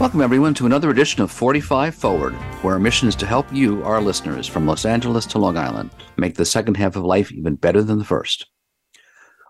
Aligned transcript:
Welcome, 0.00 0.22
everyone, 0.22 0.54
to 0.54 0.64
another 0.64 0.88
edition 0.88 1.20
of 1.20 1.30
45 1.30 1.94
Forward, 1.94 2.32
where 2.62 2.72
our 2.72 2.80
mission 2.80 3.06
is 3.06 3.14
to 3.16 3.26
help 3.26 3.52
you, 3.52 3.84
our 3.84 4.00
listeners, 4.00 4.46
from 4.46 4.66
Los 4.66 4.86
Angeles 4.86 5.26
to 5.26 5.38
Long 5.38 5.58
Island, 5.58 5.90
make 6.16 6.36
the 6.36 6.46
second 6.46 6.78
half 6.78 6.96
of 6.96 7.04
life 7.04 7.30
even 7.30 7.54
better 7.54 7.82
than 7.82 7.98
the 7.98 8.04
first. 8.06 8.46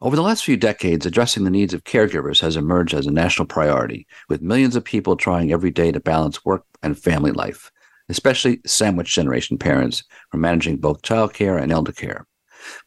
Over 0.02 0.16
the 0.16 0.22
last 0.22 0.44
few 0.44 0.56
decades, 0.56 1.06
addressing 1.06 1.44
the 1.44 1.50
needs 1.50 1.72
of 1.72 1.84
caregivers 1.84 2.40
has 2.40 2.56
emerged 2.56 2.94
as 2.94 3.06
a 3.06 3.12
national 3.12 3.46
priority, 3.46 4.08
with 4.28 4.42
millions 4.42 4.74
of 4.74 4.84
people 4.84 5.14
trying 5.14 5.52
every 5.52 5.70
day 5.70 5.92
to 5.92 6.00
balance 6.00 6.44
work 6.44 6.64
and 6.82 6.98
family 6.98 7.30
life, 7.30 7.70
especially 8.08 8.60
sandwich 8.66 9.14
generation 9.14 9.56
parents 9.56 10.02
who 10.32 10.38
are 10.38 10.40
managing 10.40 10.78
both 10.78 11.02
childcare 11.02 11.62
and 11.62 11.70
elder 11.70 11.92
care. 11.92 12.26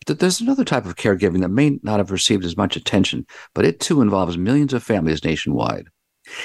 But 0.06 0.20
there's 0.20 0.42
another 0.42 0.66
type 0.66 0.86
of 0.86 0.98
caregiving 0.98 1.40
that 1.40 1.48
may 1.48 1.80
not 1.82 2.02
have 2.02 2.12
received 2.12 2.44
as 2.44 2.58
much 2.58 2.76
attention, 2.76 3.26
but 3.56 3.64
it 3.64 3.80
too 3.80 4.02
involves 4.02 4.38
millions 4.38 4.74
of 4.74 4.84
families 4.84 5.24
nationwide. 5.24 5.88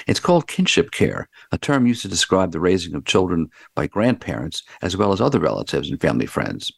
It's 0.07 0.21
called 0.21 0.49
kinship 0.49 0.91
care, 0.91 1.29
a 1.53 1.59
term 1.59 1.87
used 1.87 2.03
to 2.03 2.09
describe 2.09 2.53
the 2.53 2.61
raising 2.61 2.95
of 2.95 3.05
children 3.05 3.49
by 3.75 3.87
grandparents 3.87 4.63
as 4.83 4.97
well 4.97 5.13
as 5.13 5.21
other 5.21 5.39
relatives 5.39 5.91
and 5.91 6.01
family 6.01 6.27
friends. 6.27 6.73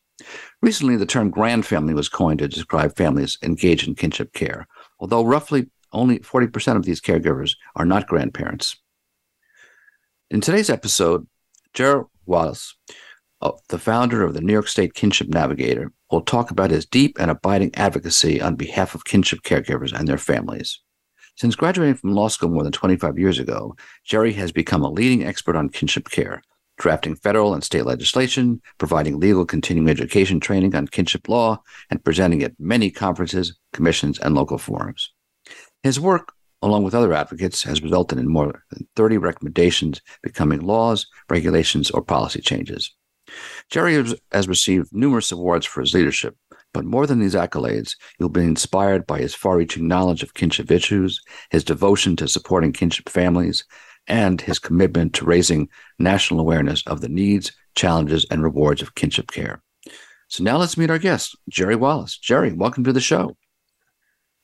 Recently, 0.60 0.96
the 0.96 1.06
term 1.06 1.32
grandfamily 1.32 1.94
was 1.94 2.08
coined 2.08 2.40
to 2.40 2.48
describe 2.48 2.96
families 2.96 3.38
engaged 3.42 3.88
in 3.88 3.94
kinship 3.94 4.32
care, 4.32 4.66
although 4.98 5.24
roughly 5.24 5.70
only 5.92 6.18
40% 6.20 6.76
of 6.76 6.84
these 6.84 7.00
caregivers 7.00 7.56
are 7.74 7.86
not 7.86 8.06
grandparents. 8.06 8.76
In 10.30 10.40
today's 10.40 10.70
episode, 10.70 11.26
Jerry 11.74 12.04
Wallace, 12.26 12.76
uh, 13.40 13.52
the 13.68 13.78
founder 13.78 14.22
of 14.22 14.34
the 14.34 14.40
New 14.40 14.52
York 14.52 14.68
State 14.68 14.94
Kinship 14.94 15.28
Navigator, 15.28 15.92
will 16.10 16.20
talk 16.20 16.50
about 16.50 16.70
his 16.70 16.86
deep 16.86 17.16
and 17.18 17.30
abiding 17.30 17.74
advocacy 17.74 18.40
on 18.40 18.54
behalf 18.56 18.94
of 18.94 19.04
kinship 19.04 19.40
caregivers 19.42 19.92
and 19.92 20.06
their 20.06 20.18
families. 20.18 20.80
Since 21.40 21.56
graduating 21.56 21.94
from 21.94 22.12
law 22.12 22.28
school 22.28 22.50
more 22.50 22.64
than 22.64 22.72
25 22.72 23.18
years 23.18 23.38
ago, 23.38 23.74
Jerry 24.04 24.34
has 24.34 24.52
become 24.52 24.82
a 24.82 24.90
leading 24.90 25.24
expert 25.24 25.56
on 25.56 25.70
kinship 25.70 26.10
care, 26.10 26.42
drafting 26.76 27.16
federal 27.16 27.54
and 27.54 27.64
state 27.64 27.86
legislation, 27.86 28.60
providing 28.76 29.18
legal 29.18 29.46
continuing 29.46 29.88
education 29.88 30.38
training 30.38 30.74
on 30.74 30.86
kinship 30.86 31.30
law, 31.30 31.62
and 31.88 32.04
presenting 32.04 32.42
at 32.42 32.52
many 32.58 32.90
conferences, 32.90 33.58
commissions, 33.72 34.18
and 34.18 34.34
local 34.34 34.58
forums. 34.58 35.14
His 35.82 35.98
work, 35.98 36.34
along 36.60 36.82
with 36.82 36.94
other 36.94 37.14
advocates, 37.14 37.62
has 37.62 37.82
resulted 37.82 38.18
in 38.18 38.28
more 38.28 38.62
than 38.70 38.86
30 38.96 39.16
recommendations 39.16 40.02
becoming 40.22 40.60
laws, 40.60 41.06
regulations, 41.30 41.90
or 41.90 42.02
policy 42.02 42.42
changes. 42.42 42.94
Jerry 43.68 43.94
has 44.32 44.48
received 44.48 44.92
numerous 44.92 45.32
awards 45.32 45.66
for 45.66 45.80
his 45.80 45.94
leadership, 45.94 46.36
but 46.72 46.84
more 46.84 47.06
than 47.06 47.18
these 47.18 47.34
accolades, 47.34 47.96
you'll 48.18 48.28
be 48.28 48.42
inspired 48.42 49.06
by 49.06 49.18
his 49.18 49.34
far 49.34 49.56
reaching 49.56 49.88
knowledge 49.88 50.22
of 50.22 50.34
kinship 50.34 50.70
issues, 50.70 51.20
his 51.50 51.64
devotion 51.64 52.16
to 52.16 52.28
supporting 52.28 52.72
kinship 52.72 53.08
families, 53.08 53.64
and 54.06 54.40
his 54.40 54.58
commitment 54.58 55.14
to 55.14 55.24
raising 55.24 55.68
national 55.98 56.40
awareness 56.40 56.82
of 56.86 57.00
the 57.00 57.08
needs, 57.08 57.52
challenges, 57.74 58.26
and 58.30 58.42
rewards 58.42 58.82
of 58.82 58.94
kinship 58.94 59.30
care. 59.30 59.62
So 60.28 60.44
now 60.44 60.58
let's 60.58 60.76
meet 60.76 60.90
our 60.90 60.98
guest, 60.98 61.36
Jerry 61.48 61.76
Wallace. 61.76 62.16
Jerry, 62.16 62.52
welcome 62.52 62.84
to 62.84 62.92
the 62.92 63.00
show. 63.00 63.36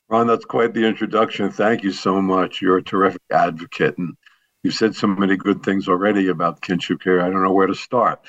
Ron, 0.09 0.27
that's 0.27 0.45
quite 0.45 0.75
the 0.75 0.87
introduction. 0.87 1.51
Thank 1.51 1.83
you 1.83 1.91
so 1.91 2.21
much. 2.21 2.61
You're 2.63 2.79
a 2.79 2.83
terrific 2.83 3.23
advocate, 3.33 3.99
and 3.99 4.17
you've 4.67 4.75
said 4.75 4.97
so 4.97 5.07
many 5.07 5.37
good 5.37 5.63
things 5.63 5.89
already 5.89 6.27
about 6.27 6.61
kinship 6.61 7.01
care. 7.01 7.21
I 7.21 7.31
don't 7.31 7.43
know 7.45 7.53
where 7.53 7.69
to 7.69 7.75
start, 7.75 8.21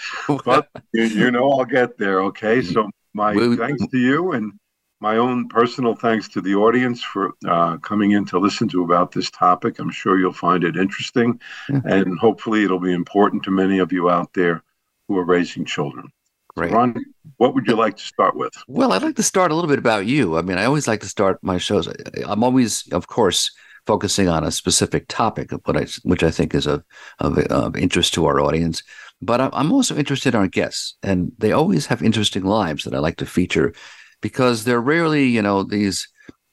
but 0.45 0.69
you, 0.93 1.05
you, 1.05 1.31
know 1.31 1.49
I'll 1.49 1.65
get 1.65 1.97
there. 1.97 2.21
Okay, 2.25 2.61
so 2.61 2.89
my 3.15 3.33
thanks 3.55 3.87
to 3.87 3.97
you 3.97 4.33
and 4.33 4.53
my 4.99 5.17
own 5.17 5.47
personal 5.47 5.95
thanks 5.95 6.27
to 6.29 6.41
the 6.41 6.53
audience 6.53 7.01
for 7.01 7.31
uh, 7.47 7.77
coming 7.77 8.11
in 8.11 8.23
to 8.25 8.37
listen 8.37 8.67
to 8.69 8.83
about 8.83 9.11
this 9.11 9.31
topic. 9.31 9.79
I'm 9.79 9.89
sure 9.89 10.19
you'll 10.19 10.31
find 10.31 10.63
it 10.63 10.77
interesting, 10.77 11.41
and 11.69 12.19
hopefully 12.19 12.63
it'll 12.63 12.79
be 12.79 12.93
important 12.93 13.41
to 13.43 13.51
many 13.51 13.79
of 13.79 13.91
you 13.91 14.11
out 14.11 14.31
there 14.33 14.61
who 15.07 15.17
are 15.17 15.25
raising 15.25 15.65
children. 15.65 16.07
Great. 16.55 16.71
Ron, 16.71 16.95
what 17.37 17.55
would 17.55 17.67
you 17.67 17.75
like 17.75 17.97
to 17.97 18.03
start 18.03 18.35
with? 18.35 18.53
Well, 18.67 18.91
I'd 18.91 19.01
like 19.01 19.15
to 19.15 19.23
start 19.23 19.51
a 19.51 19.55
little 19.55 19.69
bit 19.69 19.79
about 19.79 20.05
you. 20.05 20.37
I 20.37 20.43
mean, 20.43 20.59
I 20.59 20.65
always 20.65 20.87
like 20.87 21.01
to 21.01 21.07
start 21.07 21.39
my 21.41 21.57
shows. 21.57 21.87
I'm 22.25 22.43
always, 22.43 22.87
of 22.91 23.07
course, 23.07 23.51
focusing 23.87 24.27
on 24.27 24.43
a 24.43 24.51
specific 24.51 25.07
topic 25.07 25.51
of 25.51 25.61
what 25.65 25.77
I, 25.77 25.87
which 26.03 26.21
I 26.21 26.29
think 26.29 26.53
is 26.53 26.67
of, 26.67 26.83
of, 27.19 27.37
of 27.37 27.75
interest 27.75 28.13
to 28.13 28.25
our 28.25 28.39
audience. 28.39 28.83
But 29.21 29.41
I'm 29.41 29.71
also 29.71 29.95
interested 29.95 30.35
in 30.35 30.39
our 30.39 30.47
guests, 30.47 30.95
and 31.01 31.31
they 31.39 31.51
always 31.51 31.87
have 31.87 32.03
interesting 32.03 32.43
lives 32.43 32.83
that 32.83 32.93
I 32.93 32.99
like 32.99 33.17
to 33.17 33.25
feature 33.25 33.73
because 34.21 34.63
they're 34.63 34.81
rarely, 34.81 35.25
you 35.25 35.41
know, 35.41 35.63
these, 35.63 36.07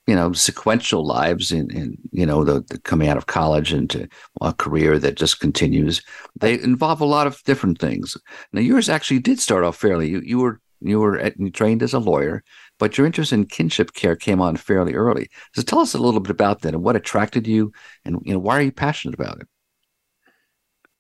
you 0.07 0.15
know, 0.15 0.33
sequential 0.33 1.05
lives 1.05 1.53
in, 1.53 1.71
in 1.71 1.99
you 2.11 2.25
know, 2.25 2.43
the, 2.43 2.65
the 2.71 2.79
coming 2.79 3.09
out 3.09 3.19
of 3.19 3.27
college 3.27 3.75
into 3.75 4.09
a 4.41 4.55
career 4.55 4.99
that 4.99 5.17
just 5.17 5.41
continues. 5.41 6.03
They 6.41 6.55
involve 6.55 7.03
a 7.03 7.07
lot 7.07 7.27
of 7.27 7.43
different 7.45 7.79
things. 7.79 8.17
Now, 8.53 8.63
yours 8.63 8.89
actually 8.89 9.21
did 9.21 9.41
start 9.41 9.65
off 9.65 9.77
fairly. 9.77 10.09
You, 10.09 10.23
you 10.25 10.39
were 10.39 10.61
you 10.81 11.01
were 11.01 11.19
at, 11.19 11.35
trained 11.55 11.83
as 11.83 11.95
a 11.95 11.99
lawyer, 11.99 12.45
but 12.79 12.97
your 12.97 13.07
interest 13.07 13.33
in 13.33 13.47
kinship 13.47 13.93
care 13.95 14.17
came 14.17 14.41
on 14.41 14.57
fairly 14.57 14.95
early. 14.95 15.29
So 15.55 15.63
tell 15.63 15.81
us 15.81 15.95
a 15.95 15.99
little 15.99 16.21
bit 16.21 16.31
about 16.31 16.63
that 16.63 16.75
and 16.75 16.83
what 16.83 16.97
attracted 16.97 17.47
you, 17.47 17.73
and 18.05 18.19
you 18.23 18.33
know, 18.33 18.39
why 18.39 18.59
are 18.59 18.63
you 18.63 18.73
passionate 18.73 19.19
about 19.19 19.41
it? 19.41 19.49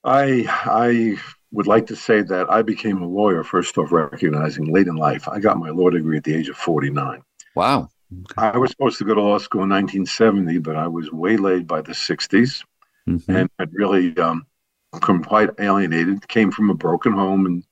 I 0.05 0.47
I 0.49 1.17
would 1.55 1.67
like 1.67 1.87
to 1.87 1.97
say 1.97 2.21
that 2.23 2.51
I 2.51 2.63
became 2.63 3.01
a 3.01 3.07
lawyer 3.07 3.45
first 3.45 3.79
off 3.79 3.93
recognizing 3.93 4.73
late 4.73 4.89
in 4.89 4.97
life. 4.97 5.29
I 5.29 5.39
got 5.39 5.57
my 5.57 5.71
law 5.71 5.89
degree 5.89 6.17
at 6.17 6.25
the 6.25 6.35
age 6.35 6.49
of 6.49 6.57
49. 6.57 7.23
Wow. 7.55 7.89
Okay. 8.13 8.49
I 8.55 8.59
was 8.59 8.71
supposed 8.71 8.99
to 8.99 9.05
go 9.05 9.15
to 9.15 9.23
law 9.23 9.39
school 9.39 9.63
in 9.63 9.71
1970, 9.71 10.59
but 10.59 10.77
I 10.77 10.89
was 10.89 11.11
waylaid 11.13 11.67
by 11.67 11.81
the 11.81 11.93
60s 11.93 12.65
mm-hmm. 13.09 13.35
and 13.35 13.51
had 13.59 13.71
really 13.73 14.17
um, 14.19 14.47
become 14.93 15.23
quite 15.23 15.51
alienated. 15.59 16.27
Came 16.29 16.51
from 16.51 16.71
a 16.71 16.75
broken 16.75 17.13
home 17.13 17.47
and 17.47 17.65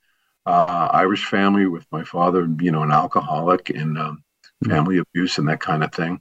uh, 0.47 0.88
Irish 0.92 1.26
family 1.26 1.66
with 1.66 1.86
my 1.92 2.04
father, 2.04 2.48
you 2.60 2.72
know, 2.72 2.82
an 2.82 2.91
alcoholic 2.91 3.70
and 3.70 3.98
um, 3.98 4.25
mm-hmm. 4.64 4.70
family 4.70 4.94
mm-hmm. 4.97 5.03
abuse 5.14 5.38
and 5.38 5.48
that 5.48 5.60
kind 5.60 5.84
of 5.84 5.92
thing. 5.92 6.20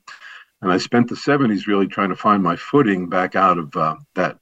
And 0.62 0.72
I 0.72 0.78
spent 0.78 1.09
the 1.09 1.16
70s 1.16 1.66
really 1.66 1.88
trying 1.88 2.09
to 2.09 2.16
find 2.16 2.44
my 2.44 2.56
footing 2.56 3.10
back 3.10 3.36
out 3.36 3.58
of 3.58 3.76
uh, 3.76 3.96
that 4.16 4.38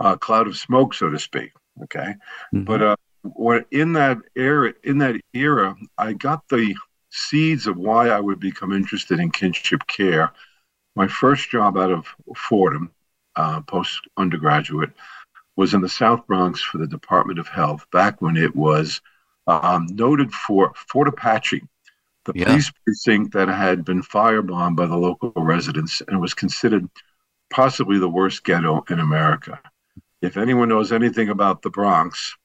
uh, 0.00 0.16
cloud 0.16 0.48
of 0.48 0.56
smoke, 0.56 0.94
so 0.94 1.10
to 1.10 1.18
speak. 1.18 1.52
Okay, 1.84 2.14
mm-hmm. 2.54 2.64
but 2.64 2.82
uh, 2.82 2.96
what 3.22 3.66
in 3.70 3.92
that 3.94 4.18
era, 4.36 4.72
in 4.82 4.98
that 4.98 5.16
era, 5.32 5.76
I 5.96 6.12
got 6.12 6.48
the 6.48 6.74
seeds 7.10 7.66
of 7.66 7.76
why 7.76 8.08
I 8.08 8.20
would 8.20 8.40
become 8.40 8.72
interested 8.72 9.20
in 9.20 9.30
kinship 9.30 9.86
care. 9.86 10.32
My 10.96 11.06
first 11.06 11.50
job 11.50 11.76
out 11.76 11.90
of 11.90 12.06
Fordham, 12.36 12.90
uh, 13.36 13.60
post 13.62 14.00
undergraduate, 14.16 14.90
was 15.56 15.74
in 15.74 15.80
the 15.80 15.88
South 15.88 16.26
Bronx 16.26 16.60
for 16.60 16.78
the 16.78 16.86
Department 16.86 17.38
of 17.38 17.48
Health 17.48 17.86
back 17.92 18.20
when 18.20 18.36
it 18.36 18.54
was 18.54 19.00
um, 19.50 19.86
noted 19.90 20.32
for 20.32 20.72
Fort 20.74 21.08
Apache, 21.08 21.62
the 22.24 22.32
yeah. 22.34 22.46
police 22.46 22.70
precinct 22.84 23.32
that 23.32 23.48
had 23.48 23.84
been 23.84 24.02
firebombed 24.02 24.76
by 24.76 24.86
the 24.86 24.96
local 24.96 25.32
residents 25.36 26.00
and 26.06 26.20
was 26.20 26.34
considered 26.34 26.88
possibly 27.50 27.98
the 27.98 28.08
worst 28.08 28.44
ghetto 28.44 28.84
in 28.88 29.00
America 29.00 29.60
if 30.22 30.36
anyone 30.36 30.68
knows 30.68 30.92
anything 30.92 31.28
about 31.28 31.62
the 31.62 31.70
Bronx, 31.70 32.36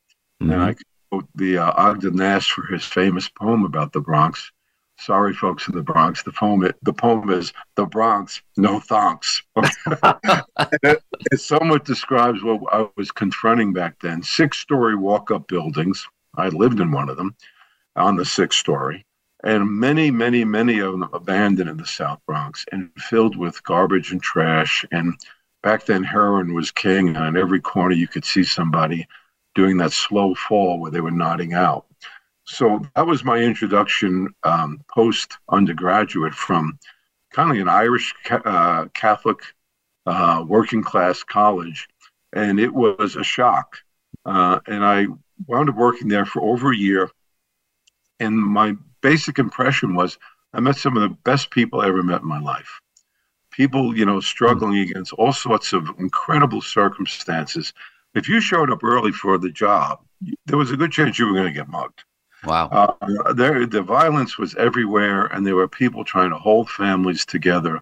mm-hmm. 0.42 0.52
and 0.52 0.62
I 0.62 0.76
quote 1.10 1.28
the 1.36 1.58
uh, 1.58 1.72
Ogden 1.76 2.16
Nash 2.16 2.52
for 2.52 2.66
his 2.68 2.86
famous 2.86 3.30
poem 3.30 3.64
about 3.64 3.94
the 3.94 4.02
Bronx. 4.02 4.52
Sorry, 4.98 5.34
folks 5.34 5.68
in 5.68 5.76
the 5.76 5.84
Bronx. 5.84 6.24
The 6.24 6.32
poem, 6.32 6.72
the 6.82 6.94
poem 6.94 7.30
is 7.30 7.52
"The 7.76 7.86
Bronx, 7.86 8.42
No 8.56 8.80
Thonks." 8.80 9.42
it, 10.84 11.04
it 11.32 11.40
somewhat 11.40 11.84
describes 11.84 12.42
what 12.42 12.62
I 12.72 12.88
was 12.96 13.12
confronting 13.12 13.74
back 13.74 14.00
then. 14.02 14.24
Six-story 14.24 14.96
walk-up 14.96 15.50
buildings. 15.50 16.08
I 16.38 16.50
lived 16.50 16.80
in 16.80 16.92
one 16.92 17.10
of 17.10 17.18
them, 17.18 17.36
on 17.96 18.16
the 18.16 18.26
sixth 18.26 18.60
story, 18.60 19.06
and 19.44 19.80
many, 19.80 20.12
many, 20.12 20.44
many 20.44 20.80
of 20.80 20.92
them 20.92 21.08
abandoned 21.14 21.70
in 21.70 21.78
the 21.78 21.86
South 21.86 22.20
Bronx 22.26 22.66
and 22.72 22.90
filled 22.98 23.38
with 23.38 23.64
garbage 23.64 24.12
and 24.12 24.22
trash. 24.22 24.84
And 24.92 25.14
back 25.62 25.86
then 25.86 26.04
heroin 26.04 26.54
was 26.54 26.72
king. 26.72 27.10
And 27.10 27.18
on 27.18 27.38
every 27.38 27.62
corner 27.62 27.94
you 27.96 28.08
could 28.08 28.26
see 28.26 28.44
somebody 28.44 29.08
doing 29.54 29.78
that 29.78 29.92
slow 29.92 30.34
fall 30.34 30.80
where 30.80 30.92
they 30.92 31.02
were 31.02 31.12
nodding 31.12 31.54
out. 31.54 31.86
So 32.46 32.82
that 32.96 33.08
was 33.08 33.24
my 33.24 33.38
introduction 33.38 34.30
um, 34.44 34.82
post 34.92 35.38
undergraduate 35.50 36.34
from 36.34 36.80
kind 37.32 37.52
of 37.52 37.58
an 37.58 37.70
irish 37.70 38.14
uh, 38.30 38.86
catholic 38.94 39.40
uh, 40.06 40.44
working 40.48 40.84
class 40.84 41.24
college. 41.24 41.88
And 42.34 42.60
it 42.60 42.74
was 42.74 43.16
a 43.16 43.24
shock. 43.24 43.78
Uh, 44.26 44.60
and 44.66 44.84
i 44.84 45.06
wound 45.48 45.70
up 45.70 45.76
working 45.76 46.08
there 46.08 46.26
for 46.26 46.42
over 46.42 46.72
a 46.72 46.78
year 46.78 47.10
and 48.20 48.38
my 48.38 48.76
basic 49.02 49.40
impression 49.40 49.96
was 49.96 50.18
I 50.54 50.60
met 50.60 50.78
some 50.78 50.96
of 50.96 51.04
the 51.04 51.16
best 51.24 51.52
people 51.52 51.82
I 51.82 51.88
ever 51.88 52.04
met 52.04 52.22
in 52.22 52.28
my 52.28 52.40
life. 52.40 52.80
People, 53.52 53.96
you 53.98 54.06
know, 54.06 54.20
struggling 54.20 54.80
against 54.80 55.14
all 55.14 55.34
sorts 55.34 55.74
of 55.74 55.88
incredible 56.00 56.62
circumstances. 56.62 57.74
If 58.14 58.28
you 58.30 58.40
showed 58.40 58.72
up 58.72 58.84
early 58.84 59.12
for 59.12 59.38
the 59.38 59.52
job, 59.52 60.00
there 60.46 60.58
was 60.58 60.72
a 60.72 60.78
good 60.78 60.92
chance 60.92 61.20
you 61.20 61.28
were 61.28 61.34
going 61.34 61.48
to 61.48 61.60
get 61.60 61.68
mugged. 61.68 62.04
Wow. 62.46 62.70
Uh, 63.02 63.34
there, 63.34 63.66
the 63.66 63.82
violence 63.82 64.38
was 64.38 64.56
everywhere, 64.56 65.26
and 65.28 65.46
there 65.46 65.56
were 65.56 65.68
people 65.68 66.04
trying 66.04 66.30
to 66.30 66.38
hold 66.38 66.70
families 66.70 67.26
together 67.26 67.82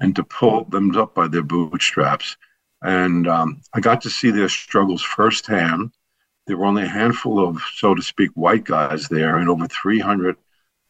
and 0.00 0.14
to 0.16 0.24
pull 0.24 0.64
them 0.64 0.94
up 0.96 1.14
by 1.14 1.28
their 1.28 1.42
bootstraps. 1.42 2.36
And 2.82 3.28
um, 3.28 3.62
I 3.74 3.80
got 3.80 4.00
to 4.02 4.10
see 4.10 4.30
their 4.30 4.48
struggles 4.48 5.02
firsthand. 5.02 5.92
There 6.46 6.56
were 6.56 6.66
only 6.66 6.82
a 6.82 6.88
handful 6.88 7.46
of, 7.46 7.60
so 7.74 7.94
to 7.94 8.02
speak, 8.02 8.30
white 8.34 8.64
guys 8.64 9.08
there, 9.08 9.38
and 9.38 9.48
over 9.48 9.66
300 9.68 10.36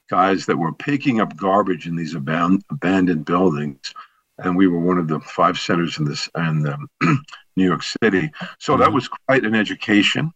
guys 0.08 0.46
that 0.46 0.56
were 0.56 0.72
picking 0.72 1.20
up 1.20 1.36
garbage 1.36 1.86
in 1.86 1.96
these 1.96 2.14
aban- 2.14 2.62
abandoned 2.70 3.24
buildings. 3.24 3.94
And 4.38 4.56
we 4.56 4.66
were 4.66 4.80
one 4.80 4.98
of 4.98 5.08
the 5.08 5.20
five 5.20 5.58
centers 5.58 5.98
in 5.98 6.04
this 6.04 6.28
in 6.36 6.66
um, 6.66 6.88
New 7.56 7.64
York 7.64 7.82
City. 7.82 8.30
So 8.58 8.72
mm-hmm. 8.72 8.82
that 8.82 8.92
was 8.92 9.08
quite 9.08 9.44
an 9.44 9.54
education. 9.54 10.32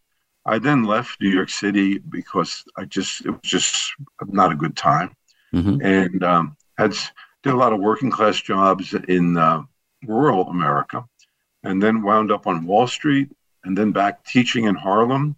I 0.47 0.59
then 0.59 0.85
left 0.85 1.21
New 1.21 1.29
York 1.29 1.51
City 1.51 1.99
because 1.99 2.63
I 2.77 2.85
just 2.85 3.27
it 3.27 3.31
was 3.31 3.41
just 3.43 3.93
not 4.27 4.53
a 4.53 4.57
good 4.57 4.77
time, 4.77 5.15
mm-hmm. 5.53 5.85
and 5.85 6.23
um, 6.23 6.57
had 6.79 6.95
did 7.43 7.53
a 7.53 7.57
lot 7.57 7.73
of 7.73 7.81
working 7.81 8.13
class 8.13 8.41
jobs 8.41 8.95
in 9.09 9.37
uh, 9.37 9.63
rural 10.05 10.49
America, 10.49 11.05
and 11.65 11.83
then 11.83 12.01
wound 12.01 12.31
up 12.31 12.47
on 12.47 12.65
Wall 12.65 12.87
Street, 12.87 13.29
and 13.67 13.77
then 13.77 13.93
back 13.93 14.25
teaching 14.25 14.65
in 14.65 14.75
Harlem, 14.75 15.37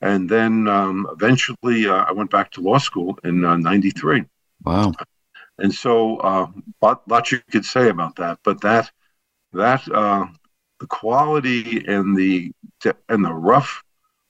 and 0.00 0.28
then 0.28 0.68
um, 0.68 1.08
eventually 1.12 1.88
uh, 1.88 2.04
I 2.04 2.12
went 2.12 2.30
back 2.30 2.50
to 2.52 2.60
law 2.60 2.78
school 2.78 3.18
in 3.24 3.40
'93. 3.40 4.20
Uh, 4.20 4.24
wow! 4.64 4.92
And 5.58 5.72
so, 5.72 6.18
uh, 6.18 6.46
lot, 6.82 7.08
lots 7.08 7.32
you 7.32 7.40
could 7.50 7.64
say 7.64 7.88
about 7.88 8.16
that, 8.16 8.38
but 8.44 8.60
that 8.60 8.90
that 9.52 9.88
uh, 9.90 10.26
the 10.80 10.86
quality 10.86 11.84
and 11.86 12.16
the 12.16 12.52
and 13.08 13.24
the 13.24 13.32
rough 13.32 13.82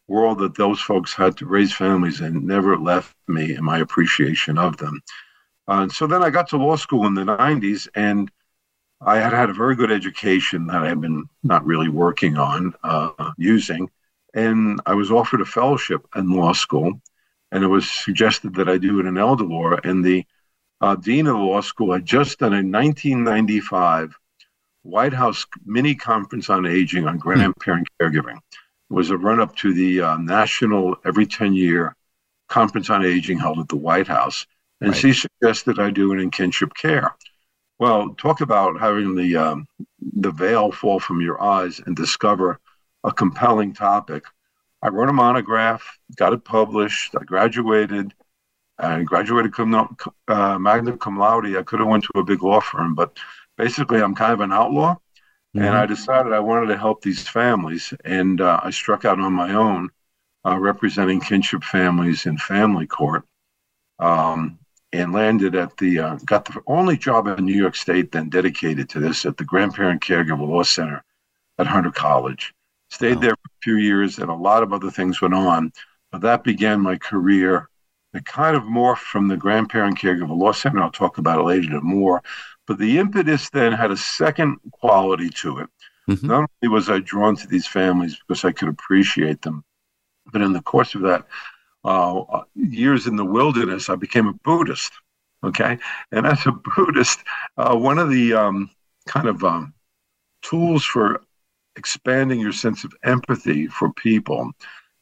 world 0.06 0.38
that 0.38 0.54
those 0.54 0.80
folks 0.80 1.14
had 1.14 1.36
to 1.38 1.46
raise 1.46 1.72
families 1.72 2.20
and 2.20 2.44
never 2.44 2.76
left 2.76 3.16
me 3.26 3.56
in 3.56 3.64
my 3.64 3.78
appreciation 3.78 4.58
of 4.58 4.76
them. 4.76 5.00
Uh, 5.66 5.80
and 5.82 5.92
so 5.92 6.06
then 6.06 6.22
I 6.22 6.30
got 6.30 6.48
to 6.48 6.58
law 6.58 6.76
school 6.76 7.06
in 7.06 7.14
the 7.14 7.24
90s, 7.24 7.88
and 7.94 8.30
I 9.00 9.18
had 9.18 9.32
had 9.32 9.50
a 9.50 9.54
very 9.54 9.76
good 9.76 9.92
education 9.92 10.66
that 10.66 10.82
I 10.82 10.88
had 10.88 11.00
been 11.00 11.24
not 11.42 11.64
really 11.66 11.88
working 11.88 12.36
on 12.36 12.74
uh, 12.82 13.32
using. 13.36 13.90
And 14.34 14.80
I 14.86 14.94
was 14.94 15.10
offered 15.10 15.40
a 15.40 15.46
fellowship 15.46 16.06
in 16.16 16.30
law 16.30 16.52
school, 16.52 17.00
and 17.52 17.62
it 17.62 17.68
was 17.68 17.90
suggested 17.90 18.54
that 18.54 18.68
I 18.68 18.78
do 18.78 19.00
it 19.00 19.06
in 19.06 19.18
elder 19.18 19.44
law. 19.44 19.76
And 19.84 20.04
the 20.04 20.24
uh, 20.80 20.96
dean 20.96 21.26
of 21.26 21.36
the 21.36 21.42
law 21.42 21.60
school 21.60 21.92
had 21.92 22.04
just 22.04 22.38
done 22.38 22.52
a 22.52 22.56
1995 22.56 24.16
White 24.82 25.14
House 25.14 25.46
mini 25.64 25.94
conference 25.94 26.50
on 26.50 26.66
aging 26.66 27.06
on 27.06 27.16
grandparent 27.18 27.88
caregiving 27.98 28.36
It 28.36 28.42
was 28.90 29.10
a 29.10 29.16
run 29.16 29.40
up 29.40 29.56
to 29.56 29.72
the 29.72 30.02
uh, 30.02 30.16
national 30.18 30.96
every 31.04 31.26
10 31.26 31.54
year 31.54 31.96
conference 32.48 32.90
on 32.90 33.04
aging 33.04 33.38
held 33.38 33.58
at 33.60 33.68
the 33.68 33.76
White 33.76 34.08
House. 34.08 34.46
And 34.80 34.90
right. 34.90 34.98
she 34.98 35.12
suggested 35.14 35.78
I 35.78 35.90
do 35.90 36.12
it 36.12 36.20
in 36.20 36.30
kinship 36.30 36.74
care. 36.74 37.14
Well, 37.78 38.14
talk 38.14 38.40
about 38.40 38.80
having 38.80 39.14
the 39.14 39.36
um, 39.36 39.66
the 40.00 40.30
veil 40.30 40.70
fall 40.70 41.00
from 41.00 41.20
your 41.20 41.42
eyes 41.42 41.80
and 41.84 41.96
discover 41.96 42.60
a 43.02 43.12
compelling 43.12 43.74
topic. 43.74 44.24
I 44.82 44.88
wrote 44.88 45.08
a 45.08 45.12
monograph, 45.12 45.98
got 46.16 46.32
it 46.32 46.44
published. 46.44 47.14
I 47.18 47.24
graduated. 47.24 48.14
I 48.78 49.02
graduated 49.02 49.54
cum, 49.54 49.96
uh, 50.28 50.58
magna 50.58 50.96
cum 50.96 51.18
laude. 51.18 51.56
I 51.56 51.62
could 51.62 51.80
have 51.80 51.88
went 51.88 52.04
to 52.04 52.18
a 52.18 52.24
big 52.24 52.42
law 52.42 52.60
firm, 52.60 52.94
but 52.94 53.18
basically, 53.56 54.00
I'm 54.00 54.14
kind 54.14 54.32
of 54.32 54.40
an 54.40 54.52
outlaw. 54.52 54.96
Mm-hmm. 55.54 55.66
And 55.66 55.76
I 55.76 55.86
decided 55.86 56.32
I 56.32 56.40
wanted 56.40 56.66
to 56.66 56.78
help 56.78 57.02
these 57.02 57.28
families. 57.28 57.94
And 58.04 58.40
uh, 58.40 58.60
I 58.62 58.70
struck 58.70 59.04
out 59.04 59.20
on 59.20 59.32
my 59.32 59.54
own, 59.54 59.90
uh, 60.44 60.58
representing 60.58 61.20
kinship 61.20 61.62
families 61.62 62.26
in 62.26 62.36
family 62.38 62.86
court. 62.86 63.24
Um, 64.00 64.58
and 64.94 65.12
landed 65.12 65.54
at 65.54 65.76
the, 65.76 65.98
uh, 65.98 66.16
got 66.24 66.44
the 66.44 66.60
only 66.66 66.96
job 66.96 67.26
in 67.26 67.44
New 67.44 67.54
York 67.54 67.76
State 67.76 68.12
then 68.12 68.28
dedicated 68.28 68.88
to 68.90 69.00
this 69.00 69.26
at 69.26 69.36
the 69.36 69.44
Grandparent 69.44 70.02
Caregiver 70.02 70.46
Law 70.46 70.62
Center 70.62 71.04
at 71.58 71.66
Hunter 71.66 71.90
College. 71.90 72.54
Stayed 72.90 73.20
there 73.20 73.30
for 73.30 73.48
a 73.48 73.62
few 73.62 73.76
years 73.76 74.18
and 74.18 74.30
a 74.30 74.34
lot 74.34 74.62
of 74.62 74.72
other 74.72 74.90
things 74.90 75.20
went 75.20 75.34
on. 75.34 75.72
But 76.12 76.20
that 76.20 76.44
began 76.44 76.80
my 76.80 76.96
career. 76.96 77.68
It 78.12 78.24
kind 78.24 78.56
of 78.56 78.62
morphed 78.62 78.98
from 78.98 79.26
the 79.26 79.36
Grandparent 79.36 79.98
Caregiver 79.98 80.36
Law 80.36 80.52
Center. 80.52 80.80
I'll 80.80 80.90
talk 80.90 81.18
about 81.18 81.40
it 81.40 81.44
later 81.44 81.80
more 81.80 82.22
but 82.66 82.78
the 82.78 82.98
impetus 82.98 83.50
then 83.50 83.72
had 83.72 83.90
a 83.90 83.96
second 83.96 84.58
quality 84.72 85.28
to 85.28 85.58
it. 85.58 85.68
Mm-hmm. 86.08 86.26
Not 86.26 86.50
only 86.62 86.74
was 86.74 86.90
I 86.90 86.98
drawn 86.98 87.36
to 87.36 87.46
these 87.46 87.66
families 87.66 88.18
because 88.18 88.44
I 88.44 88.52
could 88.52 88.68
appreciate 88.68 89.42
them, 89.42 89.64
but 90.32 90.42
in 90.42 90.52
the 90.52 90.62
course 90.62 90.94
of 90.94 91.02
that 91.02 91.26
uh, 91.84 92.42
years 92.54 93.06
in 93.06 93.16
the 93.16 93.24
wilderness, 93.24 93.88
I 93.88 93.96
became 93.96 94.26
a 94.26 94.32
Buddhist. 94.32 94.92
Okay. 95.44 95.78
And 96.12 96.26
as 96.26 96.46
a 96.46 96.52
Buddhist, 96.52 97.20
uh, 97.56 97.76
one 97.76 97.98
of 97.98 98.10
the 98.10 98.32
um, 98.32 98.70
kind 99.06 99.28
of 99.28 99.44
um, 99.44 99.74
tools 100.42 100.84
for 100.84 101.20
expanding 101.76 102.40
your 102.40 102.52
sense 102.52 102.84
of 102.84 102.94
empathy 103.02 103.66
for 103.66 103.92
people 103.92 104.52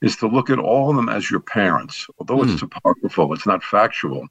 is 0.00 0.16
to 0.16 0.26
look 0.26 0.50
at 0.50 0.58
all 0.58 0.90
of 0.90 0.96
them 0.96 1.08
as 1.08 1.30
your 1.30 1.40
parents. 1.40 2.06
Although 2.18 2.38
mm. 2.38 2.52
it's 2.52 2.62
apocryphal, 2.62 3.32
it's 3.32 3.46
not 3.46 3.62
factual. 3.62 4.26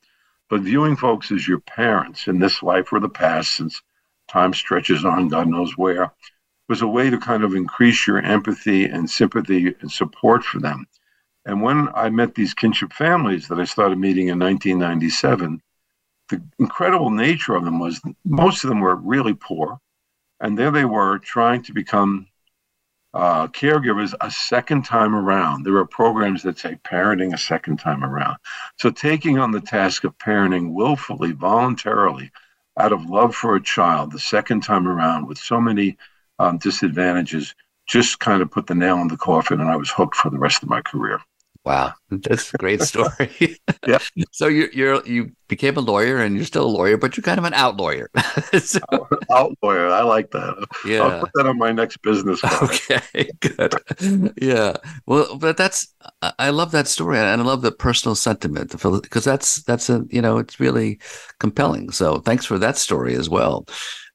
But 0.49 0.61
viewing 0.61 0.97
folks 0.97 1.31
as 1.31 1.47
your 1.47 1.59
parents 1.59 2.27
in 2.27 2.39
this 2.39 2.61
life 2.61 2.91
or 2.91 2.99
the 2.99 3.07
past, 3.07 3.55
since 3.55 3.81
time 4.27 4.53
stretches 4.53 5.05
on, 5.05 5.29
God 5.29 5.47
knows 5.47 5.77
where, 5.77 6.11
was 6.67 6.81
a 6.81 6.87
way 6.87 7.09
to 7.09 7.17
kind 7.17 7.43
of 7.43 7.55
increase 7.55 8.05
your 8.05 8.19
empathy 8.19 8.85
and 8.85 9.09
sympathy 9.09 9.73
and 9.79 9.89
support 9.89 10.43
for 10.43 10.59
them. 10.59 10.85
And 11.45 11.61
when 11.61 11.89
I 11.95 12.09
met 12.09 12.35
these 12.35 12.53
kinship 12.53 12.93
families 12.93 13.47
that 13.47 13.59
I 13.59 13.65
started 13.65 13.97
meeting 13.97 14.27
in 14.27 14.39
1997, 14.39 15.61
the 16.29 16.41
incredible 16.59 17.09
nature 17.09 17.55
of 17.55 17.65
them 17.65 17.79
was 17.79 17.99
most 18.23 18.63
of 18.63 18.69
them 18.69 18.79
were 18.79 18.95
really 18.95 19.33
poor. 19.33 19.79
And 20.39 20.57
there 20.57 20.71
they 20.71 20.85
were 20.85 21.19
trying 21.19 21.63
to 21.63 21.73
become 21.73 22.27
uh, 23.13 23.47
caregivers 23.47 24.13
a 24.21 24.31
second 24.31 24.83
time 24.83 25.15
around. 25.15 25.63
There 25.63 25.77
are 25.77 25.85
programs 25.85 26.43
that 26.43 26.57
say 26.57 26.79
parenting 26.83 27.33
a 27.33 27.37
second 27.37 27.77
time 27.77 28.03
around. 28.03 28.37
So 28.77 28.89
taking 28.89 29.37
on 29.37 29.51
the 29.51 29.61
task 29.61 30.03
of 30.03 30.17
parenting 30.17 30.73
willfully, 30.73 31.33
voluntarily, 31.33 32.31
out 32.79 32.93
of 32.93 33.09
love 33.09 33.35
for 33.35 33.55
a 33.55 33.61
child 33.61 34.11
the 34.11 34.19
second 34.19 34.61
time 34.61 34.87
around 34.87 35.27
with 35.27 35.37
so 35.37 35.59
many 35.59 35.97
um, 36.39 36.57
disadvantages 36.57 37.53
just 37.85 38.19
kind 38.19 38.41
of 38.41 38.49
put 38.49 38.67
the 38.67 38.75
nail 38.75 38.97
in 38.97 39.09
the 39.09 39.17
coffin 39.17 39.59
and 39.59 39.69
I 39.69 39.75
was 39.75 39.91
hooked 39.91 40.15
for 40.15 40.29
the 40.29 40.39
rest 40.39 40.63
of 40.63 40.69
my 40.69 40.81
career. 40.81 41.19
Wow, 41.63 41.93
that's 42.09 42.51
a 42.55 42.57
great 42.57 42.81
story. 42.81 43.57
yeah. 43.87 43.99
So 44.31 44.47
you 44.47 44.69
you're 44.73 45.05
you 45.05 45.31
became 45.47 45.77
a 45.77 45.81
lawyer 45.81 46.17
and 46.17 46.35
you're 46.35 46.45
still 46.45 46.65
a 46.65 46.75
lawyer, 46.75 46.97
but 46.97 47.15
you're 47.15 47.23
kind 47.23 47.37
of 47.37 47.45
an 47.45 47.53
out 47.53 47.77
lawyer. 47.77 48.09
so, 48.59 48.79
out 49.29 49.55
lawyer, 49.61 49.87
I 49.89 50.01
like 50.01 50.31
that. 50.31 50.67
Yeah, 50.87 51.01
I'll 51.01 51.19
put 51.19 51.29
that 51.35 51.45
on 51.45 51.59
my 51.59 51.71
next 51.71 51.97
business 51.97 52.41
card. 52.41 52.63
Okay, 52.63 53.29
good. 53.41 53.75
yeah, 54.41 54.77
well, 55.05 55.37
but 55.37 55.55
that's 55.55 55.93
I 56.39 56.49
love 56.49 56.71
that 56.71 56.87
story 56.87 57.19
and 57.19 57.41
I 57.41 57.45
love 57.45 57.61
the 57.61 57.71
personal 57.71 58.15
sentiment 58.15 58.71
because 58.71 59.23
that's 59.23 59.61
that's 59.63 59.87
a 59.87 60.03
you 60.09 60.21
know 60.21 60.39
it's 60.39 60.59
really 60.59 60.99
compelling. 61.39 61.91
So 61.91 62.21
thanks 62.21 62.43
for 62.43 62.57
that 62.57 62.77
story 62.77 63.13
as 63.13 63.29
well. 63.29 63.67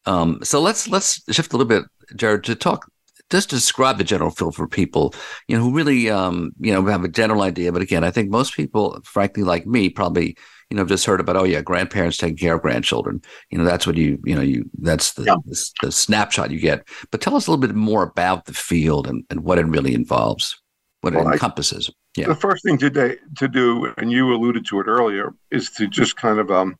Um, 0.04 0.40
so 0.42 0.60
let's 0.60 0.88
let's 0.88 1.22
shift 1.32 1.52
a 1.52 1.56
little 1.56 1.68
bit, 1.68 1.84
Jared, 2.16 2.42
to 2.44 2.56
talk 2.56 2.90
just 3.30 3.50
describe 3.50 3.98
the 3.98 4.04
general 4.04 4.30
feel 4.30 4.52
for 4.52 4.68
people, 4.68 5.14
you 5.48 5.56
know, 5.56 5.62
who 5.62 5.74
really, 5.74 6.10
um, 6.10 6.52
you 6.60 6.72
know, 6.72 6.84
have 6.86 7.04
a 7.04 7.08
general 7.08 7.42
idea. 7.42 7.72
But 7.72 7.82
again, 7.82 8.04
I 8.04 8.10
think 8.10 8.30
most 8.30 8.54
people, 8.54 9.00
frankly, 9.04 9.42
like 9.42 9.66
me, 9.66 9.88
probably, 9.88 10.36
you 10.70 10.76
know, 10.76 10.84
just 10.84 11.06
heard 11.06 11.20
about, 11.20 11.36
oh 11.36 11.44
yeah, 11.44 11.60
grandparents 11.60 12.16
taking 12.16 12.36
care 12.36 12.54
of 12.54 12.62
grandchildren. 12.62 13.20
You 13.50 13.58
know, 13.58 13.64
that's 13.64 13.86
what 13.86 13.96
you, 13.96 14.18
you 14.24 14.34
know, 14.34 14.42
you 14.42 14.70
that's 14.78 15.14
the, 15.14 15.24
yeah. 15.24 15.36
the, 15.44 15.70
the, 15.82 15.92
snapshot 15.92 16.50
you 16.50 16.60
get. 16.60 16.86
But 17.10 17.20
tell 17.20 17.36
us 17.36 17.46
a 17.46 17.50
little 17.50 17.66
bit 17.66 17.74
more 17.74 18.02
about 18.02 18.46
the 18.46 18.54
field 18.54 19.06
and, 19.06 19.24
and 19.30 19.40
what 19.40 19.58
it 19.58 19.66
really 19.66 19.94
involves, 19.94 20.60
what 21.00 21.14
well, 21.14 21.28
it 21.28 21.32
encompasses. 21.32 21.90
I, 21.90 21.92
yeah. 22.20 22.26
The 22.28 22.34
first 22.34 22.64
thing 22.64 22.78
today 22.78 23.16
to 23.36 23.48
do, 23.48 23.92
and 23.98 24.10
you 24.10 24.32
alluded 24.32 24.66
to 24.66 24.80
it 24.80 24.86
earlier, 24.86 25.34
is 25.50 25.70
to 25.72 25.86
just 25.86 26.16
kind 26.16 26.38
of 26.38 26.50
um, 26.50 26.76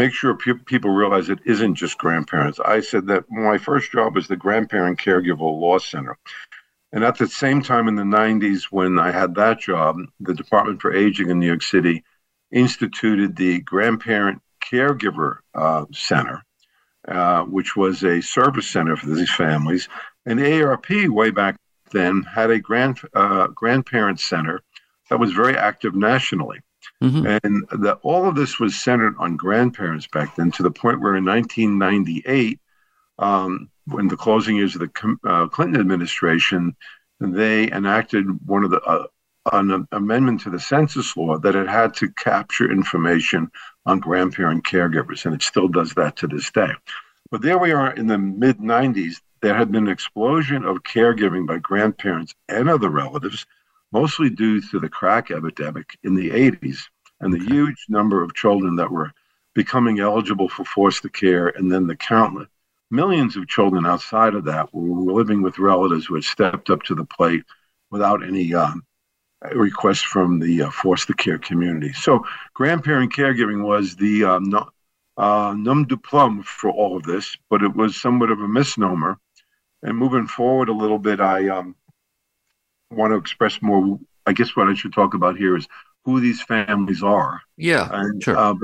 make 0.00 0.14
sure 0.14 0.34
pe- 0.34 0.54
people 0.64 0.90
realize 0.90 1.28
it 1.28 1.40
isn't 1.44 1.74
just 1.74 1.98
grandparents. 1.98 2.58
I 2.64 2.80
said 2.80 3.06
that 3.08 3.30
my 3.30 3.58
first 3.58 3.92
job 3.92 4.14
was 4.14 4.28
the 4.28 4.36
Grandparent 4.36 4.98
Caregiver 4.98 5.40
Law 5.40 5.76
Center. 5.78 6.16
And 6.90 7.04
at 7.04 7.18
the 7.18 7.28
same 7.28 7.60
time 7.62 7.86
in 7.86 7.96
the 7.96 8.02
90s, 8.02 8.64
when 8.70 8.98
I 8.98 9.10
had 9.10 9.34
that 9.34 9.60
job, 9.60 9.98
the 10.18 10.32
Department 10.32 10.80
for 10.80 10.94
Aging 10.94 11.28
in 11.28 11.38
New 11.38 11.46
York 11.46 11.62
City 11.62 12.02
instituted 12.50 13.36
the 13.36 13.60
Grandparent 13.60 14.40
Caregiver 14.64 15.40
uh, 15.54 15.84
Center, 15.92 16.42
uh, 17.06 17.42
which 17.42 17.76
was 17.76 18.02
a 18.02 18.22
service 18.22 18.68
center 18.68 18.96
for 18.96 19.10
these 19.10 19.30
families. 19.30 19.86
And 20.24 20.40
AARP, 20.40 21.10
way 21.10 21.30
back 21.30 21.56
then, 21.92 22.22
had 22.22 22.50
a 22.50 22.58
grand, 22.58 23.00
uh, 23.12 23.48
grandparent 23.48 24.18
center 24.18 24.62
that 25.10 25.20
was 25.20 25.32
very 25.32 25.56
active 25.58 25.94
nationally. 25.94 26.60
Mm-hmm. 27.02 27.26
And 27.42 27.82
the, 27.82 27.94
all 28.02 28.28
of 28.28 28.34
this 28.34 28.60
was 28.60 28.78
centered 28.78 29.14
on 29.18 29.36
grandparents 29.36 30.06
back 30.06 30.36
then 30.36 30.50
to 30.52 30.62
the 30.62 30.70
point 30.70 31.00
where 31.00 31.16
in 31.16 31.24
1998, 31.24 32.60
um, 33.18 33.70
when 33.86 34.08
the 34.08 34.16
closing 34.16 34.56
years 34.56 34.74
of 34.74 34.80
the 34.80 35.18
uh, 35.24 35.46
Clinton 35.48 35.80
administration, 35.80 36.76
they 37.20 37.70
enacted 37.70 38.26
one 38.46 38.64
of 38.64 38.70
the 38.70 38.80
uh, 38.82 39.06
an 39.52 39.86
amendment 39.92 40.42
to 40.42 40.50
the 40.50 40.60
census 40.60 41.16
law 41.16 41.38
that 41.38 41.56
it 41.56 41.68
had 41.68 41.94
to 41.94 42.10
capture 42.10 42.70
information 42.70 43.50
on 43.86 43.98
grandparent 43.98 44.64
caregivers, 44.64 45.24
and 45.24 45.34
it 45.34 45.42
still 45.42 45.68
does 45.68 45.94
that 45.94 46.16
to 46.16 46.26
this 46.26 46.50
day. 46.50 46.70
But 47.30 47.42
there 47.42 47.58
we 47.58 47.72
are 47.72 47.92
in 47.92 48.06
the 48.06 48.18
mid 48.18 48.58
90s. 48.58 49.16
There 49.40 49.54
had 49.54 49.72
been 49.72 49.86
an 49.86 49.92
explosion 49.92 50.64
of 50.64 50.82
caregiving 50.82 51.46
by 51.46 51.58
grandparents 51.58 52.34
and 52.48 52.68
other 52.68 52.90
relatives, 52.90 53.46
mostly 53.92 54.30
due 54.30 54.60
to 54.60 54.78
the 54.78 54.88
crack 54.88 55.30
epidemic 55.30 55.96
in 56.02 56.14
the 56.14 56.30
80s 56.30 56.78
and 57.20 57.32
the 57.32 57.44
huge 57.52 57.86
number 57.88 58.22
of 58.22 58.34
children 58.34 58.76
that 58.76 58.90
were 58.90 59.12
becoming 59.54 60.00
eligible 60.00 60.48
for 60.48 60.64
foster 60.64 61.08
care, 61.08 61.48
and 61.48 61.70
then 61.70 61.86
the 61.86 61.96
countless 61.96 62.48
millions 62.90 63.36
of 63.36 63.48
children 63.48 63.86
outside 63.86 64.34
of 64.34 64.44
that 64.44 64.72
were 64.74 65.12
living 65.12 65.42
with 65.42 65.58
relatives 65.58 66.06
who 66.06 66.14
had 66.14 66.24
stepped 66.24 66.70
up 66.70 66.82
to 66.82 66.94
the 66.94 67.04
plate 67.04 67.44
without 67.90 68.24
any 68.24 68.52
um, 68.54 68.84
requests 69.52 70.02
from 70.02 70.38
the 70.38 70.62
uh, 70.62 70.70
foster 70.70 71.12
care 71.12 71.38
community. 71.38 71.92
So, 71.92 72.24
grandparent 72.54 73.12
caregiving 73.12 73.64
was 73.64 73.96
the 73.96 74.24
um, 74.24 74.54
uh, 75.16 75.54
nom 75.56 75.84
de 75.84 75.96
plume 75.96 76.42
for 76.42 76.70
all 76.70 76.96
of 76.96 77.04
this, 77.04 77.36
but 77.48 77.62
it 77.62 77.74
was 77.74 78.00
somewhat 78.00 78.30
of 78.30 78.40
a 78.40 78.48
misnomer. 78.48 79.18
And 79.82 79.96
moving 79.96 80.26
forward 80.26 80.68
a 80.68 80.74
little 80.74 80.98
bit, 80.98 81.20
I 81.20 81.48
um, 81.48 81.74
want 82.90 83.12
to 83.12 83.16
express 83.16 83.60
more. 83.62 83.98
I 84.26 84.32
guess 84.32 84.54
what 84.54 84.68
I 84.68 84.74
should 84.74 84.92
talk 84.92 85.14
about 85.14 85.36
here 85.36 85.56
is 85.56 85.66
who 86.04 86.20
these 86.20 86.42
families 86.42 87.02
are. 87.02 87.40
Yeah, 87.56 87.88
and, 87.90 88.22
sure. 88.22 88.36
Uh, 88.36 88.54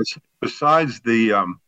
besides 0.41 0.99
the 1.01 1.33
um, 1.33 1.59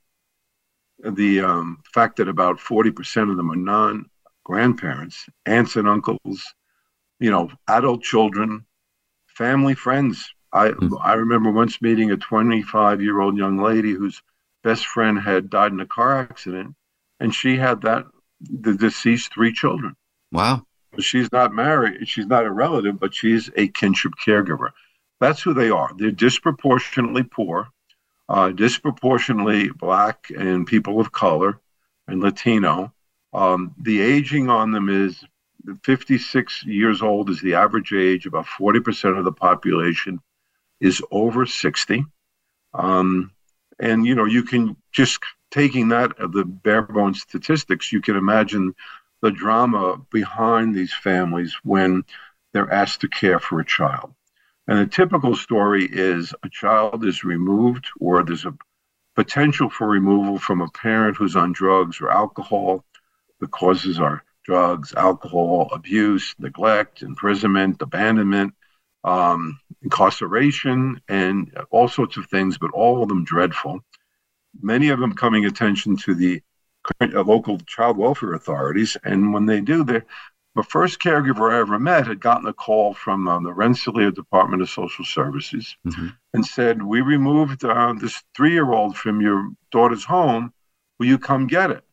the 1.03 1.41
um, 1.41 1.81
fact 1.93 2.17
that 2.17 2.27
about 2.27 2.59
forty 2.59 2.91
percent 2.91 3.29
of 3.29 3.37
them 3.37 3.51
are 3.51 3.55
non 3.55 4.09
grandparents, 4.43 5.27
aunts 5.45 5.75
and 5.75 5.87
uncles, 5.87 6.43
you 7.19 7.29
know, 7.29 7.51
adult 7.67 8.01
children, 8.01 8.65
family, 9.27 9.75
friends. 9.75 10.33
I 10.51 10.69
mm-hmm. 10.69 10.95
I 11.01 11.13
remember 11.13 11.51
once 11.51 11.81
meeting 11.81 12.11
a 12.11 12.17
25 12.17 13.01
year 13.01 13.19
old 13.19 13.37
young 13.37 13.61
lady 13.61 13.93
whose 13.93 14.21
best 14.63 14.87
friend 14.87 15.19
had 15.19 15.49
died 15.49 15.71
in 15.71 15.79
a 15.79 15.85
car 15.85 16.19
accident, 16.19 16.75
and 17.19 17.33
she 17.33 17.57
had 17.57 17.81
that 17.81 18.05
the 18.41 18.73
deceased 18.73 19.33
three 19.33 19.53
children. 19.53 19.95
Wow. 20.31 20.65
She's 20.97 21.31
not 21.31 21.53
married. 21.53 22.07
She's 22.07 22.25
not 22.25 22.45
a 22.45 22.51
relative, 22.51 22.99
but 22.99 23.13
she's 23.13 23.49
a 23.55 23.67
kinship 23.67 24.13
caregiver. 24.25 24.69
That's 25.19 25.41
who 25.41 25.53
they 25.53 25.69
are. 25.69 25.91
They're 25.97 26.11
disproportionately 26.11 27.23
poor, 27.23 27.67
uh, 28.27 28.49
disproportionately 28.49 29.69
black 29.69 30.31
and 30.35 30.65
people 30.65 30.99
of 30.99 31.11
color 31.11 31.59
and 32.07 32.21
Latino. 32.21 32.93
Um, 33.33 33.75
the 33.81 34.01
aging 34.01 34.49
on 34.49 34.71
them 34.71 34.89
is 34.89 35.23
56 35.83 36.65
years 36.65 37.01
old 37.01 37.29
is 37.29 37.41
the 37.41 37.55
average 37.55 37.93
age. 37.93 38.25
About 38.25 38.45
40% 38.45 39.17
of 39.17 39.25
the 39.25 39.31
population 39.31 40.19
is 40.79 41.01
over 41.11 41.45
60. 41.45 42.05
Um, 42.73 43.31
and, 43.79 44.05
you 44.05 44.15
know, 44.15 44.25
you 44.25 44.43
can 44.43 44.75
just 44.91 45.19
taking 45.51 45.89
that 45.89 46.17
of 46.19 46.31
the 46.31 46.45
bare 46.45 46.81
bones 46.81 47.21
statistics, 47.21 47.91
you 47.91 48.01
can 48.01 48.15
imagine 48.15 48.75
the 49.21 49.31
drama 49.31 49.97
behind 50.11 50.75
these 50.75 50.93
families 50.93 51.55
when 51.63 52.03
they're 52.53 52.71
asked 52.71 53.01
to 53.01 53.07
care 53.07 53.39
for 53.39 53.59
a 53.59 53.65
child. 53.65 54.13
And 54.67 54.79
a 54.79 54.85
typical 54.85 55.35
story 55.35 55.87
is 55.91 56.33
a 56.43 56.49
child 56.49 57.05
is 57.05 57.23
removed 57.23 57.87
or 57.99 58.23
there's 58.23 58.45
a 58.45 58.55
potential 59.15 59.69
for 59.69 59.87
removal 59.87 60.39
from 60.39 60.61
a 60.61 60.69
parent 60.69 61.17
who's 61.17 61.35
on 61.35 61.51
drugs 61.51 61.99
or 61.99 62.09
alcohol. 62.09 62.85
The 63.39 63.47
causes 63.47 63.99
are 63.99 64.23
drugs, 64.43 64.93
alcohol, 64.93 65.69
abuse, 65.73 66.35
neglect, 66.39 67.01
imprisonment, 67.01 67.81
abandonment, 67.81 68.53
um, 69.03 69.59
incarceration, 69.81 71.01
and 71.07 71.55
all 71.69 71.87
sorts 71.87 72.17
of 72.17 72.27
things, 72.27 72.57
but 72.57 72.71
all 72.71 73.01
of 73.01 73.09
them 73.09 73.23
dreadful. 73.23 73.81
Many 74.61 74.89
of 74.89 74.99
them 74.99 75.13
coming 75.13 75.45
attention 75.45 75.97
to 75.97 76.15
the 76.15 76.41
local 77.01 77.57
child 77.59 77.97
welfare 77.97 78.33
authorities. 78.33 78.97
And 79.03 79.33
when 79.33 79.45
they 79.45 79.61
do, 79.61 79.83
the 79.83 80.03
first 80.63 80.99
caregiver 80.99 81.51
I 81.53 81.59
ever 81.59 81.79
met 81.79 82.07
had 82.07 82.19
gotten 82.19 82.47
a 82.47 82.53
call 82.53 82.93
from 82.93 83.27
uh, 83.27 83.39
the 83.39 83.53
Rensselaer 83.53 84.11
Department 84.11 84.61
of 84.61 84.69
Social 84.69 85.05
Services 85.05 85.77
mm-hmm. 85.85 86.07
and 86.33 86.45
said, 86.45 86.81
We 86.81 87.01
removed 87.01 87.63
uh, 87.63 87.93
this 87.93 88.21
three 88.35 88.51
year 88.51 88.71
old 88.71 88.97
from 88.97 89.21
your 89.21 89.49
daughter's 89.71 90.03
home. 90.03 90.53
Will 90.99 91.07
you 91.07 91.17
come 91.17 91.47
get 91.47 91.71
it? 91.71 91.83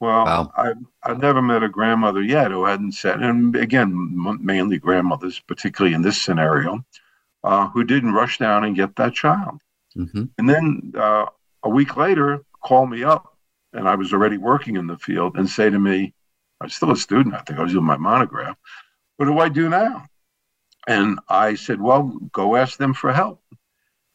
Well, 0.00 0.24
wow. 0.24 0.52
I've, 0.56 0.76
I've 1.04 1.18
never 1.20 1.40
met 1.40 1.62
a 1.62 1.68
grandmother 1.68 2.22
yet 2.22 2.50
who 2.50 2.64
hadn't 2.64 2.92
said, 2.92 3.20
and 3.20 3.54
again, 3.54 3.92
mainly 4.40 4.78
grandmothers, 4.78 5.40
particularly 5.46 5.94
in 5.94 6.02
this 6.02 6.20
scenario, 6.20 6.84
uh, 7.44 7.68
who 7.68 7.84
didn't 7.84 8.12
rush 8.12 8.38
down 8.38 8.64
and 8.64 8.74
get 8.74 8.96
that 8.96 9.14
child. 9.14 9.60
Mm-hmm. 9.96 10.24
And 10.38 10.50
then 10.50 10.92
uh, 10.96 11.26
a 11.62 11.68
week 11.68 11.96
later, 11.96 12.44
call 12.64 12.86
me 12.86 13.04
up, 13.04 13.31
and 13.72 13.88
I 13.88 13.94
was 13.94 14.12
already 14.12 14.38
working 14.38 14.76
in 14.76 14.86
the 14.86 14.98
field, 14.98 15.36
and 15.36 15.48
say 15.48 15.70
to 15.70 15.78
me, 15.78 16.14
I 16.60 16.64
was 16.64 16.74
still 16.74 16.92
a 16.92 16.96
student, 16.96 17.34
I 17.34 17.40
think 17.40 17.58
I 17.58 17.62
was 17.62 17.72
doing 17.72 17.84
my 17.84 17.96
monograph, 17.96 18.56
what 19.16 19.26
do 19.26 19.38
I 19.38 19.48
do 19.48 19.68
now? 19.68 20.06
And 20.86 21.18
I 21.28 21.54
said, 21.54 21.80
well, 21.80 22.08
go 22.32 22.56
ask 22.56 22.78
them 22.78 22.94
for 22.94 23.12
help. 23.12 23.40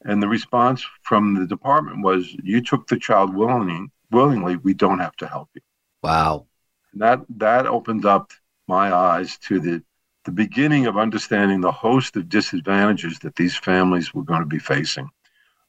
And 0.03 0.21
the 0.21 0.27
response 0.27 0.85
from 1.03 1.33
the 1.35 1.47
department 1.47 2.03
was, 2.03 2.33
you 2.43 2.61
took 2.61 2.87
the 2.87 2.97
child 2.99 3.33
willingly, 3.35 3.87
willingly, 4.11 4.57
we 4.57 4.73
don't 4.73 4.99
have 4.99 5.15
to 5.17 5.27
help 5.27 5.49
you. 5.55 5.61
Wow. 6.03 6.47
that 6.93 7.21
that 7.37 7.65
opened 7.67 8.05
up 8.05 8.31
my 8.67 8.93
eyes 8.93 9.37
to 9.39 9.59
the 9.59 9.83
the 10.25 10.31
beginning 10.31 10.87
of 10.87 10.97
understanding 10.97 11.61
the 11.61 11.71
host 11.71 12.15
of 12.17 12.27
disadvantages 12.27 13.19
that 13.19 13.35
these 13.37 13.55
families 13.55 14.13
were 14.13 14.23
going 14.23 14.41
to 14.41 14.45
be 14.45 14.59
facing. 14.59 15.09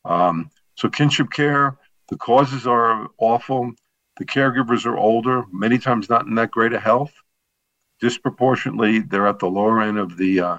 Um, 0.04 0.50
so 0.74 0.88
kinship 0.88 1.30
care, 1.30 1.76
the 2.08 2.16
causes 2.16 2.66
are 2.66 3.08
awful. 3.18 3.72
The 4.18 4.24
caregivers 4.24 4.86
are 4.86 4.96
older, 4.96 5.44
many 5.52 5.78
times 5.78 6.08
not 6.08 6.26
in 6.26 6.34
that 6.36 6.50
great 6.50 6.72
of 6.72 6.82
health. 6.82 7.12
Disproportionately, 8.00 9.00
they're 9.00 9.26
at 9.26 9.38
the 9.38 9.50
lower 9.50 9.80
end 9.80 9.98
of 9.98 10.16
the, 10.16 10.40
uh, 10.40 10.58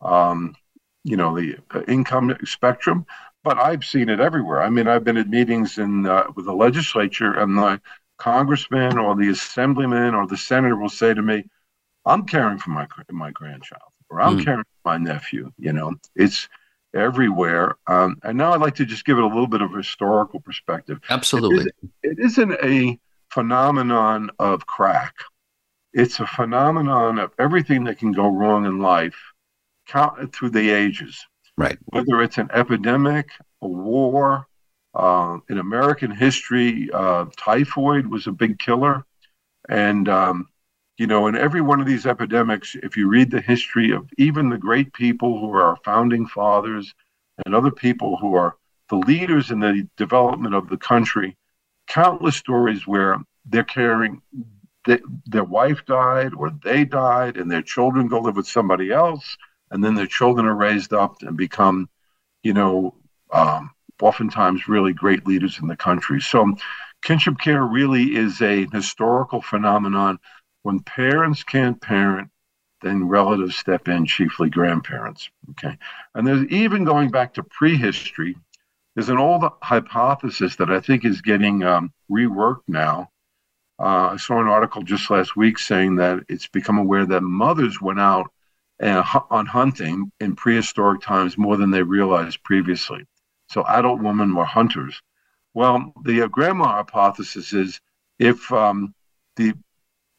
um, 0.00 0.54
you 1.02 1.16
know, 1.16 1.36
the 1.38 1.56
uh, 1.72 1.82
income 1.88 2.36
spectrum. 2.44 3.06
But 3.42 3.58
I've 3.58 3.84
seen 3.84 4.08
it 4.08 4.20
everywhere. 4.20 4.62
I 4.62 4.70
mean, 4.70 4.88
I've 4.88 5.04
been 5.04 5.16
at 5.16 5.28
meetings 5.28 5.78
in 5.78 6.06
uh, 6.06 6.24
with 6.34 6.46
the 6.46 6.54
legislature, 6.54 7.34
and 7.34 7.58
the 7.58 7.80
congressman 8.16 8.98
or 8.98 9.14
the 9.16 9.28
assemblyman 9.28 10.14
or 10.14 10.26
the 10.26 10.36
senator 10.36 10.76
will 10.76 10.88
say 10.88 11.12
to 11.12 11.22
me, 11.22 11.44
I'm 12.06 12.24
caring 12.26 12.58
for 12.58 12.70
my 12.70 12.86
my 13.10 13.30
grandchild 13.30 13.92
or 14.10 14.20
I'm 14.20 14.38
mm. 14.38 14.44
caring 14.44 14.62
for 14.62 14.90
my 14.90 14.98
nephew. 14.98 15.50
You 15.58 15.72
know, 15.72 15.94
it's 16.14 16.48
everywhere. 16.94 17.76
Um, 17.86 18.18
and 18.22 18.38
now 18.38 18.52
I'd 18.52 18.60
like 18.60 18.76
to 18.76 18.86
just 18.86 19.04
give 19.04 19.18
it 19.18 19.24
a 19.24 19.26
little 19.26 19.46
bit 19.46 19.62
of 19.62 19.72
historical 19.72 20.40
perspective. 20.40 21.00
Absolutely. 21.10 21.70
It, 22.02 22.18
is, 22.18 22.38
not 22.38 22.64
a 22.64 22.98
phenomenon 23.30 24.30
of 24.38 24.66
crack. 24.66 25.14
It's 25.92 26.20
a 26.20 26.26
phenomenon 26.26 27.18
of 27.18 27.32
everything 27.38 27.84
that 27.84 27.98
can 27.98 28.12
go 28.12 28.28
wrong 28.28 28.66
in 28.66 28.80
life 28.80 29.16
count 29.86 30.34
through 30.34 30.50
the 30.50 30.70
ages. 30.70 31.24
Right. 31.56 31.78
Whether 31.86 32.22
it's 32.22 32.38
an 32.38 32.48
epidemic, 32.52 33.30
a 33.62 33.68
war, 33.68 34.46
uh, 34.94 35.38
in 35.48 35.58
American 35.58 36.10
history, 36.10 36.88
uh, 36.92 37.26
typhoid 37.36 38.06
was 38.06 38.26
a 38.26 38.32
big 38.32 38.58
killer. 38.58 39.04
And, 39.68 40.08
um, 40.08 40.48
you 40.98 41.06
know, 41.06 41.26
in 41.26 41.36
every 41.36 41.60
one 41.60 41.80
of 41.80 41.86
these 41.86 42.06
epidemics, 42.06 42.76
if 42.82 42.96
you 42.96 43.08
read 43.08 43.30
the 43.30 43.40
history 43.40 43.90
of 43.90 44.08
even 44.16 44.48
the 44.48 44.58
great 44.58 44.92
people 44.92 45.40
who 45.40 45.52
are 45.52 45.62
our 45.62 45.76
founding 45.84 46.26
fathers 46.26 46.94
and 47.44 47.54
other 47.54 47.72
people 47.72 48.16
who 48.16 48.34
are 48.34 48.56
the 48.90 48.96
leaders 48.96 49.50
in 49.50 49.58
the 49.58 49.88
development 49.96 50.54
of 50.54 50.68
the 50.68 50.76
country, 50.76 51.36
countless 51.88 52.36
stories 52.36 52.86
where 52.86 53.18
they're 53.46 53.64
caring, 53.64 54.22
they, 54.86 55.00
their 55.26 55.44
wife 55.44 55.84
died 55.86 56.32
or 56.34 56.50
they 56.62 56.84
died 56.84 57.36
and 57.36 57.50
their 57.50 57.62
children 57.62 58.06
go 58.06 58.20
live 58.20 58.36
with 58.36 58.46
somebody 58.46 58.92
else. 58.92 59.36
And 59.70 59.82
then 59.82 59.94
their 59.94 60.06
children 60.06 60.46
are 60.46 60.54
raised 60.54 60.92
up 60.92 61.16
and 61.22 61.36
become, 61.36 61.88
you 62.44 62.52
know, 62.52 62.94
um, 63.32 63.70
oftentimes 64.00 64.68
really 64.68 64.92
great 64.92 65.26
leaders 65.26 65.58
in 65.60 65.66
the 65.66 65.76
country. 65.76 66.20
So, 66.20 66.54
kinship 67.02 67.38
care 67.38 67.62
really 67.64 68.14
is 68.16 68.40
a 68.40 68.66
historical 68.72 69.40
phenomenon. 69.42 70.18
When 70.64 70.80
parents 70.80 71.44
can't 71.44 71.78
parent, 71.78 72.30
then 72.80 73.06
relatives 73.06 73.54
step 73.54 73.86
in, 73.86 74.06
chiefly 74.06 74.48
grandparents. 74.48 75.28
Okay. 75.50 75.76
And 76.14 76.26
there's 76.26 76.46
even 76.46 76.84
going 76.84 77.10
back 77.10 77.34
to 77.34 77.42
prehistory, 77.42 78.34
there's 78.94 79.10
an 79.10 79.18
old 79.18 79.44
hypothesis 79.62 80.56
that 80.56 80.70
I 80.70 80.80
think 80.80 81.04
is 81.04 81.20
getting 81.20 81.62
um, 81.64 81.92
reworked 82.10 82.62
now. 82.66 83.10
Uh, 83.78 84.12
I 84.12 84.16
saw 84.16 84.40
an 84.40 84.46
article 84.46 84.82
just 84.82 85.10
last 85.10 85.36
week 85.36 85.58
saying 85.58 85.96
that 85.96 86.20
it's 86.30 86.48
become 86.48 86.78
aware 86.78 87.04
that 87.04 87.20
mothers 87.20 87.82
went 87.82 88.00
out 88.00 88.30
uh, 88.82 89.04
on 89.30 89.44
hunting 89.44 90.12
in 90.18 90.34
prehistoric 90.34 91.02
times 91.02 91.36
more 91.36 91.58
than 91.58 91.72
they 91.72 91.82
realized 91.82 92.42
previously. 92.42 93.04
So 93.50 93.66
adult 93.66 94.00
women 94.00 94.34
were 94.34 94.46
hunters. 94.46 95.02
Well, 95.52 95.92
the 96.04 96.22
uh, 96.22 96.28
grandma 96.28 96.76
hypothesis 96.76 97.52
is 97.52 97.80
if 98.18 98.50
um, 98.50 98.94
the 99.36 99.52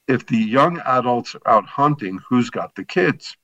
if 0.07 0.25
the 0.27 0.38
young 0.38 0.79
adults 0.85 1.35
are 1.35 1.57
out 1.57 1.65
hunting, 1.65 2.19
who's 2.27 2.50
got 2.50 2.75
the 2.75 2.85
kids? 2.85 3.35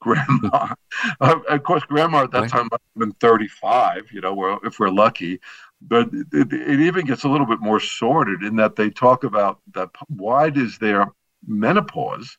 Grandma. 0.00 0.74
uh, 1.20 1.40
of 1.48 1.62
course, 1.62 1.82
grandma 1.84 2.24
at 2.24 2.30
that 2.32 2.42
right. 2.42 2.50
time 2.50 2.68
might 2.70 2.80
have 2.80 3.00
been 3.00 3.12
35, 3.14 4.10
you 4.12 4.20
know, 4.20 4.60
if 4.64 4.78
we're 4.78 4.88
lucky. 4.88 5.40
But 5.82 6.10
it, 6.32 6.52
it, 6.52 6.80
even 6.80 7.06
gets 7.06 7.24
a 7.24 7.28
little 7.28 7.46
bit 7.46 7.60
more 7.60 7.80
sordid 7.80 8.42
in 8.42 8.56
that 8.56 8.76
they 8.76 8.90
talk 8.90 9.24
about 9.24 9.60
that 9.74 9.88
why 10.08 10.50
does 10.50 10.78
there 10.78 11.06
menopause? 11.46 12.36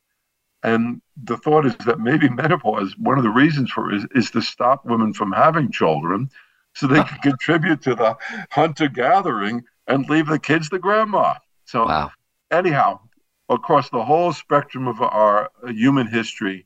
And 0.63 1.01
the 1.23 1.37
thought 1.37 1.65
is 1.65 1.75
that 1.85 1.99
maybe 1.99 2.29
menopause, 2.43 2.95
one 2.97 3.17
of 3.17 3.23
the 3.23 3.29
reasons 3.29 3.71
for 3.71 3.91
it 3.91 3.97
is, 3.97 4.05
is 4.15 4.31
to 4.31 4.41
stop 4.41 4.85
women 4.85 5.13
from 5.13 5.31
having 5.31 5.71
children 5.71 6.29
so 6.73 6.87
they 6.87 7.03
can 7.03 7.17
contribute 7.23 7.81
to 7.81 7.95
the 7.95 8.15
hunter 8.51 8.87
gathering 8.87 9.63
and 9.87 10.07
leave 10.07 10.27
the 10.27 10.39
kids 10.39 10.69
to 10.69 10.79
grandma. 10.79 11.33
So, 11.65 11.85
wow. 11.85 12.11
anyhow, 12.51 12.99
across 13.51 13.89
the 13.89 14.03
whole 14.03 14.33
spectrum 14.33 14.87
of 14.87 15.01
our 15.01 15.51
human 15.67 16.07
history, 16.07 16.65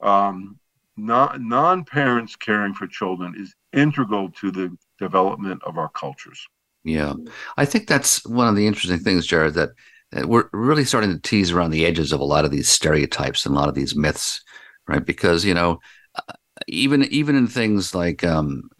um, 0.00 0.58
non 0.96 1.84
parents 1.84 2.36
caring 2.36 2.74
for 2.74 2.86
children 2.86 3.34
is 3.36 3.54
integral 3.72 4.30
to 4.30 4.50
the 4.50 4.76
development 4.98 5.62
of 5.64 5.78
our 5.78 5.88
cultures. 5.88 6.46
Yeah, 6.84 7.14
I 7.56 7.64
think 7.64 7.86
that's 7.86 8.24
one 8.26 8.48
of 8.48 8.56
the 8.56 8.66
interesting 8.66 9.00
things, 9.00 9.26
Jared, 9.26 9.54
that, 9.54 9.70
we're 10.24 10.48
really 10.52 10.84
starting 10.84 11.10
to 11.10 11.18
tease 11.18 11.50
around 11.50 11.72
the 11.72 11.84
edges 11.84 12.12
of 12.12 12.20
a 12.20 12.24
lot 12.24 12.44
of 12.44 12.52
these 12.52 12.68
stereotypes 12.68 13.44
and 13.44 13.54
a 13.54 13.58
lot 13.58 13.68
of 13.68 13.74
these 13.74 13.96
myths, 13.96 14.40
right? 14.86 15.04
Because 15.04 15.44
you 15.44 15.52
know, 15.52 15.80
uh, 16.14 16.32
even 16.68 17.02
even 17.04 17.34
in 17.34 17.48
things 17.48 17.94
like 17.94 18.22
um, 18.24 18.70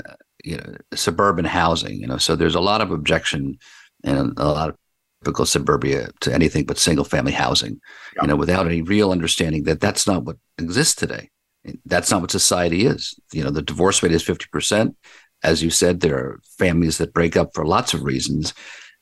you 0.44 0.56
know 0.56 0.76
suburban 0.94 1.44
housing, 1.44 2.00
you 2.00 2.06
know, 2.06 2.16
so 2.16 2.36
there's 2.36 2.54
a 2.54 2.60
lot 2.60 2.80
of 2.80 2.92
objection 2.92 3.58
and 4.04 4.34
a 4.38 4.46
lot 4.46 4.68
of 4.70 4.76
typical 5.22 5.46
suburbia 5.46 6.08
to 6.20 6.32
anything 6.32 6.64
but 6.64 6.78
single 6.78 7.04
family 7.04 7.32
housing, 7.32 7.80
yeah. 8.14 8.22
you 8.22 8.28
know, 8.28 8.36
without 8.36 8.66
any 8.66 8.82
real 8.82 9.10
understanding 9.10 9.64
that 9.64 9.80
that's 9.80 10.06
not 10.06 10.24
what 10.24 10.36
exists 10.58 10.94
today. 10.94 11.30
That's 11.84 12.10
not 12.10 12.20
what 12.20 12.30
society 12.30 12.86
is. 12.86 13.18
You 13.32 13.42
know, 13.42 13.50
the 13.50 13.62
divorce 13.62 14.02
rate 14.02 14.12
is 14.12 14.24
50%. 14.24 14.94
As 15.42 15.62
you 15.62 15.70
said, 15.70 16.00
there 16.00 16.16
are 16.16 16.40
families 16.58 16.98
that 16.98 17.12
break 17.12 17.36
up 17.36 17.50
for 17.54 17.66
lots 17.66 17.92
of 17.92 18.04
reasons 18.04 18.54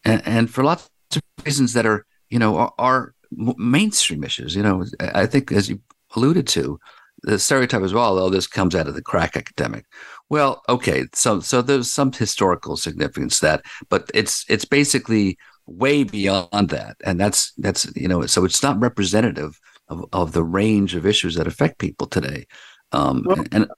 and, 0.05 0.23
and 0.27 0.51
for 0.51 0.65
lots 0.65 0.89
of 1.15 1.23
reasons 1.45 1.75
that 1.75 1.87
are, 1.87 2.07
you 2.31 2.39
know, 2.39 2.57
are, 2.57 2.73
are 2.79 3.15
mainstream 3.31 4.25
issues. 4.25 4.57
You 4.57 4.63
know, 4.63 4.85
I 5.01 5.27
think 5.27 5.53
as 5.53 5.69
you 5.69 5.81
alluded 6.17 6.47
to, 6.49 6.79
the 7.23 7.39
stereotype 7.39 7.83
as 7.83 7.95
well, 7.95 8.15
though 8.15 8.29
this 8.29 8.47
comes 8.47 8.75
out 8.75 8.87
of 8.87 8.95
the 8.95 9.03
crack 9.03 9.37
epidemic. 9.37 9.87
Well, 10.29 10.63
okay, 10.69 11.07
so 11.15 11.41
so 11.41 11.63
there's 11.63 11.91
some 11.91 12.13
historical 12.13 12.77
significance 12.77 13.41
to 13.41 13.47
that, 13.47 13.63
but 13.89 14.11
it's 14.13 14.45
it's 14.49 14.67
basically 14.67 15.39
way 15.67 16.05
beyond 16.05 16.71
that, 16.71 16.97
and 17.05 17.19
that's 17.19 17.53
that's 17.59 17.91
you 17.97 18.09
know 18.09 18.27
so 18.27 18.45
it's 18.45 18.63
not 18.63 18.81
representative 18.81 19.61
of, 19.89 20.05
of 20.13 20.33
the 20.33 20.45
range 20.45 20.95
of 20.95 21.07
issues 21.07 21.35
that 21.37 21.47
affect 21.47 21.79
people 21.79 22.07
today. 22.07 22.47
Um, 22.93 23.25
well, 23.27 23.45
and 23.53 23.69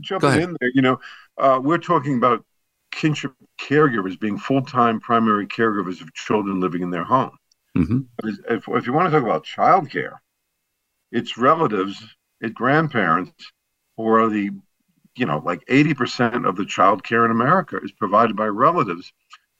jumping 0.00 0.40
in 0.40 0.56
there, 0.60 0.70
you 0.74 0.82
know, 0.82 1.00
uh, 1.38 1.60
we're 1.62 1.78
talking 1.78 2.16
about 2.16 2.44
kinship 2.90 3.32
caregivers 3.60 4.18
being 4.18 4.38
full 4.38 4.62
time 4.62 5.00
primary 5.00 5.46
caregivers 5.46 6.00
of 6.00 6.12
children 6.14 6.60
living 6.60 6.82
in 6.82 6.90
their 6.90 7.04
home. 7.04 7.36
Mm-hmm. 7.76 8.00
If, 8.48 8.68
if 8.68 8.86
you 8.86 8.92
want 8.92 9.06
to 9.06 9.10
talk 9.10 9.22
about 9.22 9.44
childcare, 9.44 10.16
it's 11.12 11.36
relatives, 11.36 12.02
it's 12.40 12.54
grandparents 12.54 13.52
who 13.96 14.08
are 14.08 14.28
the, 14.28 14.50
you 15.16 15.26
know, 15.26 15.42
like 15.44 15.64
80% 15.66 16.48
of 16.48 16.56
the 16.56 16.64
child 16.64 17.04
care 17.04 17.24
in 17.24 17.30
America 17.30 17.78
is 17.82 17.92
provided 17.92 18.34
by 18.34 18.46
relatives 18.46 19.12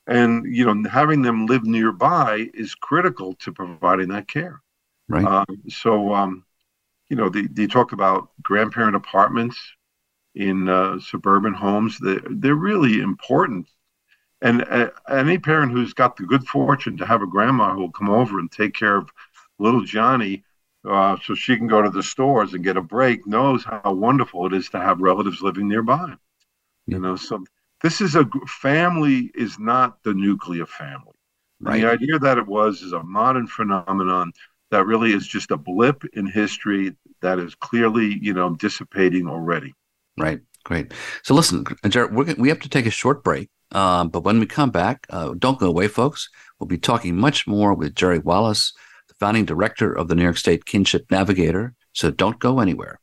and 0.06 0.44
you 0.46 0.64
know 0.64 0.88
having 0.88 1.22
them 1.22 1.46
live 1.46 1.64
nearby 1.64 2.48
is 2.54 2.74
critical 2.74 3.34
to 3.34 3.52
providing 3.52 4.08
that 4.08 4.28
care. 4.28 4.62
Right. 5.08 5.24
Um, 5.24 5.62
so 5.68 6.14
um, 6.14 6.44
you 7.08 7.16
know 7.16 7.28
they, 7.28 7.42
they 7.42 7.66
talk 7.66 7.92
about 7.92 8.30
grandparent 8.42 8.96
apartments 8.96 9.58
in 10.34 10.68
uh, 10.68 10.98
suburban 11.00 11.54
homes. 11.54 11.98
They, 11.98 12.18
they're 12.30 12.54
really 12.54 13.00
important. 13.00 13.68
And 14.42 14.64
uh, 14.68 14.90
any 15.08 15.38
parent 15.38 15.72
who's 15.72 15.94
got 15.94 16.16
the 16.16 16.24
good 16.24 16.46
fortune 16.46 16.96
to 16.98 17.06
have 17.06 17.22
a 17.22 17.26
grandma 17.26 17.74
who 17.74 17.80
will 17.80 17.90
come 17.90 18.10
over 18.10 18.38
and 18.38 18.52
take 18.52 18.74
care 18.74 18.96
of 18.96 19.10
little 19.58 19.82
johnny 19.82 20.44
uh, 20.86 21.16
so 21.24 21.34
she 21.34 21.56
can 21.56 21.66
go 21.66 21.82
to 21.82 21.90
the 21.90 22.02
stores 22.02 22.54
and 22.54 22.62
get 22.62 22.76
a 22.76 22.82
break 22.82 23.26
knows 23.26 23.64
how 23.64 23.92
wonderful 23.92 24.46
it 24.46 24.52
is 24.52 24.68
to 24.68 24.78
have 24.78 25.00
relatives 25.00 25.42
living 25.42 25.68
nearby. 25.68 26.14
You 26.86 26.98
know 26.98 27.16
so 27.16 27.44
this 27.82 28.00
is 28.00 28.14
a 28.14 28.28
family 28.46 29.30
is 29.34 29.58
not 29.58 30.02
the 30.02 30.14
nuclear 30.14 30.66
family. 30.66 31.12
Right. 31.60 31.80
The 31.80 31.90
idea 31.90 32.18
that 32.18 32.38
it 32.38 32.46
was 32.46 32.82
is 32.82 32.92
a 32.92 33.02
modern 33.02 33.46
phenomenon 33.46 34.32
that 34.70 34.86
really 34.86 35.12
is 35.12 35.26
just 35.26 35.50
a 35.50 35.56
blip 35.56 36.04
in 36.12 36.26
history 36.26 36.94
that 37.22 37.38
is 37.38 37.54
clearly, 37.54 38.18
you 38.20 38.34
know, 38.34 38.54
dissipating 38.56 39.26
already. 39.26 39.72
Right. 40.18 40.40
Great. 40.64 40.92
So 41.22 41.34
listen, 41.34 41.64
Jared, 41.88 42.12
we're, 42.12 42.34
we 42.36 42.48
have 42.48 42.60
to 42.60 42.68
take 42.68 42.86
a 42.86 42.90
short 42.90 43.22
break. 43.22 43.48
Um, 43.72 44.08
but 44.08 44.24
when 44.24 44.40
we 44.40 44.46
come 44.46 44.70
back, 44.70 45.06
uh, 45.10 45.34
don't 45.38 45.58
go 45.58 45.68
away, 45.68 45.88
folks. 45.88 46.28
We'll 46.58 46.66
be 46.66 46.78
talking 46.78 47.16
much 47.16 47.46
more 47.46 47.74
with 47.74 47.94
Jerry 47.94 48.18
Wallace, 48.18 48.72
the 49.08 49.14
founding 49.14 49.44
director 49.44 49.92
of 49.92 50.08
the 50.08 50.14
New 50.14 50.24
York 50.24 50.36
State 50.36 50.64
Kinship 50.64 51.10
Navigator. 51.10 51.74
So 51.92 52.10
don't 52.10 52.38
go 52.38 52.58
anywhere. 52.58 52.98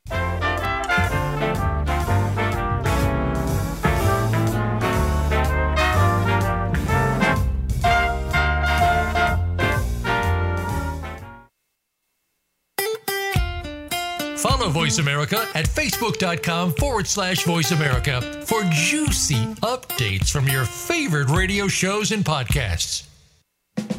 Voice 14.69 14.99
America 14.99 15.47
at 15.55 15.65
facebook.com 15.65 16.73
forward 16.73 17.07
slash 17.07 17.43
voice 17.43 17.71
America 17.71 18.21
for 18.45 18.63
juicy 18.71 19.45
updates 19.61 20.29
from 20.29 20.47
your 20.47 20.65
favorite 20.65 21.29
radio 21.29 21.67
shows 21.67 22.11
and 22.11 22.23
podcasts. 22.23 23.07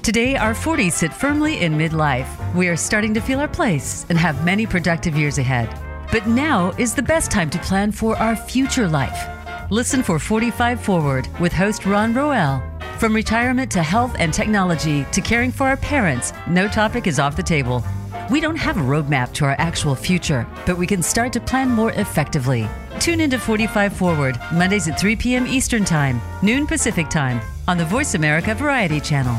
Today, 0.02 0.36
our 0.36 0.54
40s 0.54 0.92
sit 0.92 1.12
firmly 1.12 1.62
in 1.62 1.72
midlife. 1.74 2.28
We 2.54 2.68
are 2.68 2.76
starting 2.76 3.14
to 3.14 3.20
feel 3.20 3.40
our 3.40 3.48
place 3.48 4.04
and 4.08 4.18
have 4.18 4.44
many 4.44 4.66
productive 4.66 5.16
years 5.16 5.38
ahead. 5.38 5.68
But 6.12 6.26
now 6.26 6.72
is 6.78 6.94
the 6.94 7.02
best 7.02 7.30
time 7.30 7.50
to 7.50 7.58
plan 7.58 7.90
for 7.90 8.16
our 8.18 8.36
future 8.36 8.88
life. 8.88 9.28
Listen 9.70 10.02
for 10.02 10.18
45 10.18 10.80
Forward 10.80 11.28
with 11.40 11.52
host 11.52 11.86
Ron 11.86 12.14
Roel. 12.14 12.62
From 12.98 13.14
retirement 13.14 13.70
to 13.72 13.82
health 13.82 14.14
and 14.18 14.32
technology 14.32 15.04
to 15.12 15.20
caring 15.20 15.50
for 15.50 15.66
our 15.66 15.76
parents, 15.76 16.32
no 16.48 16.68
topic 16.68 17.06
is 17.06 17.18
off 17.18 17.34
the 17.34 17.42
table. 17.42 17.82
We 18.30 18.40
don't 18.40 18.56
have 18.56 18.78
a 18.78 18.80
roadmap 18.80 19.32
to 19.34 19.44
our 19.44 19.54
actual 19.58 19.94
future, 19.94 20.46
but 20.64 20.78
we 20.78 20.86
can 20.86 21.02
start 21.02 21.32
to 21.34 21.40
plan 21.40 21.68
more 21.68 21.92
effectively. 21.92 22.66
Tune 22.98 23.20
into 23.20 23.38
45 23.38 23.94
Forward, 23.94 24.38
Mondays 24.52 24.88
at 24.88 24.98
3 24.98 25.16
p.m. 25.16 25.46
Eastern 25.46 25.84
Time, 25.84 26.22
noon 26.42 26.66
Pacific 26.66 27.10
Time, 27.10 27.40
on 27.68 27.76
the 27.76 27.84
Voice 27.84 28.14
America 28.14 28.54
Variety 28.54 28.98
Channel. 28.98 29.38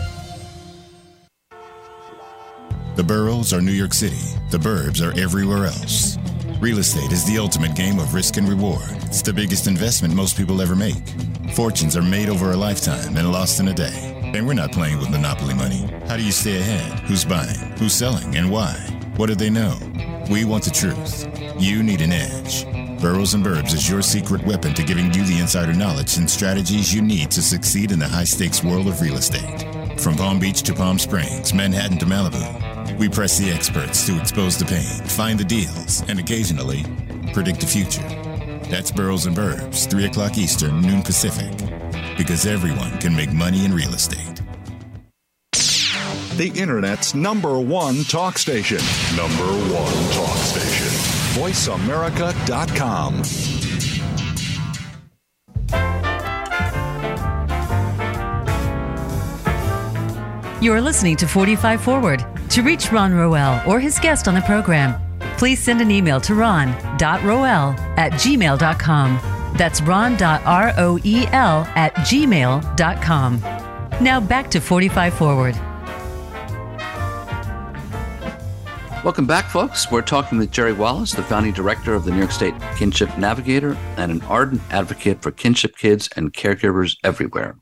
The 2.97 3.03
boroughs 3.03 3.53
are 3.53 3.61
New 3.61 3.71
York 3.71 3.93
City. 3.93 4.19
The 4.49 4.57
burbs 4.57 5.01
are 5.01 5.17
everywhere 5.17 5.65
else. 5.65 6.17
Real 6.59 6.79
estate 6.79 7.13
is 7.13 7.23
the 7.23 7.37
ultimate 7.37 7.73
game 7.73 7.99
of 7.99 8.13
risk 8.13 8.35
and 8.35 8.49
reward. 8.49 8.83
It's 9.03 9.21
the 9.21 9.31
biggest 9.31 9.65
investment 9.65 10.13
most 10.13 10.35
people 10.35 10.61
ever 10.61 10.75
make. 10.75 11.01
Fortunes 11.55 11.95
are 11.95 12.01
made 12.01 12.27
over 12.27 12.51
a 12.51 12.57
lifetime 12.57 13.15
and 13.15 13.31
lost 13.31 13.61
in 13.61 13.69
a 13.69 13.73
day. 13.73 14.31
And 14.35 14.45
we're 14.45 14.55
not 14.55 14.73
playing 14.73 14.99
with 14.99 15.09
monopoly 15.09 15.53
money. 15.53 15.87
How 16.09 16.17
do 16.17 16.23
you 16.23 16.33
stay 16.33 16.59
ahead? 16.59 16.99
Who's 17.01 17.23
buying? 17.23 17.57
Who's 17.79 17.93
selling? 17.93 18.35
And 18.35 18.51
why? 18.51 18.73
What 19.15 19.27
do 19.27 19.35
they 19.35 19.49
know? 19.49 19.77
We 20.29 20.43
want 20.43 20.65
the 20.65 20.71
truth. 20.71 21.25
You 21.61 21.83
need 21.83 22.01
an 22.01 22.11
edge. 22.11 22.65
Boroughs 23.01 23.33
and 23.33 23.43
Burbs 23.43 23.73
is 23.73 23.89
your 23.89 24.01
secret 24.01 24.45
weapon 24.45 24.73
to 24.73 24.83
giving 24.83 25.13
you 25.13 25.23
the 25.23 25.39
insider 25.39 25.73
knowledge 25.73 26.17
and 26.17 26.29
strategies 26.29 26.93
you 26.93 27.01
need 27.01 27.31
to 27.31 27.41
succeed 27.41 27.93
in 27.93 27.99
the 27.99 28.07
high 28.07 28.25
stakes 28.25 28.65
world 28.65 28.87
of 28.87 28.99
real 28.99 29.15
estate. 29.15 29.65
From 30.01 30.15
Palm 30.15 30.39
Beach 30.39 30.61
to 30.63 30.73
Palm 30.73 30.99
Springs, 30.99 31.53
Manhattan 31.53 31.97
to 31.99 32.05
Malibu. 32.05 32.70
We 33.01 33.09
press 33.09 33.39
the 33.39 33.49
experts 33.49 34.05
to 34.05 34.15
expose 34.21 34.59
the 34.59 34.65
pain, 34.65 35.03
find 35.07 35.39
the 35.39 35.43
deals, 35.43 36.07
and 36.07 36.19
occasionally 36.19 36.83
predict 37.33 37.59
the 37.59 37.65
future. 37.65 38.07
That's 38.69 38.91
Boroughs 38.91 39.25
and 39.25 39.35
Burbs, 39.35 39.89
3 39.89 40.05
o'clock 40.05 40.37
Eastern, 40.37 40.81
noon 40.81 41.01
Pacific. 41.01 41.49
Because 42.15 42.45
everyone 42.45 42.95
can 42.99 43.15
make 43.15 43.33
money 43.33 43.65
in 43.65 43.73
real 43.73 43.95
estate. 43.95 44.39
The 46.37 46.51
Internet's 46.55 47.15
number 47.15 47.59
one 47.59 48.03
talk 48.03 48.37
station. 48.37 48.77
Number 49.17 49.45
one 49.73 49.91
talk 50.13 50.37
station. 50.37 50.85
VoiceAmerica.com. 51.41 53.23
You 60.61 60.71
are 60.71 60.81
listening 60.81 61.15
to 61.15 61.27
45 61.27 61.81
Forward. 61.81 62.23
To 62.51 62.61
reach 62.63 62.91
Ron 62.91 63.13
Roel 63.13 63.61
or 63.65 63.79
his 63.79 63.97
guest 63.97 64.27
on 64.27 64.33
the 64.33 64.41
program, 64.41 65.01
please 65.37 65.57
send 65.57 65.79
an 65.79 65.89
email 65.89 66.19
to 66.19 66.35
ron.roel 66.35 66.99
at 67.97 68.11
gmail.com. 68.11 69.19
That's 69.55 69.81
ron.roel 69.81 70.17
at 71.77 71.95
gmail.com. 71.95 73.39
Now 74.03 74.19
back 74.19 74.51
to 74.51 74.59
45 74.59 75.13
Forward. 75.13 75.55
Welcome 79.05 79.25
back, 79.25 79.45
folks. 79.45 79.89
We're 79.89 80.01
talking 80.01 80.37
with 80.37 80.51
Jerry 80.51 80.73
Wallace, 80.73 81.13
the 81.13 81.23
founding 81.23 81.53
director 81.53 81.93
of 81.93 82.03
the 82.03 82.11
New 82.11 82.19
York 82.19 82.31
State 82.31 82.53
Kinship 82.75 83.17
Navigator 83.17 83.77
and 83.95 84.11
an 84.11 84.21
ardent 84.23 84.61
advocate 84.71 85.21
for 85.21 85.31
kinship 85.31 85.77
kids 85.77 86.09
and 86.17 86.33
caregivers 86.33 86.97
everywhere. 87.03 87.55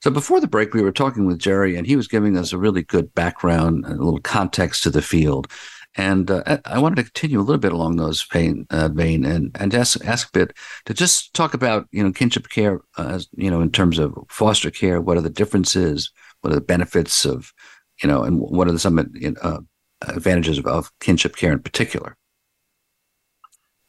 So 0.00 0.10
before 0.10 0.40
the 0.40 0.46
break, 0.46 0.74
we 0.74 0.82
were 0.82 0.92
talking 0.92 1.26
with 1.26 1.40
Jerry, 1.40 1.76
and 1.76 1.86
he 1.86 1.96
was 1.96 2.06
giving 2.06 2.36
us 2.36 2.52
a 2.52 2.58
really 2.58 2.82
good 2.82 3.12
background 3.14 3.84
and 3.84 3.98
a 3.98 4.04
little 4.04 4.20
context 4.20 4.84
to 4.84 4.90
the 4.90 5.02
field. 5.02 5.50
And 5.96 6.30
uh, 6.30 6.58
I 6.64 6.78
wanted 6.78 6.96
to 6.96 7.02
continue 7.04 7.40
a 7.40 7.42
little 7.42 7.58
bit 7.58 7.72
along 7.72 7.96
those 7.96 8.22
vein, 8.22 8.66
uh, 8.70 8.88
vein 8.88 9.24
and 9.24 9.50
and 9.58 9.74
ask 9.74 10.04
ask 10.04 10.28
a 10.28 10.38
bit 10.38 10.56
to 10.84 10.94
just 10.94 11.34
talk 11.34 11.54
about 11.54 11.88
you 11.90 12.04
know 12.04 12.12
kinship 12.12 12.48
care, 12.48 12.80
uh, 12.96 13.18
you 13.36 13.50
know, 13.50 13.60
in 13.60 13.72
terms 13.72 13.98
of 13.98 14.16
foster 14.28 14.70
care. 14.70 15.00
What 15.00 15.16
are 15.16 15.22
the 15.22 15.30
differences? 15.30 16.12
What 16.42 16.52
are 16.52 16.56
the 16.56 16.60
benefits 16.60 17.24
of, 17.24 17.52
you 18.00 18.08
know, 18.08 18.22
and 18.22 18.38
what 18.38 18.68
are 18.68 18.78
some 18.78 18.98
uh, 19.42 19.58
advantages 20.02 20.58
of, 20.58 20.66
of, 20.66 20.92
kinship 21.00 21.34
care 21.34 21.50
in 21.50 21.58
particular? 21.58 22.16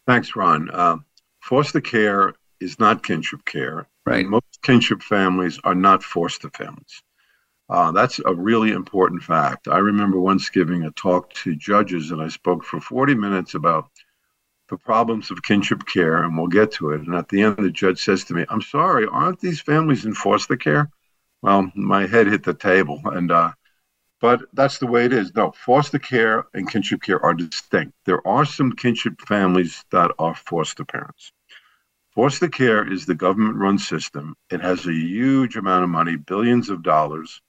Thanks, 0.08 0.36
Ron. 0.36 0.72
Uh, 0.72 0.98
foster 1.42 1.82
care 1.82 2.34
is 2.60 2.80
not 2.80 3.04
kinship 3.04 3.46
care. 3.46 3.88
Right. 4.10 4.26
Most 4.26 4.64
kinship 4.64 5.04
families 5.04 5.60
are 5.64 5.76
not 5.76 6.04
foster 6.04 6.50
families. 6.50 7.04
Uh, 7.70 7.92
that's 7.92 8.20
a 8.26 8.34
really 8.34 8.72
important 8.72 9.22
fact. 9.22 9.68
I 9.68 9.78
remember 9.78 10.20
once 10.20 10.50
giving 10.50 10.84
a 10.84 10.92
talk 10.92 11.32
to 11.44 11.56
judges, 11.56 12.10
and 12.10 12.20
I 12.20 12.28
spoke 12.30 12.64
for 12.64 12.82
40 12.82 13.14
minutes 13.14 13.54
about 13.54 13.92
the 14.68 14.78
problems 14.78 15.30
of 15.30 15.44
kinship 15.44 15.86
care, 15.86 16.24
and 16.24 16.36
we'll 16.36 16.48
get 16.48 16.72
to 16.72 16.90
it. 16.90 17.02
And 17.02 17.14
at 17.14 17.30
the 17.30 17.44
end, 17.44 17.58
the 17.58 17.70
judge 17.70 18.04
says 18.04 18.24
to 18.24 18.34
me, 18.34 18.48
I'm 18.50 18.64
sorry, 18.64 19.06
aren't 19.06 19.42
these 19.42 19.62
families 19.62 20.06
in 20.06 20.16
foster 20.16 20.58
care? 20.58 20.90
Well, 21.44 21.72
my 21.76 22.08
head 22.08 22.26
hit 22.26 22.44
the 22.44 22.56
table. 22.56 23.00
And, 23.06 23.32
uh, 23.32 23.52
but 24.20 24.42
that's 24.54 24.80
the 24.80 24.88
way 24.88 25.06
it 25.06 25.14
is. 25.14 25.36
No, 25.36 25.52
foster 25.52 26.00
care 26.00 26.48
and 26.56 26.68
kinship 26.68 27.04
care 27.04 27.24
are 27.24 27.36
distinct. 27.36 27.94
There 28.06 28.28
are 28.28 28.46
some 28.46 28.72
kinship 28.72 29.22
families 29.22 29.86
that 29.92 30.10
are 30.18 30.34
foster 30.34 30.84
parents. 30.84 31.32
Foster 32.20 32.50
care 32.50 32.86
is 32.86 33.06
the 33.06 33.16
government 33.16 33.56
run 33.56 33.80
system. 33.80 34.36
It 34.52 34.60
has 34.60 34.86
a 34.86 34.92
huge 34.92 35.56
amount 35.56 35.86
of 35.86 35.90
money, 35.90 36.18
billions 36.18 36.70
of 36.70 36.84
dollars 36.84 37.42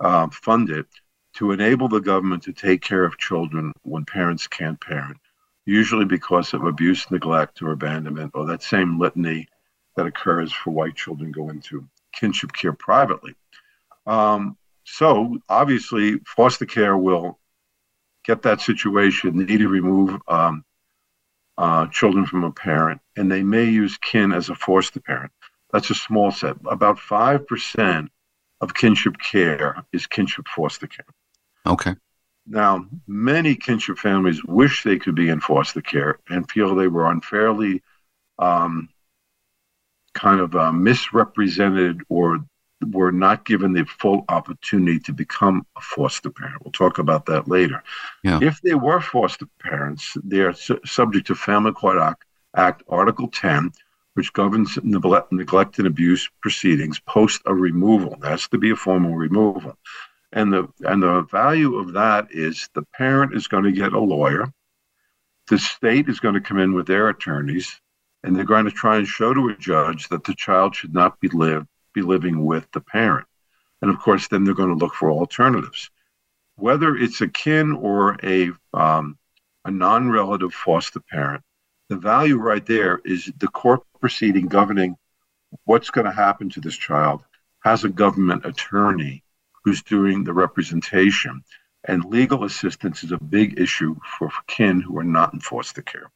uh, 0.00 0.26
funded 0.32 0.86
to 1.34 1.52
enable 1.52 1.86
the 1.86 2.00
government 2.00 2.42
to 2.42 2.52
take 2.52 2.82
care 2.82 3.04
of 3.04 3.16
children 3.16 3.72
when 3.82 4.04
parents 4.04 4.48
can't 4.48 4.80
parent, 4.80 5.18
usually 5.66 6.04
because 6.04 6.52
of 6.52 6.64
abuse, 6.64 7.08
neglect, 7.12 7.62
or 7.62 7.70
abandonment, 7.70 8.32
or 8.34 8.44
that 8.46 8.60
same 8.60 8.98
litany 8.98 9.46
that 9.94 10.06
occurs 10.06 10.52
for 10.52 10.72
white 10.72 10.96
children 10.96 11.30
go 11.30 11.50
into 11.50 11.86
kinship 12.12 12.52
care 12.52 12.72
privately. 12.72 13.36
Um, 14.04 14.56
so 14.82 15.38
obviously, 15.48 16.18
foster 16.26 16.66
care 16.66 16.96
will 16.96 17.38
get 18.24 18.42
that 18.42 18.62
situation, 18.62 19.46
need 19.46 19.58
to 19.58 19.68
remove 19.68 20.20
um, 20.26 20.64
uh, 21.58 21.88
children 21.88 22.24
from 22.24 22.44
a 22.44 22.52
parent, 22.52 23.00
and 23.16 23.30
they 23.30 23.42
may 23.42 23.64
use 23.64 23.98
kin 23.98 24.32
as 24.32 24.48
a 24.48 24.54
foster 24.54 25.00
parent. 25.00 25.32
That's 25.72 25.90
a 25.90 25.94
small 25.94 26.30
set. 26.30 26.56
About 26.64 26.98
5% 26.98 28.08
of 28.60 28.74
kinship 28.74 29.16
care 29.18 29.84
is 29.92 30.06
kinship 30.06 30.46
foster 30.48 30.86
care. 30.86 31.04
Okay. 31.66 31.94
Now, 32.46 32.86
many 33.06 33.56
kinship 33.56 33.98
families 33.98 34.42
wish 34.44 34.84
they 34.84 34.98
could 34.98 35.16
be 35.16 35.28
in 35.28 35.40
foster 35.40 35.82
care 35.82 36.20
and 36.30 36.48
feel 36.48 36.74
they 36.74 36.88
were 36.88 37.10
unfairly 37.10 37.82
um, 38.38 38.88
kind 40.14 40.40
of 40.40 40.54
uh, 40.54 40.72
misrepresented 40.72 42.02
or 42.08 42.38
were 42.86 43.12
not 43.12 43.44
given 43.44 43.72
the 43.72 43.84
full 43.84 44.24
opportunity 44.28 45.00
to 45.00 45.12
become 45.12 45.66
a 45.76 45.80
foster 45.80 46.30
parent. 46.30 46.64
We'll 46.64 46.72
talk 46.72 46.98
about 46.98 47.26
that 47.26 47.48
later. 47.48 47.82
Yeah. 48.22 48.38
If 48.42 48.60
they 48.60 48.74
were 48.74 49.00
foster 49.00 49.46
parents, 49.60 50.16
they're 50.22 50.52
su- 50.52 50.80
subject 50.84 51.26
to 51.28 51.34
Family 51.34 51.72
Court 51.72 51.98
Act, 51.98 52.24
Act 52.56 52.82
Article 52.88 53.28
10, 53.28 53.72
which 54.14 54.32
governs 54.32 54.78
neglect, 54.82 55.32
neglect 55.32 55.78
and 55.78 55.86
abuse 55.86 56.28
proceedings 56.40 57.00
post 57.00 57.42
a 57.46 57.54
removal. 57.54 58.16
There 58.20 58.30
has 58.30 58.48
to 58.48 58.58
be 58.58 58.70
a 58.70 58.76
formal 58.76 59.16
removal. 59.16 59.76
And 60.32 60.52
the 60.52 60.68
and 60.80 61.02
the 61.02 61.22
value 61.22 61.76
of 61.76 61.94
that 61.94 62.28
is 62.30 62.68
the 62.74 62.82
parent 62.94 63.34
is 63.34 63.48
going 63.48 63.64
to 63.64 63.72
get 63.72 63.94
a 63.94 63.98
lawyer. 64.00 64.52
The 65.48 65.58
state 65.58 66.08
is 66.08 66.20
going 66.20 66.34
to 66.34 66.40
come 66.40 66.58
in 66.58 66.74
with 66.74 66.86
their 66.86 67.08
attorneys, 67.08 67.80
and 68.22 68.36
they're 68.36 68.44
going 68.44 68.66
to 68.66 68.70
try 68.70 68.98
and 68.98 69.08
show 69.08 69.32
to 69.32 69.48
a 69.48 69.56
judge 69.56 70.08
that 70.10 70.24
the 70.24 70.34
child 70.34 70.76
should 70.76 70.92
not 70.92 71.18
be 71.20 71.28
lived 71.28 71.66
be 71.92 72.02
living 72.02 72.44
with 72.44 72.70
the 72.72 72.80
parent. 72.80 73.26
And 73.80 73.90
of 73.90 73.98
course, 74.00 74.28
then 74.28 74.44
they're 74.44 74.54
going 74.54 74.70
to 74.70 74.84
look 74.84 74.94
for 74.94 75.10
alternatives. 75.10 75.90
Whether 76.56 76.96
it's 76.96 77.20
a 77.20 77.28
kin 77.28 77.72
or 77.72 78.16
a, 78.22 78.50
um, 78.74 79.18
a 79.64 79.70
non 79.70 80.10
relative 80.10 80.52
foster 80.52 81.00
parent, 81.00 81.44
the 81.88 81.96
value 81.96 82.36
right 82.36 82.64
there 82.66 83.00
is 83.04 83.32
the 83.38 83.48
court 83.48 83.82
proceeding 84.00 84.46
governing 84.46 84.96
what's 85.64 85.90
going 85.90 86.04
to 86.04 86.12
happen 86.12 86.50
to 86.50 86.60
this 86.60 86.76
child 86.76 87.22
has 87.60 87.84
a 87.84 87.88
government 87.88 88.44
attorney 88.44 89.22
who's 89.64 89.82
doing 89.82 90.24
the 90.24 90.32
representation. 90.32 91.42
And 91.84 92.04
legal 92.04 92.44
assistance 92.44 93.04
is 93.04 93.12
a 93.12 93.18
big 93.18 93.58
issue 93.58 93.96
for 94.18 94.30
kin 94.46 94.80
who 94.80 94.98
are 94.98 95.04
not 95.04 95.32
in 95.32 95.40
foster 95.40 95.82
care. 95.82 96.10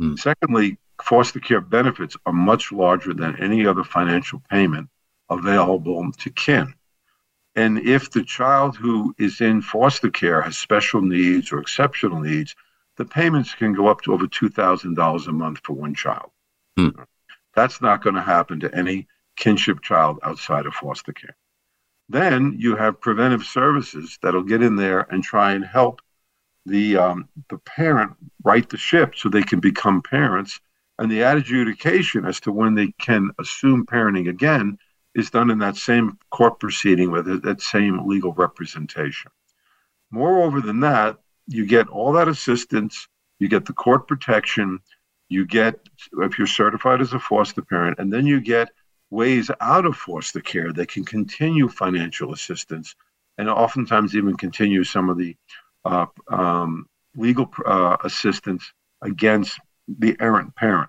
Mm. 0.00 0.18
Secondly, 0.18 0.78
foster 1.02 1.40
care 1.40 1.60
benefits 1.60 2.16
are 2.26 2.32
much 2.32 2.72
larger 2.72 3.14
than 3.14 3.40
any 3.40 3.66
other 3.66 3.84
financial 3.84 4.42
payment 4.50 4.88
available 5.34 6.10
to 6.12 6.30
kin. 6.30 6.74
And 7.56 7.78
if 7.78 8.10
the 8.10 8.24
child 8.24 8.76
who 8.76 9.14
is 9.18 9.40
in 9.40 9.62
foster 9.62 10.10
care 10.10 10.42
has 10.42 10.58
special 10.58 11.02
needs 11.02 11.52
or 11.52 11.60
exceptional 11.60 12.20
needs, 12.20 12.54
the 12.96 13.04
payments 13.04 13.54
can 13.54 13.72
go 13.72 13.86
up 13.88 14.00
to 14.02 14.12
over 14.12 14.26
$2,000 14.26 15.26
a 15.26 15.32
month 15.32 15.60
for 15.62 15.72
one 15.72 15.94
child. 15.94 16.30
Hmm. 16.76 16.88
That's 17.54 17.80
not 17.80 18.02
going 18.02 18.16
to 18.16 18.22
happen 18.22 18.60
to 18.60 18.74
any 18.74 19.06
kinship 19.36 19.82
child 19.82 20.18
outside 20.22 20.66
of 20.66 20.74
foster 20.74 21.12
care. 21.12 21.36
Then 22.08 22.56
you 22.58 22.76
have 22.76 23.00
preventive 23.00 23.44
services 23.44 24.18
that'll 24.20 24.42
get 24.42 24.62
in 24.62 24.76
there 24.76 25.06
and 25.10 25.22
try 25.22 25.52
and 25.52 25.64
help 25.64 26.02
the 26.66 26.96
um, 26.96 27.28
the 27.50 27.58
parent 27.58 28.12
right 28.42 28.68
the 28.68 28.76
ship 28.76 29.14
so 29.16 29.28
they 29.28 29.42
can 29.42 29.60
become 29.60 30.02
parents. 30.02 30.60
And 30.98 31.10
the 31.10 31.22
adjudication 31.22 32.24
as 32.24 32.40
to 32.40 32.52
when 32.52 32.74
they 32.74 32.92
can 33.00 33.30
assume 33.38 33.86
parenting 33.86 34.28
again 34.28 34.78
is 35.14 35.30
done 35.30 35.50
in 35.50 35.58
that 35.58 35.76
same 35.76 36.18
court 36.30 36.58
proceeding 36.58 37.10
with 37.10 37.42
that 37.42 37.60
same 37.60 38.06
legal 38.06 38.32
representation. 38.32 39.30
Moreover 40.10 40.60
than 40.60 40.80
that, 40.80 41.18
you 41.46 41.66
get 41.66 41.88
all 41.88 42.12
that 42.12 42.28
assistance, 42.28 43.08
you 43.38 43.48
get 43.48 43.64
the 43.64 43.72
court 43.72 44.08
protection, 44.08 44.78
you 45.28 45.46
get, 45.46 45.78
if 46.18 46.38
you're 46.38 46.46
certified 46.46 47.00
as 47.00 47.12
a 47.12 47.18
foster 47.18 47.62
parent, 47.62 47.98
and 47.98 48.12
then 48.12 48.26
you 48.26 48.40
get 48.40 48.70
ways 49.10 49.50
out 49.60 49.86
of 49.86 49.96
foster 49.96 50.40
care 50.40 50.72
that 50.72 50.88
can 50.88 51.04
continue 51.04 51.68
financial 51.68 52.32
assistance 52.32 52.94
and 53.38 53.48
oftentimes 53.48 54.16
even 54.16 54.36
continue 54.36 54.84
some 54.84 55.08
of 55.08 55.18
the 55.18 55.36
uh, 55.84 56.06
um, 56.28 56.86
legal 57.16 57.50
uh, 57.66 57.96
assistance 58.04 58.72
against 59.02 59.58
the 59.86 60.16
errant 60.20 60.54
parent. 60.56 60.88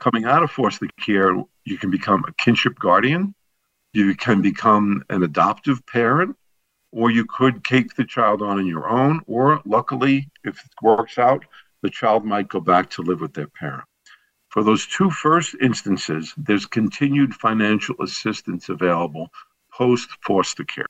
Coming 0.00 0.24
out 0.24 0.42
of 0.42 0.50
foster 0.50 0.88
care, 1.00 1.34
you 1.64 1.78
can 1.78 1.90
become 1.90 2.24
a 2.26 2.32
kinship 2.32 2.78
guardian, 2.78 3.34
you 3.92 4.14
can 4.14 4.42
become 4.42 5.02
an 5.10 5.22
adoptive 5.22 5.84
parent, 5.86 6.36
or 6.92 7.10
you 7.10 7.24
could 7.24 7.64
take 7.64 7.94
the 7.94 8.04
child 8.04 8.42
on 8.42 8.58
on 8.58 8.66
your 8.66 8.88
own, 8.88 9.20
or 9.26 9.60
luckily, 9.64 10.30
if 10.44 10.58
it 10.58 10.70
works 10.82 11.18
out, 11.18 11.44
the 11.82 11.90
child 11.90 12.24
might 12.24 12.48
go 12.48 12.60
back 12.60 12.90
to 12.90 13.02
live 13.02 13.20
with 13.20 13.34
their 13.34 13.48
parent. 13.48 13.84
For 14.48 14.64
those 14.64 14.86
two 14.86 15.10
first 15.10 15.54
instances, 15.60 16.32
there's 16.36 16.66
continued 16.66 17.34
financial 17.34 17.94
assistance 18.00 18.68
available 18.68 19.28
post 19.72 20.08
foster 20.26 20.64
care. 20.64 20.86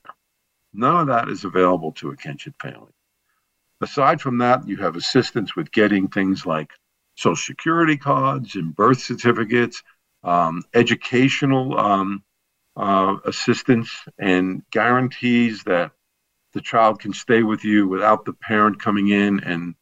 None 0.72 1.00
of 1.00 1.06
that 1.08 1.28
is 1.28 1.44
available 1.44 1.92
to 1.92 2.10
a 2.10 2.16
kinship 2.16 2.54
family. 2.62 2.92
Aside 3.80 4.20
from 4.20 4.38
that, 4.38 4.68
you 4.68 4.76
have 4.78 4.96
assistance 4.96 5.56
with 5.56 5.72
getting 5.72 6.08
things 6.08 6.46
like 6.46 6.70
social 7.18 7.34
security 7.34 7.96
cards 7.96 8.54
and 8.54 8.74
birth 8.76 9.00
certificates, 9.00 9.82
um, 10.22 10.62
educational 10.74 11.76
um, 11.76 12.22
uh, 12.76 13.16
assistance, 13.24 13.90
and 14.20 14.62
guarantees 14.70 15.64
that 15.64 15.90
the 16.52 16.60
child 16.60 17.00
can 17.00 17.12
stay 17.12 17.42
with 17.42 17.64
you 17.64 17.88
without 17.88 18.24
the 18.24 18.32
parent 18.32 18.80
coming 18.80 19.08
in 19.08 19.40
and 19.40 19.74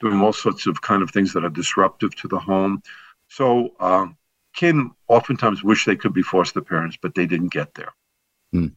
doing 0.00 0.20
all 0.20 0.34
sorts 0.34 0.66
of 0.66 0.82
kind 0.82 1.02
of 1.02 1.10
things 1.10 1.32
that 1.32 1.44
are 1.44 1.50
disruptive 1.50 2.14
to 2.14 2.28
the 2.28 2.38
home. 2.38 2.82
So, 3.28 3.70
um, 3.80 4.18
kin 4.54 4.90
oftentimes 5.08 5.64
wish 5.64 5.86
they 5.86 5.96
could 5.96 6.12
be 6.12 6.22
foster 6.22 6.60
parents, 6.60 6.98
but 7.00 7.14
they 7.14 7.24
didn't 7.24 7.52
get 7.52 7.72
there. 7.74 7.94
Mm. 8.54 8.74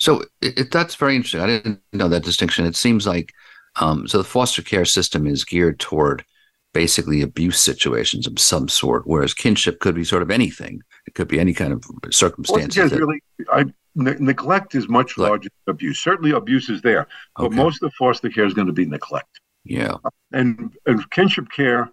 So 0.00 0.24
it, 0.40 0.72
that's 0.72 0.96
very 0.96 1.14
interesting. 1.14 1.40
I 1.40 1.46
didn't 1.46 1.80
know 1.92 2.08
that 2.08 2.24
distinction. 2.24 2.66
It 2.66 2.74
seems 2.74 3.06
like 3.06 3.32
um, 3.76 4.08
so 4.08 4.18
the 4.18 4.24
foster 4.24 4.62
care 4.62 4.84
system 4.84 5.28
is 5.28 5.44
geared 5.44 5.78
toward 5.78 6.24
basically 6.72 7.22
abuse 7.22 7.60
situations 7.60 8.26
of 8.26 8.38
some 8.38 8.68
sort, 8.68 9.06
whereas 9.06 9.34
kinship 9.34 9.80
could 9.80 9.94
be 9.94 10.04
sort 10.04 10.22
of 10.22 10.30
anything. 10.30 10.82
It 11.06 11.14
could 11.14 11.28
be 11.28 11.38
any 11.38 11.52
kind 11.52 11.72
of 11.72 11.84
circumstances. 12.10 12.90
That, 12.90 12.98
really, 12.98 13.22
I, 13.52 13.64
ne- 13.94 14.16
neglect 14.18 14.74
is 14.74 14.88
much 14.88 15.18
larger 15.18 15.50
than 15.66 15.74
abuse. 15.74 15.98
Certainly, 15.98 16.32
abuse 16.32 16.68
is 16.68 16.82
there, 16.82 17.06
but 17.36 17.46
okay. 17.46 17.56
most 17.56 17.82
of 17.82 17.92
foster 17.94 18.30
care 18.30 18.46
is 18.46 18.54
going 18.54 18.66
to 18.66 18.72
be 18.72 18.86
neglect. 18.86 19.40
Yeah, 19.64 19.96
uh, 20.04 20.10
and 20.32 20.76
and 20.86 21.08
kinship 21.10 21.50
care, 21.50 21.90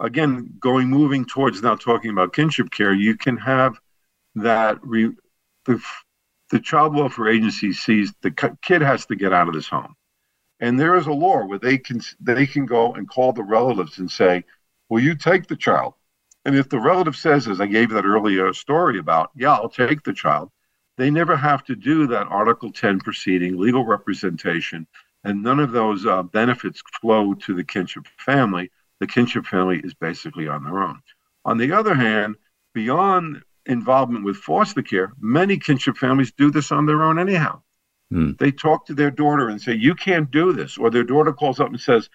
again, 0.00 0.52
going 0.58 0.88
moving 0.88 1.24
towards 1.24 1.62
now 1.62 1.76
talking 1.76 2.10
about 2.10 2.32
kinship 2.32 2.70
care, 2.70 2.92
you 2.92 3.16
can 3.16 3.36
have 3.36 3.78
that 4.34 4.78
re, 4.82 5.10
the 5.66 5.82
the 6.50 6.60
child 6.60 6.94
welfare 6.94 7.28
agency 7.28 7.72
sees 7.72 8.12
the 8.22 8.30
kid 8.62 8.82
has 8.82 9.06
to 9.06 9.16
get 9.16 9.32
out 9.32 9.48
of 9.48 9.54
this 9.54 9.68
home 9.68 9.94
and 10.62 10.78
there 10.78 10.94
is 10.94 11.08
a 11.08 11.12
law 11.12 11.44
where 11.44 11.58
they 11.58 11.76
can 11.76 12.00
they 12.20 12.46
can 12.46 12.64
go 12.66 12.94
and 12.94 13.08
call 13.08 13.32
the 13.32 13.42
relatives 13.42 13.98
and 13.98 14.08
say, 14.10 14.44
"Will 14.88 15.00
you 15.00 15.16
take 15.16 15.48
the 15.48 15.56
child?" 15.56 15.94
And 16.44 16.54
if 16.54 16.68
the 16.68 16.78
relative 16.78 17.16
says, 17.16 17.48
as 17.48 17.60
I 17.60 17.66
gave 17.66 17.90
that 17.90 18.04
earlier 18.04 18.52
story 18.52 18.98
about, 18.98 19.32
"Yeah, 19.34 19.54
I'll 19.54 19.68
take 19.68 20.04
the 20.04 20.12
child," 20.12 20.52
they 20.96 21.10
never 21.10 21.36
have 21.36 21.64
to 21.64 21.74
do 21.74 22.06
that 22.06 22.28
Article 22.28 22.70
10 22.70 23.00
proceeding, 23.00 23.58
legal 23.58 23.84
representation, 23.84 24.86
and 25.24 25.42
none 25.42 25.58
of 25.58 25.72
those 25.72 26.06
uh, 26.06 26.22
benefits 26.22 26.80
flow 27.00 27.34
to 27.34 27.54
the 27.54 27.64
kinship 27.64 28.06
family. 28.18 28.70
The 29.00 29.08
kinship 29.08 29.46
family 29.46 29.80
is 29.80 29.94
basically 29.94 30.46
on 30.46 30.62
their 30.62 30.78
own. 30.78 31.02
On 31.44 31.58
the 31.58 31.72
other 31.72 31.94
hand, 31.94 32.36
beyond 32.72 33.42
involvement 33.66 34.24
with 34.24 34.36
foster 34.36 34.82
care, 34.82 35.12
many 35.18 35.58
kinship 35.58 35.96
families 35.96 36.30
do 36.30 36.52
this 36.52 36.70
on 36.70 36.86
their 36.86 37.02
own 37.02 37.18
anyhow. 37.18 37.62
Hmm. 38.12 38.32
They 38.38 38.52
talk 38.52 38.84
to 38.86 38.94
their 38.94 39.10
daughter 39.10 39.48
and 39.48 39.60
say, 39.60 39.72
You 39.72 39.94
can't 39.94 40.30
do 40.30 40.52
this. 40.52 40.76
Or 40.76 40.90
their 40.90 41.02
daughter 41.02 41.32
calls 41.32 41.60
up 41.60 41.68
and 41.68 41.80
says, 41.80 42.10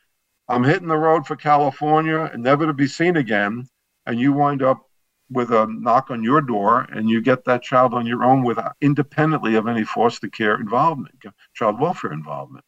I'm 0.48 0.64
hitting 0.64 0.88
the 0.88 0.96
road 0.96 1.26
for 1.26 1.36
California 1.36 2.30
and 2.32 2.44
never 2.44 2.68
to 2.68 2.74
be 2.74 2.86
seen 2.86 3.18
again. 3.18 3.68
And 4.06 4.20
you 4.20 4.32
wind 4.32 4.62
up 4.62 4.84
with 5.32 5.50
a 5.50 5.66
knock 5.68 6.12
on 6.12 6.24
your 6.24 6.40
door 6.40 6.86
and 6.92 7.10
you 7.10 7.20
get 7.20 7.46
that 7.46 7.64
child 7.64 7.96
on 7.96 8.06
your 8.06 8.24
own 8.24 8.44
without 8.44 8.76
independently 8.80 9.56
of 9.56 9.68
any 9.68 9.84
foster 9.84 10.30
care 10.30 10.56
involvement, 10.60 11.16
child 11.56 11.82
welfare 11.82 12.14
involvement. 12.14 12.64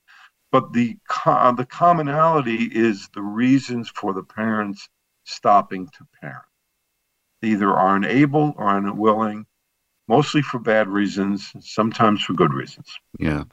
But 0.52 0.74
the 0.74 0.98
the 1.26 1.68
commonality 1.70 2.64
is 2.64 3.10
the 3.14 3.22
reasons 3.22 3.90
for 3.90 4.12
the 4.12 4.24
parents 4.24 4.90
stopping 5.24 5.88
to 5.90 6.08
parent. 6.20 6.46
They 7.42 7.50
either 7.50 7.72
are 7.72 7.96
unable 7.96 8.56
or 8.58 8.76
unwilling 8.76 9.46
mostly 10.10 10.42
for 10.42 10.60
bad 10.60 10.90
reasons, 10.90 11.54
sometimes 11.62 12.22
for 12.22 12.34
good 12.34 12.54
reasons. 12.54 13.00
Yeah, 13.20 13.44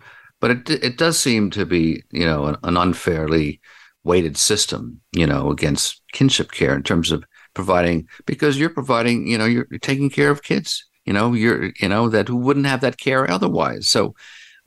but 0.41 0.51
it 0.51 0.71
it 0.71 0.99
does 0.99 1.21
seem 1.21 1.51
to 1.51 1.65
be 1.65 2.03
you 2.11 2.27
know 2.27 2.47
an, 2.47 2.57
an 2.65 2.77
unfairly 2.77 3.61
weighted 4.03 4.37
system, 4.37 5.01
you 5.13 5.27
know, 5.27 5.51
against 5.51 6.01
kinship 6.13 6.53
care 6.53 6.75
in 6.75 6.83
terms 6.83 7.11
of 7.13 7.25
providing 7.55 8.09
because 8.25 8.59
you're 8.59 8.71
providing, 8.71 9.27
you 9.27 9.37
know, 9.37 9.45
you're, 9.45 9.67
you're 9.71 9.81
taking 9.81 10.09
care 10.09 10.31
of 10.31 10.43
kids, 10.43 10.87
you 11.05 11.13
know, 11.13 11.33
you're 11.33 11.73
you 11.81 11.89
know 11.89 12.09
that 12.09 12.29
who 12.29 12.37
wouldn't 12.37 12.67
have 12.67 12.81
that 12.81 12.99
care 12.99 13.31
otherwise. 13.31 13.89
So 13.89 14.15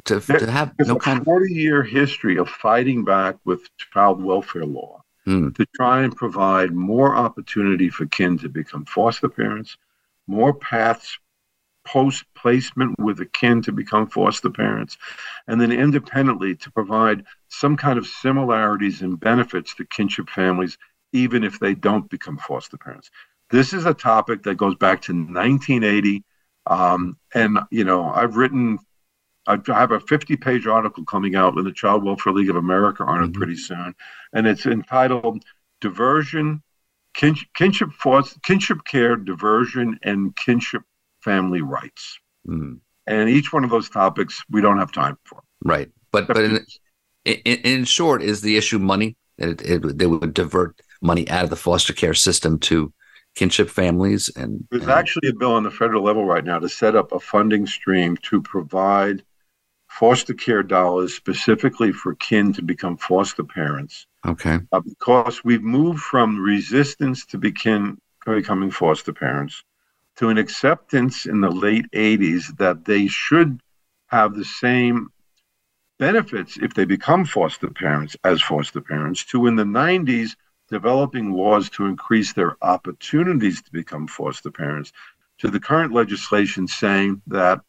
to, 0.05 0.19
there, 0.19 0.39
to 0.39 0.51
have 0.51 0.73
no 0.79 0.97
kind 0.97 1.19
of 1.19 1.25
40 1.25 1.53
year 1.53 1.83
history 1.83 2.37
of 2.37 2.47
fighting 2.47 3.03
back 3.03 3.35
with 3.45 3.61
child 3.93 4.23
welfare 4.23 4.65
law 4.65 5.03
hmm. 5.25 5.49
to 5.51 5.65
try 5.75 6.03
and 6.03 6.15
provide 6.15 6.71
more 6.71 7.15
opportunity 7.15 7.89
for 7.89 8.05
kin 8.05 8.37
to 8.39 8.49
become 8.49 8.85
foster 8.85 9.29
parents, 9.29 9.77
more 10.27 10.53
paths 10.53 11.17
post 11.91 12.23
placement 12.35 12.99
with 12.99 13.19
a 13.19 13.25
kin 13.25 13.61
to 13.63 13.71
become 13.71 14.07
foster 14.07 14.49
parents, 14.49 14.97
and 15.47 15.59
then 15.59 15.71
independently 15.71 16.55
to 16.55 16.71
provide 16.71 17.25
some 17.47 17.75
kind 17.75 17.97
of 17.97 18.05
similarities 18.05 19.01
and 19.01 19.19
benefits 19.19 19.73
to 19.75 19.85
kinship 19.85 20.29
families, 20.29 20.77
even 21.13 21.43
if 21.43 21.59
they 21.59 21.73
don't 21.73 22.09
become 22.09 22.37
foster 22.37 22.77
parents. 22.77 23.09
This 23.49 23.73
is 23.73 23.85
a 23.85 23.93
topic 23.93 24.43
that 24.43 24.55
goes 24.55 24.75
back 24.75 25.01
to 25.03 25.13
1980. 25.13 26.23
Um, 26.67 27.17
and, 27.33 27.59
you 27.71 27.83
know, 27.83 28.07
I've 28.07 28.35
written, 28.35 28.77
I 29.47 29.57
have 29.67 29.91
a 29.91 29.99
50 29.99 30.37
page 30.37 30.67
article 30.67 31.03
coming 31.05 31.35
out 31.35 31.57
in 31.57 31.63
the 31.63 31.71
Child 31.71 32.03
Welfare 32.03 32.33
League 32.33 32.51
of 32.51 32.55
America 32.55 33.03
on 33.03 33.23
it 33.23 33.27
mm-hmm. 33.27 33.33
pretty 33.33 33.55
soon. 33.55 33.95
And 34.33 34.45
it's 34.45 34.67
entitled 34.67 35.43
Diversion, 35.81 36.61
Kinship, 37.15 37.47
Kinship 37.55 38.85
Care, 38.85 39.15
Diversion, 39.15 39.97
and 40.03 40.35
Kinship 40.35 40.83
family 41.21 41.61
rights. 41.61 42.19
Mm. 42.47 42.79
And 43.07 43.29
each 43.29 43.51
one 43.51 43.63
of 43.63 43.69
those 43.69 43.89
topics 43.89 44.43
we 44.49 44.61
don't 44.61 44.77
have 44.77 44.91
time 44.91 45.17
for. 45.23 45.41
Right. 45.63 45.89
But 46.11 46.27
but 46.27 46.37
in, 46.37 46.65
in, 47.25 47.35
in 47.43 47.83
short, 47.85 48.21
is 48.21 48.41
the 48.41 48.57
issue 48.57 48.79
money? 48.79 49.17
It, 49.37 49.61
it, 49.61 49.97
they 49.97 50.05
would 50.05 50.33
divert 50.33 50.79
money 51.01 51.29
out 51.29 51.43
of 51.43 51.49
the 51.49 51.55
foster 51.55 51.93
care 51.93 52.13
system 52.13 52.59
to 52.59 52.93
kinship 53.35 53.69
families 53.69 54.29
and 54.35 54.67
there's 54.69 54.83
and, 54.83 54.91
actually 54.91 55.29
a 55.29 55.33
bill 55.33 55.53
on 55.53 55.63
the 55.63 55.71
federal 55.71 56.03
level 56.03 56.25
right 56.25 56.43
now 56.43 56.59
to 56.59 56.67
set 56.67 56.95
up 56.95 57.11
a 57.11 57.19
funding 57.19 57.65
stream 57.65 58.17
to 58.17 58.41
provide 58.41 59.23
foster 59.87 60.33
care 60.33 60.63
dollars 60.63 61.13
specifically 61.13 61.91
for 61.91 62.15
kin 62.15 62.51
to 62.51 62.61
become 62.61 62.97
foster 62.97 63.43
parents 63.43 64.07
okay 64.27 64.59
uh, 64.71 64.81
because 64.81 65.43
we've 65.43 65.63
moved 65.63 65.99
from 65.99 66.39
resistance 66.39 67.25
to 67.25 67.37
begin 67.37 67.97
becoming 68.25 68.71
foster 68.71 69.13
parents 69.13 69.63
to 70.19 70.27
an 70.27 70.37
acceptance 70.37 71.25
in 71.25 71.39
the 71.39 71.49
late 71.49 71.85
80s 71.95 72.57
that 72.57 72.83
they 72.83 73.07
should 73.07 73.61
have 74.07 74.35
the 74.35 74.43
same 74.43 75.07
benefits 75.97 76.57
if 76.61 76.73
they 76.73 76.83
become 76.83 77.23
foster 77.23 77.69
parents 77.69 78.17
as 78.25 78.41
foster 78.41 78.81
parents, 78.81 79.23
to 79.23 79.47
in 79.47 79.55
the 79.55 79.63
90s 79.63 80.31
developing 80.69 81.31
laws 81.31 81.69
to 81.69 81.85
increase 81.85 82.33
their 82.33 82.57
opportunities 82.61 83.61
to 83.61 83.71
become 83.71 84.07
foster 84.07 84.51
parents, 84.51 84.91
to 85.37 85.49
the 85.49 85.59
current 85.59 85.93
legislation 85.93 86.67
saying 86.67 87.21
that 87.27 87.61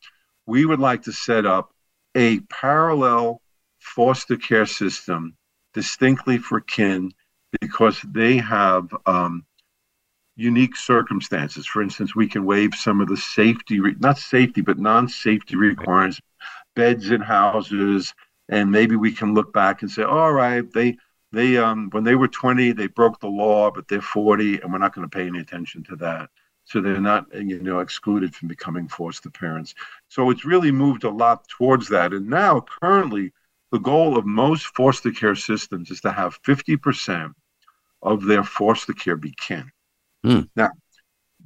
we 0.47 0.65
would 0.65 0.81
like 0.81 1.03
to 1.03 1.13
set 1.13 1.47
up 1.47 1.73
a 2.17 2.41
parallel 2.41 3.41
foster 3.79 4.37
care 4.37 4.67
system 4.67 5.37
distinctly 5.73 6.37
for 6.37 6.61
kin 6.61 7.13
because 7.61 8.01
they 8.03 8.39
have 8.39 8.93
um, 9.07 9.45
unique 10.37 10.77
circumstances. 10.77 11.67
For 11.67 11.83
instance, 11.83 12.15
we 12.15 12.29
can 12.29 12.45
waive 12.45 12.75
some 12.75 13.01
of 13.01 13.09
the 13.09 13.17
safety, 13.17 13.81
not 13.99 14.19
safety, 14.19 14.61
but 14.61 14.79
non 14.79 15.09
safety 15.09 15.57
requirements, 15.57 16.21
beds 16.75 17.11
in 17.11 17.21
houses. 17.21 18.15
And 18.49 18.71
maybe 18.71 18.97
we 18.97 19.13
can 19.13 19.35
look 19.35 19.53
back 19.53 19.83
and 19.83 19.91
say, 19.91 20.03
all 20.03 20.33
right, 20.33 20.71
they, 20.73 20.97
they, 21.33 21.57
um, 21.57 21.89
when 21.91 22.05
they 22.05 22.17
were 22.17 22.29
20, 22.29 22.73
they 22.73 22.89
broke 22.89 23.21
the 23.21 23.29
law, 23.29 23.71
but 23.71 23.87
they're 23.87 24.01
40, 24.01 24.61
and 24.61 24.73
we're 24.73 24.79
not 24.79 24.95
going 24.95 25.09
to 25.09 25.17
pay 25.17 25.27
any 25.27 25.39
attention 25.39 25.85
to 25.85 25.97
that. 25.97 26.31
So 26.65 26.81
they're 26.81 27.01
not, 27.01 27.27
you 27.35 27.61
know, 27.63 27.81
excluded 27.81 28.35
from 28.35 28.49
becoming 28.49 28.89
foster 28.89 29.31
parents. 29.31 29.75
So 30.09 30.31
it's 30.31 30.45
really 30.45 30.73
moved 30.73 31.05
a 31.05 31.11
lot 31.11 31.47
towards 31.49 31.89
that. 31.89 32.13
And 32.13 32.29
now, 32.29 32.65
currently, 32.83 33.33
the 33.73 33.79
goal 33.79 34.17
of 34.17 34.27
most 34.27 34.67
foster 34.69 35.13
care 35.13 35.37
systems 35.37 35.91
is 35.91 36.01
to 36.03 36.13
have 36.13 36.43
50% 36.43 37.33
of 38.03 38.25
their 38.25 38.45
foster 38.45 38.93
care 38.93 39.17
be 39.17 39.33
kin. 39.33 39.71
Mm. 40.25 40.49
Now, 40.57 40.71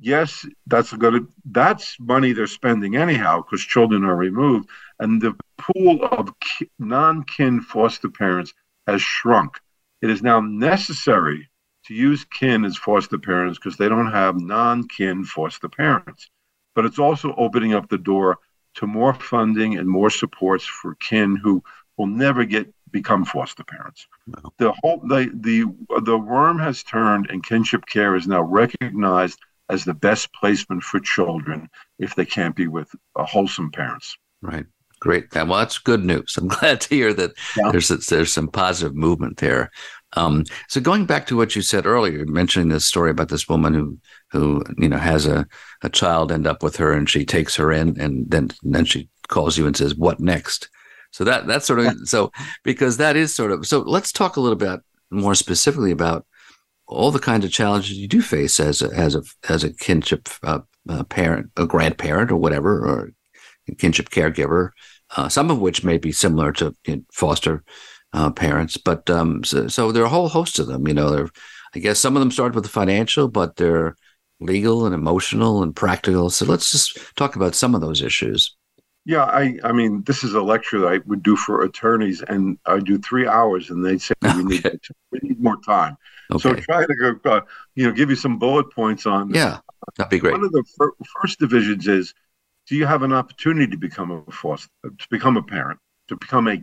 yes, 0.00 0.46
that's 0.66 0.92
a 0.92 0.96
good. 0.96 1.26
That's 1.44 1.96
money 2.00 2.32
they're 2.32 2.46
spending 2.46 2.96
anyhow 2.96 3.42
because 3.42 3.62
children 3.62 4.04
are 4.04 4.16
removed, 4.16 4.68
and 4.98 5.20
the 5.20 5.34
pool 5.58 6.04
of 6.04 6.32
non-kin 6.78 7.60
foster 7.60 8.08
parents 8.08 8.52
has 8.86 9.00
shrunk. 9.00 9.60
It 10.02 10.10
is 10.10 10.22
now 10.22 10.40
necessary 10.40 11.48
to 11.86 11.94
use 11.94 12.24
kin 12.24 12.64
as 12.64 12.76
foster 12.76 13.18
parents 13.18 13.58
because 13.58 13.76
they 13.76 13.88
don't 13.88 14.10
have 14.10 14.40
non-kin 14.40 15.24
foster 15.24 15.68
parents. 15.68 16.30
But 16.74 16.84
it's 16.84 16.98
also 16.98 17.34
opening 17.36 17.74
up 17.74 17.88
the 17.88 17.98
door 17.98 18.38
to 18.76 18.86
more 18.86 19.14
funding 19.14 19.78
and 19.78 19.88
more 19.88 20.10
supports 20.10 20.64
for 20.64 20.96
kin 20.96 21.36
who 21.36 21.62
will 21.96 22.06
never 22.06 22.44
get 22.44 22.72
become 22.94 23.24
foster 23.24 23.64
parents. 23.64 24.06
The 24.58 24.72
whole 24.80 25.00
the 25.00 25.30
the 25.34 25.64
the 26.00 26.16
worm 26.16 26.58
has 26.60 26.82
turned, 26.82 27.28
and 27.28 27.44
kinship 27.44 27.84
care 27.86 28.14
is 28.14 28.26
now 28.26 28.40
recognized 28.40 29.38
as 29.68 29.84
the 29.84 29.94
best 29.94 30.32
placement 30.32 30.82
for 30.82 31.00
children 31.00 31.68
if 31.98 32.14
they 32.14 32.24
can't 32.24 32.54
be 32.54 32.68
with 32.68 32.88
wholesome 33.16 33.70
parents. 33.72 34.16
Right. 34.40 34.66
Great. 35.00 35.34
Well, 35.34 35.46
that's 35.46 35.78
good 35.78 36.04
news. 36.04 36.36
I'm 36.38 36.48
glad 36.56 36.80
to 36.82 36.94
hear 36.94 37.12
that 37.12 37.32
yeah. 37.56 37.70
there's 37.72 37.88
there's 37.88 38.32
some 38.32 38.48
positive 38.48 38.94
movement 38.94 39.38
there. 39.38 39.70
Um, 40.16 40.44
so 40.68 40.80
going 40.80 41.04
back 41.04 41.26
to 41.26 41.36
what 41.36 41.56
you 41.56 41.62
said 41.62 41.84
earlier, 41.84 42.24
mentioning 42.26 42.68
this 42.68 42.86
story 42.86 43.10
about 43.10 43.28
this 43.28 43.48
woman 43.48 43.74
who 43.74 43.98
who 44.30 44.62
you 44.78 44.88
know 44.88 44.96
has 44.96 45.26
a, 45.26 45.46
a 45.82 45.90
child 45.90 46.30
end 46.30 46.46
up 46.46 46.62
with 46.62 46.76
her 46.76 46.92
and 46.92 47.10
she 47.10 47.26
takes 47.26 47.56
her 47.56 47.72
in 47.72 48.00
and 48.00 48.30
then 48.30 48.50
and 48.62 48.74
then 48.74 48.84
she 48.84 49.08
calls 49.28 49.58
you 49.58 49.66
and 49.66 49.76
says, 49.76 49.96
"What 49.96 50.20
next?" 50.20 50.70
So 51.14 51.22
that 51.22 51.46
that's 51.46 51.64
sort 51.64 51.78
of 51.78 52.08
so 52.08 52.32
because 52.64 52.96
that 52.96 53.14
is 53.14 53.32
sort 53.32 53.52
of 53.52 53.64
so. 53.68 53.82
Let's 53.82 54.10
talk 54.10 54.36
a 54.36 54.40
little 54.40 54.56
bit 54.56 54.80
more 55.12 55.36
specifically 55.36 55.92
about 55.92 56.26
all 56.88 57.12
the 57.12 57.20
kinds 57.20 57.44
of 57.44 57.52
challenges 57.52 57.92
you 57.92 58.08
do 58.08 58.20
face 58.20 58.58
as 58.58 58.82
a, 58.82 58.88
as 58.92 59.14
a 59.14 59.22
as 59.48 59.62
a 59.62 59.72
kinship 59.72 60.28
uh, 60.42 60.58
uh, 60.88 61.04
parent, 61.04 61.52
a 61.56 61.68
grandparent, 61.68 62.32
or 62.32 62.36
whatever, 62.36 62.84
or 62.84 63.12
kinship 63.78 64.10
caregiver. 64.10 64.70
Uh, 65.16 65.28
some 65.28 65.52
of 65.52 65.60
which 65.60 65.84
may 65.84 65.98
be 65.98 66.10
similar 66.10 66.50
to 66.50 66.74
you 66.84 66.96
know, 66.96 67.02
foster 67.12 67.62
uh, 68.12 68.32
parents, 68.32 68.76
but 68.76 69.08
um, 69.08 69.44
so, 69.44 69.68
so, 69.68 69.92
there 69.92 70.02
are 70.02 70.06
a 70.06 70.16
whole 70.16 70.28
host 70.28 70.58
of 70.58 70.66
them. 70.66 70.88
You 70.88 70.94
know, 70.94 71.28
I 71.76 71.78
guess 71.78 72.00
some 72.00 72.16
of 72.16 72.20
them 72.20 72.32
start 72.32 72.56
with 72.56 72.64
the 72.64 72.70
financial, 72.70 73.28
but 73.28 73.54
they're 73.54 73.94
legal 74.40 74.84
and 74.84 74.92
emotional 74.96 75.62
and 75.62 75.76
practical. 75.76 76.28
So 76.28 76.44
let's 76.44 76.72
just 76.72 76.98
talk 77.14 77.36
about 77.36 77.54
some 77.54 77.76
of 77.76 77.80
those 77.80 78.02
issues. 78.02 78.56
Yeah, 79.06 79.24
I, 79.24 79.58
I 79.62 79.72
mean, 79.72 80.02
this 80.04 80.24
is 80.24 80.32
a 80.32 80.40
lecture 80.40 80.80
that 80.80 80.86
I 80.86 80.98
would 81.06 81.22
do 81.22 81.36
for 81.36 81.62
attorneys, 81.62 82.22
and 82.22 82.58
I 82.64 82.78
do 82.78 82.96
three 82.96 83.26
hours, 83.26 83.68
and 83.68 83.84
they 83.84 83.98
say 83.98 84.14
we 84.22 84.44
need 84.44 84.64
we 85.12 85.18
need 85.22 85.40
more 85.40 85.58
time. 85.60 85.96
Okay. 86.32 86.40
So 86.40 86.54
try 86.54 86.86
to 86.86 86.94
go, 86.94 87.30
uh, 87.30 87.40
you 87.74 87.86
know, 87.86 87.92
give 87.92 88.08
you 88.08 88.16
some 88.16 88.38
bullet 88.38 88.70
points 88.72 89.04
on. 89.04 89.34
Yeah, 89.34 89.58
that'd 89.96 90.10
be 90.10 90.18
great. 90.18 90.32
One 90.32 90.44
of 90.44 90.52
the 90.52 90.64
fir- 90.78 90.94
first 91.20 91.38
divisions 91.38 91.86
is: 91.86 92.14
Do 92.66 92.76
you 92.76 92.86
have 92.86 93.02
an 93.02 93.12
opportunity 93.12 93.70
to 93.72 93.76
become 93.76 94.10
a 94.10 94.32
foster, 94.32 94.70
to 94.82 95.08
become 95.10 95.36
a 95.36 95.42
parent, 95.42 95.80
to 96.08 96.16
become 96.16 96.48
a, 96.48 96.62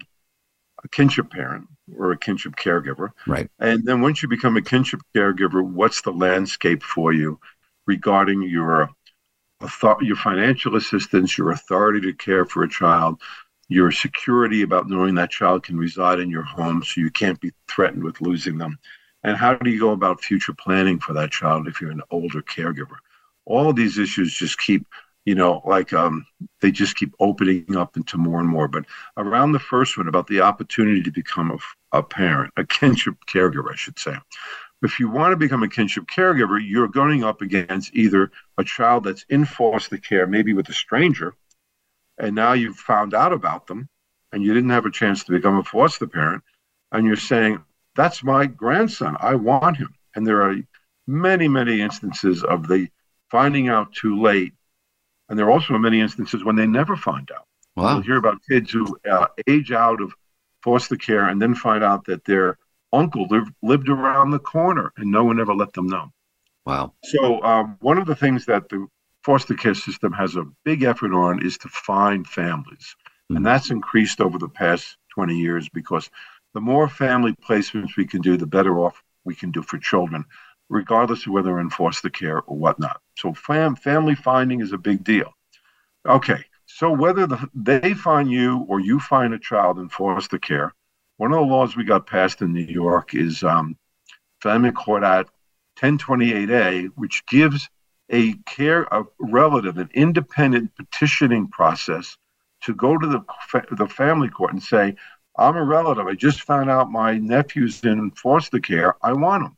a 0.84 0.88
kinship 0.90 1.30
parent 1.30 1.68
or 1.96 2.12
a 2.12 2.18
kinship 2.18 2.56
caregiver? 2.56 3.10
Right. 3.28 3.52
And 3.60 3.86
then 3.86 4.02
once 4.02 4.24
you 4.24 4.30
become 4.30 4.58
a 4.58 4.64
kinship 4.64 5.02
caregiver, 5.16 5.64
what's 5.64 6.02
the 6.02 6.12
landscape 6.12 6.82
for 6.82 7.14
you 7.14 7.40
regarding 7.86 8.42
your 8.42 8.90
your 10.02 10.16
financial 10.16 10.76
assistance, 10.76 11.38
your 11.38 11.52
authority 11.52 12.02
to 12.02 12.14
care 12.14 12.46
for 12.46 12.64
a 12.64 12.70
child, 12.70 13.22
your 13.68 13.92
security 13.92 14.64
about 14.64 14.90
knowing 14.90 15.16
that 15.16 15.32
child 15.32 15.64
can 15.64 15.78
reside 15.78 16.20
in 16.20 16.30
your 16.30 16.44
home 16.44 16.84
so 16.84 17.00
you 17.00 17.10
can't 17.10 17.40
be 17.40 17.52
threatened 17.70 18.04
with 18.04 18.20
losing 18.20 18.58
them. 18.58 18.78
And 19.24 19.38
how 19.38 19.54
do 19.54 19.70
you 19.70 19.80
go 19.80 19.92
about 19.92 20.22
future 20.22 20.54
planning 20.54 21.00
for 21.00 21.14
that 21.14 21.32
child 21.32 21.68
if 21.68 21.80
you're 21.80 21.92
an 21.92 22.02
older 22.12 22.42
caregiver? 22.42 22.98
All 23.46 23.70
of 23.70 23.76
these 23.76 23.98
issues 23.98 24.34
just 24.34 24.60
keep, 24.60 24.86
you 25.26 25.36
know, 25.36 25.62
like 25.66 25.94
um, 25.94 26.26
they 26.60 26.72
just 26.72 26.96
keep 26.96 27.14
opening 27.20 27.78
up 27.78 27.96
into 27.96 28.18
more 28.18 28.40
and 28.40 28.50
more. 28.50 28.68
But 28.68 28.86
around 29.18 29.52
the 29.52 29.60
first 29.60 29.98
one, 29.98 30.08
about 30.08 30.28
the 30.28 30.42
opportunity 30.42 31.02
to 31.04 31.12
become 31.12 31.52
a, 31.52 31.98
a 31.98 32.04
parent, 32.04 32.52
a 32.58 32.66
kinship 32.66 33.16
caregiver, 33.28 33.72
I 33.72 33.76
should 33.76 34.00
say, 34.00 34.16
if 34.82 35.00
you 35.00 35.10
want 35.10 35.32
to 35.32 35.38
become 35.38 35.64
a 35.64 35.70
kinship 35.70 36.06
caregiver, 36.06 36.60
you're 36.64 36.88
going 36.88 37.24
up 37.24 37.42
against 37.42 37.94
either 37.94 38.32
a 38.58 38.64
child 38.64 39.04
that's 39.04 39.26
in 39.30 39.46
foster 39.46 39.98
care, 39.98 40.26
maybe 40.28 40.54
with 40.54 40.70
a 40.70 40.74
stranger, 40.74 41.36
and 42.18 42.36
now 42.36 42.54
you've 42.54 42.78
found 42.78 43.14
out 43.14 43.34
about 43.34 43.68
them 43.68 43.90
and 44.32 44.44
you 44.44 44.54
didn't 44.54 44.70
have 44.70 44.86
a 44.86 44.92
chance 44.92 45.24
to 45.24 45.32
become 45.32 45.58
a 45.58 45.64
foster 45.64 46.08
parent, 46.08 46.44
and 46.92 47.06
you're 47.06 47.16
saying, 47.16 47.64
That's 47.96 48.24
my 48.24 48.46
grandson. 48.46 49.18
I 49.20 49.36
want 49.36 49.78
him. 49.78 49.94
And 50.16 50.26
there 50.26 50.42
are 50.44 50.56
many, 51.08 51.48
many 51.48 51.82
instances 51.82 52.44
of 52.44 52.68
the 52.68 52.88
finding 53.30 53.70
out 53.70 53.94
too 53.94 54.22
late. 54.22 54.54
And 55.30 55.38
there 55.38 55.48
are 55.48 55.52
also 55.52 55.78
many 55.78 56.02
instances 56.02 56.44
when 56.44 56.56
they 56.56 56.68
never 56.68 56.96
find 56.96 57.30
out. 57.32 57.46
Wow. 57.76 57.94
You'll 57.94 58.04
hear 58.04 58.18
about 58.18 58.42
kids 58.50 58.72
who 58.72 58.98
uh, 59.10 59.28
age 59.48 59.72
out 59.72 60.02
of 60.02 60.14
foster 60.62 60.98
care 60.98 61.28
and 61.28 61.42
then 61.42 61.56
find 61.56 61.84
out 61.84 62.06
that 62.06 62.26
they're 62.26 62.58
uncle 62.94 63.28
lived, 63.30 63.52
lived 63.62 63.90
around 63.90 64.32
the 64.32 64.40
corner 64.40 64.92
and 64.98 65.12
no 65.12 65.24
one 65.24 65.40
ever 65.40 65.54
let 65.54 65.74
them 65.74 65.88
know. 65.88 66.12
Wow. 66.66 66.94
So, 67.04 67.42
um, 67.44 67.78
one 67.82 67.98
of 67.98 68.06
the 68.06 68.16
things 68.16 68.46
that 68.46 68.70
the 68.70 68.88
foster 69.24 69.56
care 69.56 69.74
system 69.74 70.14
has 70.14 70.36
a 70.36 70.46
big 70.64 70.84
effort 70.84 71.14
on 71.14 71.46
is 71.46 71.58
to 71.60 71.70
find 71.70 72.28
families. 72.28 72.96
Mm-hmm. 73.06 73.38
And 73.38 73.46
that's 73.46 73.72
increased 73.72 74.22
over 74.22 74.38
the 74.38 74.50
past 74.50 74.98
20 75.16 75.38
years 75.38 75.70
because 75.70 76.10
the 76.54 76.62
more 76.62 76.88
family 76.88 77.34
placements 77.48 77.98
we 77.98 78.06
can 78.06 78.22
do, 78.22 78.38
the 78.38 78.46
better 78.46 78.80
off 78.80 79.02
we 79.24 79.36
can 79.36 79.52
do 79.52 79.62
for 79.62 79.78
children, 79.78 80.26
regardless 80.70 81.26
of 81.26 81.34
whether 81.34 81.50
they're 81.50 81.60
in 81.60 81.70
foster 81.70 82.10
care 82.10 82.42
or 82.42 82.58
whatnot. 82.58 83.02
So, 83.18 83.34
fam- 83.34 83.76
family 83.76 84.16
finding 84.16 84.62
is 84.62 84.72
a 84.72 84.78
big 84.78 85.04
deal. 85.04 85.34
Okay. 86.06 86.46
So, 86.66 86.92
whether 86.92 87.28
the, 87.28 87.50
they 87.54 87.94
find 87.94 88.32
you 88.32 88.66
or 88.70 88.80
you 88.80 89.00
find 89.00 89.34
a 89.34 89.40
child 89.40 89.80
in 89.80 89.90
foster 89.90 90.40
care, 90.40 90.74
one 91.22 91.32
of 91.34 91.38
the 91.38 91.54
laws 91.54 91.76
we 91.76 91.84
got 91.84 92.08
passed 92.08 92.42
in 92.42 92.52
New 92.52 92.66
York 92.66 93.14
is 93.14 93.44
um, 93.44 93.78
Family 94.42 94.72
Court 94.72 95.04
Act 95.04 95.30
1028A, 95.80 96.88
which 96.96 97.24
gives 97.28 97.70
a 98.12 98.34
care 98.48 98.88
a 98.92 99.04
relative 99.20 99.78
an 99.78 99.92
independent 99.94 100.72
petitioning 100.76 101.48
process 101.48 102.18
to 102.64 102.74
go 102.74 102.98
to 102.98 103.06
the 103.06 103.22
the 103.78 103.86
family 103.86 104.30
court 104.30 104.52
and 104.52 104.64
say, 104.64 104.96
"I'm 105.38 105.56
a 105.58 105.64
relative. 105.64 106.08
I 106.08 106.16
just 106.16 106.42
found 106.42 106.72
out 106.72 106.90
my 106.90 107.20
nephew's 107.20 107.84
in 107.84 108.10
foster 108.10 108.60
care. 108.60 108.96
I 109.06 109.14
want 109.14 109.44
him." 109.44 109.56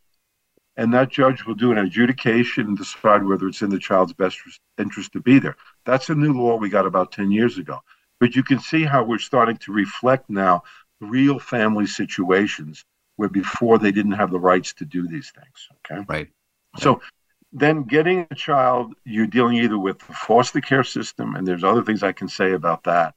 And 0.75 0.93
that 0.93 1.11
judge 1.11 1.45
will 1.45 1.55
do 1.55 1.71
an 1.71 1.77
adjudication 1.77 2.67
and 2.67 2.77
decide 2.77 3.23
whether 3.23 3.47
it's 3.47 3.61
in 3.61 3.69
the 3.69 3.79
child's 3.79 4.11
best 4.11 4.37
interest 4.77 5.13
to 5.13 5.21
be 5.21 5.39
there. 5.39 5.55
That's 5.85 6.09
a 6.09 6.15
new 6.15 6.33
law 6.33 6.57
we 6.57 6.67
got 6.67 6.85
about 6.85 7.13
10 7.13 7.31
years 7.31 7.57
ago. 7.57 7.79
But 8.19 8.35
you 8.35 8.43
can 8.43 8.59
see 8.59 8.83
how 8.83 9.03
we're 9.03 9.19
starting 9.19 9.57
to 9.57 9.71
reflect 9.71 10.29
now 10.29 10.63
real 11.03 11.39
family 11.39 11.85
situations 11.85 12.83
where 13.15 13.29
before 13.29 13.77
they 13.77 13.91
didn't 13.91 14.13
have 14.13 14.31
the 14.31 14.39
rights 14.39 14.73
to 14.73 14.85
do 14.85 15.07
these 15.07 15.31
things. 15.31 15.69
Okay. 15.91 16.03
Right. 16.07 16.29
So 16.77 17.01
then 17.51 17.83
getting 17.83 18.27
a 18.31 18.35
child, 18.35 18.93
you're 19.05 19.27
dealing 19.27 19.57
either 19.57 19.77
with 19.77 19.99
the 19.99 20.13
foster 20.13 20.59
care 20.59 20.83
system, 20.83 21.35
and 21.35 21.47
there's 21.47 21.63
other 21.63 21.83
things 21.83 22.01
I 22.01 22.11
can 22.11 22.27
say 22.27 22.53
about 22.53 22.83
that, 22.85 23.13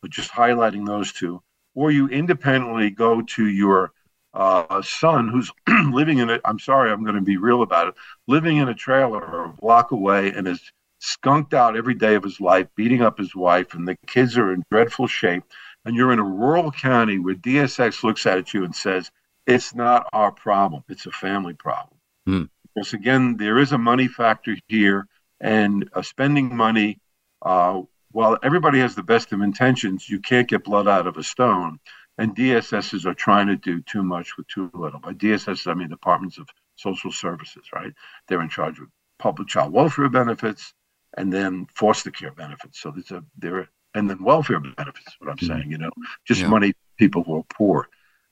but 0.00 0.12
just 0.12 0.30
highlighting 0.30 0.86
those 0.86 1.12
two, 1.12 1.42
or 1.74 1.90
you 1.90 2.08
independently 2.08 2.90
go 2.90 3.22
to 3.22 3.46
your 3.46 3.92
uh, 4.32 4.80
son 4.82 5.28
who's 5.28 5.50
living 5.92 6.18
in 6.18 6.30
it. 6.30 6.40
I'm 6.44 6.60
sorry, 6.60 6.92
I'm 6.92 7.02
going 7.02 7.16
to 7.16 7.20
be 7.20 7.36
real 7.36 7.62
about 7.62 7.88
it. 7.88 7.94
Living 8.28 8.58
in 8.58 8.68
a 8.68 8.74
trailer 8.74 9.44
a 9.44 9.48
block 9.48 9.90
away 9.90 10.32
and 10.32 10.46
is 10.46 10.60
skunked 11.00 11.54
out 11.54 11.76
every 11.76 11.94
day 11.94 12.14
of 12.14 12.22
his 12.22 12.40
life, 12.40 12.68
beating 12.76 13.02
up 13.02 13.18
his 13.18 13.34
wife, 13.34 13.74
and 13.74 13.88
the 13.88 13.96
kids 14.06 14.38
are 14.38 14.52
in 14.52 14.62
dreadful 14.70 15.08
shape 15.08 15.42
and 15.84 15.96
you're 15.96 16.12
in 16.12 16.18
a 16.18 16.24
rural 16.24 16.70
county 16.70 17.18
where 17.18 17.34
DSS 17.34 18.02
looks 18.02 18.26
at 18.26 18.52
you 18.52 18.64
and 18.64 18.74
says, 18.74 19.10
it's 19.46 19.74
not 19.74 20.06
our 20.12 20.32
problem, 20.32 20.84
it's 20.88 21.06
a 21.06 21.10
family 21.10 21.54
problem. 21.54 21.98
Mm. 22.28 22.48
Because 22.74 22.92
again, 22.92 23.36
there 23.36 23.58
is 23.58 23.72
a 23.72 23.78
money 23.78 24.06
factor 24.06 24.56
here 24.68 25.06
and 25.40 25.88
uh, 25.94 26.02
spending 26.02 26.54
money. 26.54 26.98
Uh, 27.42 27.82
while 28.12 28.38
everybody 28.42 28.80
has 28.80 28.94
the 28.94 29.02
best 29.02 29.32
of 29.32 29.40
intentions, 29.40 30.08
you 30.08 30.20
can't 30.20 30.48
get 30.48 30.64
blood 30.64 30.86
out 30.86 31.06
of 31.06 31.16
a 31.16 31.22
stone. 31.22 31.78
And 32.18 32.36
DSSs 32.36 33.06
are 33.06 33.14
trying 33.14 33.46
to 33.46 33.56
do 33.56 33.80
too 33.80 34.02
much 34.02 34.36
with 34.36 34.46
too 34.48 34.70
little. 34.74 35.00
By 35.00 35.14
DSSs, 35.14 35.66
I 35.66 35.74
mean 35.74 35.88
Departments 35.88 36.38
of 36.38 36.48
Social 36.76 37.10
Services, 37.10 37.64
right? 37.72 37.92
They're 38.28 38.42
in 38.42 38.50
charge 38.50 38.78
of 38.78 38.88
public 39.18 39.48
child 39.48 39.72
welfare 39.72 40.08
benefits 40.08 40.74
and 41.16 41.32
then 41.32 41.66
foster 41.74 42.10
care 42.10 42.32
benefits. 42.32 42.80
So 42.80 42.90
there's 42.90 43.10
a 43.10 43.24
there 43.38 43.68
and 43.94 44.08
then 44.08 44.22
welfare 44.22 44.60
benefits. 44.60 45.16
What 45.18 45.30
I'm 45.30 45.36
mm-hmm. 45.36 45.46
saying, 45.46 45.70
you 45.70 45.78
know, 45.78 45.90
just 46.26 46.42
yeah. 46.42 46.48
money 46.48 46.72
people 46.96 47.22
who 47.22 47.38
are 47.38 47.44
poor. 47.54 47.88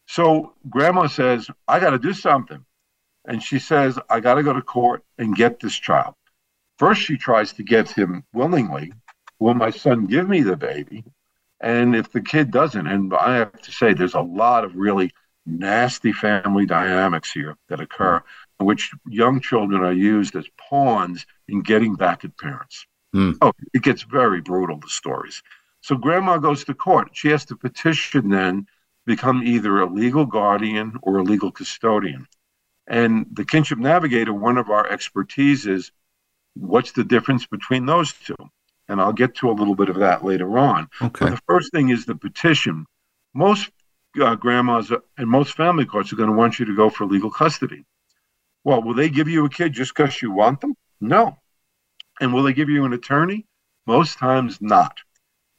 So 0.07 0.55
grandma 0.69 1.07
says, 1.07 1.51
I 1.67 1.81
got 1.81 1.91
to 1.91 1.99
do 1.99 2.13
something. 2.13 2.65
And 3.27 3.43
she 3.43 3.59
says, 3.59 3.99
I 4.09 4.21
got 4.21 4.35
to 4.35 4.43
go 4.43 4.53
to 4.55 4.63
court 4.63 5.05
and 5.19 5.37
get 5.37 5.61
this 5.61 5.75
child. 5.75 6.15
First, 6.79 7.03
she 7.03 7.17
tries 7.17 7.53
to 7.55 7.63
get 7.63 7.91
him 7.91 8.25
willingly. 8.33 8.93
Will 9.39 9.55
my 9.55 9.71
son 9.71 10.07
give 10.07 10.29
me 10.29 10.43
the 10.43 10.57
baby? 10.57 11.05
And 11.61 11.95
if 11.95 12.13
the 12.13 12.23
kid 12.23 12.51
doesn't, 12.51 12.87
and 12.87 13.13
I 13.13 13.37
have 13.37 13.61
to 13.63 13.73
say, 13.73 13.93
there's 13.93 14.15
a 14.15 14.21
lot 14.21 14.65
of 14.65 14.77
really 14.77 15.11
nasty 15.45 16.13
family 16.13 16.67
dynamics 16.67 17.33
here 17.33 17.57
that 17.69 17.81
occur 17.81 18.23
in 18.61 18.67
which 18.67 18.93
young 19.09 19.41
children 19.41 19.83
are 19.83 19.93
used 19.93 20.37
as 20.37 20.47
pawns 20.57 21.27
in 21.49 21.63
getting 21.63 21.97
back 21.97 22.25
at 22.25 22.37
parents. 22.39 22.87
Mm. 23.15 23.37
Oh, 23.41 23.53
it 23.73 23.83
gets 23.83 24.03
very 24.03 24.41
brutal, 24.41 24.79
the 24.79 24.89
stories. 24.89 25.43
So 25.81 25.97
grandma 25.97 26.39
goes 26.39 26.65
to 26.65 26.75
court. 26.75 27.11
She 27.13 27.29
has 27.29 27.45
to 27.47 27.57
petition 27.57 28.29
then 28.29 28.67
become 29.07 29.43
either 29.43 29.81
a 29.81 29.87
legal 29.87 30.27
guardian 30.27 30.99
or 31.03 31.19
a 31.19 31.23
legal 31.23 31.51
custodian. 31.51 32.27
And 32.87 33.27
the 33.33 33.45
kinship 33.45 33.79
navigator, 33.79 34.35
one 34.35 34.59
of 34.59 34.71
our 34.71 34.87
expertise 34.87 35.67
is 35.67 35.93
what's 36.55 36.93
the 36.93 37.05
difference 37.05 37.47
between 37.47 37.87
those 37.87 38.13
two? 38.13 38.37
And 38.89 39.01
I'll 39.01 39.13
get 39.13 39.35
to 39.37 39.51
a 39.51 39.53
little 39.53 39.75
bit 39.75 39.89
of 39.89 39.97
that 39.97 40.25
later 40.25 40.59
on. 40.59 40.89
Okay. 41.01 41.27
But 41.27 41.31
the 41.31 41.43
first 41.47 41.73
thing 41.73 41.91
is 41.91 42.07
the 42.07 42.15
petition. 42.15 42.87
Most 43.35 43.71
uh, 44.21 44.35
grandmas 44.35 44.91
and 45.19 45.29
most 45.29 45.55
family 45.55 45.85
courts 45.85 46.13
are 46.13 46.17
going 46.17 46.31
to 46.31 46.37
want 46.37 46.59
you 46.59 46.65
to 46.67 46.75
go 46.75 46.89
for 46.91 47.05
legal 47.07 47.31
custody. 47.31 47.85
Well, 48.65 48.83
will 48.83 48.95
they 48.95 49.09
give 49.09 49.29
you 49.29 49.45
a 49.45 49.51
kid 49.51 49.73
just 49.75 49.95
because 49.95 50.21
you 50.21 50.33
want 50.33 50.61
them? 50.61 50.75
No. 51.01 51.39
And 52.21 52.33
will 52.33 52.43
they 52.43 52.53
give 52.53 52.69
you 52.69 52.85
an 52.85 52.93
attorney? 52.93 53.47
Most 53.87 54.19
times 54.19 54.59
not. 54.61 54.99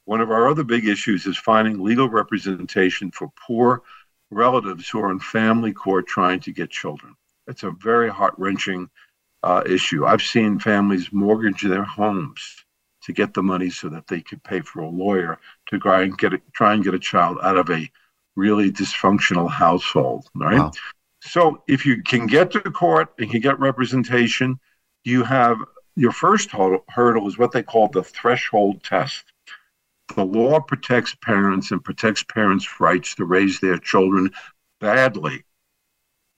One 0.04 0.20
of 0.20 0.30
our 0.30 0.48
other 0.48 0.64
big 0.64 0.86
issues 0.86 1.26
is 1.26 1.36
finding 1.36 1.82
legal 1.82 2.08
representation 2.08 3.10
for 3.10 3.30
poor 3.46 3.82
relatives 4.30 4.88
who 4.88 5.00
are 5.00 5.10
in 5.10 5.20
family 5.20 5.72
court 5.72 6.06
trying 6.06 6.40
to 6.40 6.52
get 6.52 6.70
children. 6.70 7.14
It's 7.46 7.62
a 7.62 7.70
very 7.70 8.08
heart 8.08 8.34
wrenching 8.38 8.88
uh, 9.42 9.62
issue. 9.66 10.06
I've 10.06 10.22
seen 10.22 10.58
families 10.58 11.12
mortgage 11.12 11.62
their 11.62 11.84
homes 11.84 12.64
to 13.02 13.12
get 13.12 13.34
the 13.34 13.42
money 13.42 13.70
so 13.70 13.88
that 13.88 14.06
they 14.06 14.20
could 14.20 14.42
pay 14.42 14.60
for 14.60 14.80
a 14.80 14.88
lawyer 14.88 15.38
to 15.68 15.78
try 15.78 16.02
and 16.02 16.16
get 16.16 16.34
a, 16.34 16.40
try 16.52 16.74
and 16.74 16.84
get 16.84 16.94
a 16.94 16.98
child 16.98 17.38
out 17.42 17.56
of 17.56 17.70
a 17.70 17.90
really 18.36 18.70
dysfunctional 18.70 19.50
household. 19.50 20.28
Right. 20.34 20.58
Wow. 20.58 20.72
So 21.22 21.62
if 21.66 21.84
you 21.84 22.02
can 22.02 22.26
get 22.26 22.50
to 22.52 22.60
the 22.60 22.70
court 22.70 23.12
and 23.18 23.30
can 23.30 23.40
get 23.40 23.58
representation, 23.58 24.58
you 25.04 25.24
have 25.24 25.58
your 26.00 26.12
first 26.12 26.50
hurdle 26.50 27.28
is 27.28 27.36
what 27.36 27.52
they 27.52 27.62
call 27.62 27.88
the 27.88 28.02
threshold 28.02 28.82
test. 28.82 29.24
The 30.16 30.24
law 30.24 30.58
protects 30.58 31.14
parents 31.14 31.72
and 31.72 31.84
protects 31.84 32.22
parents' 32.24 32.80
rights 32.80 33.14
to 33.16 33.26
raise 33.26 33.60
their 33.60 33.76
children 33.76 34.30
badly. 34.80 35.44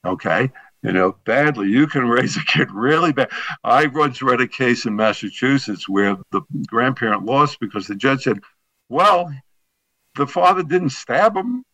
Okay. 0.05 0.51
You 0.83 0.93
know, 0.93 1.17
badly. 1.25 1.69
You 1.69 1.87
can 1.87 2.09
raise 2.09 2.37
a 2.37 2.45
kid 2.45 2.73
really 2.73 3.13
bad. 3.13 3.31
I 3.63 3.87
once 3.87 4.21
read 4.21 4.41
a 4.41 4.49
case 4.49 4.85
in 4.85 4.97
Massachusetts 4.97 5.89
where 5.89 6.17
the 6.33 6.43
grandparent 6.67 7.25
lost 7.25 7.61
because 7.61 7.87
the 7.87 7.95
judge 7.95 8.25
said, 8.25 8.41
well, 8.89 9.33
the 10.17 10.27
father 10.27 10.65
didn't 10.65 10.91
stab 10.91 11.37
him. 11.37 11.65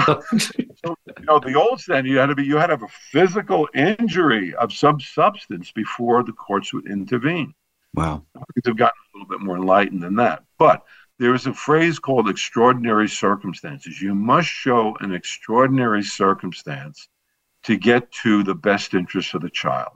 So, 0.00 0.22
you 0.56 1.24
know, 1.24 1.38
the 1.38 1.54
old 1.54 1.80
standard, 1.80 2.10
you 2.10 2.18
had 2.18 2.26
to 2.26 2.34
be, 2.34 2.44
you 2.44 2.56
had 2.56 2.68
to 2.68 2.74
have 2.74 2.82
a 2.82 2.88
physical 3.10 3.68
injury 3.74 4.54
of 4.54 4.72
some 4.72 5.00
substance 5.00 5.70
before 5.72 6.22
the 6.22 6.32
courts 6.32 6.72
would 6.72 6.86
intervene. 6.86 7.54
Wow. 7.94 8.24
Things 8.34 8.66
have 8.66 8.76
gotten 8.76 8.98
a 9.14 9.18
little 9.18 9.28
bit 9.28 9.44
more 9.44 9.56
enlightened 9.56 10.02
than 10.02 10.16
that. 10.16 10.44
But 10.58 10.82
there 11.18 11.34
is 11.34 11.46
a 11.46 11.54
phrase 11.54 11.98
called 11.98 12.28
extraordinary 12.28 13.08
circumstances. 13.08 14.00
You 14.00 14.14
must 14.14 14.48
show 14.48 14.96
an 15.00 15.14
extraordinary 15.14 16.02
circumstance 16.02 17.08
to 17.64 17.76
get 17.76 18.10
to 18.10 18.42
the 18.42 18.54
best 18.54 18.94
interest 18.94 19.34
of 19.34 19.42
the 19.42 19.50
child. 19.50 19.92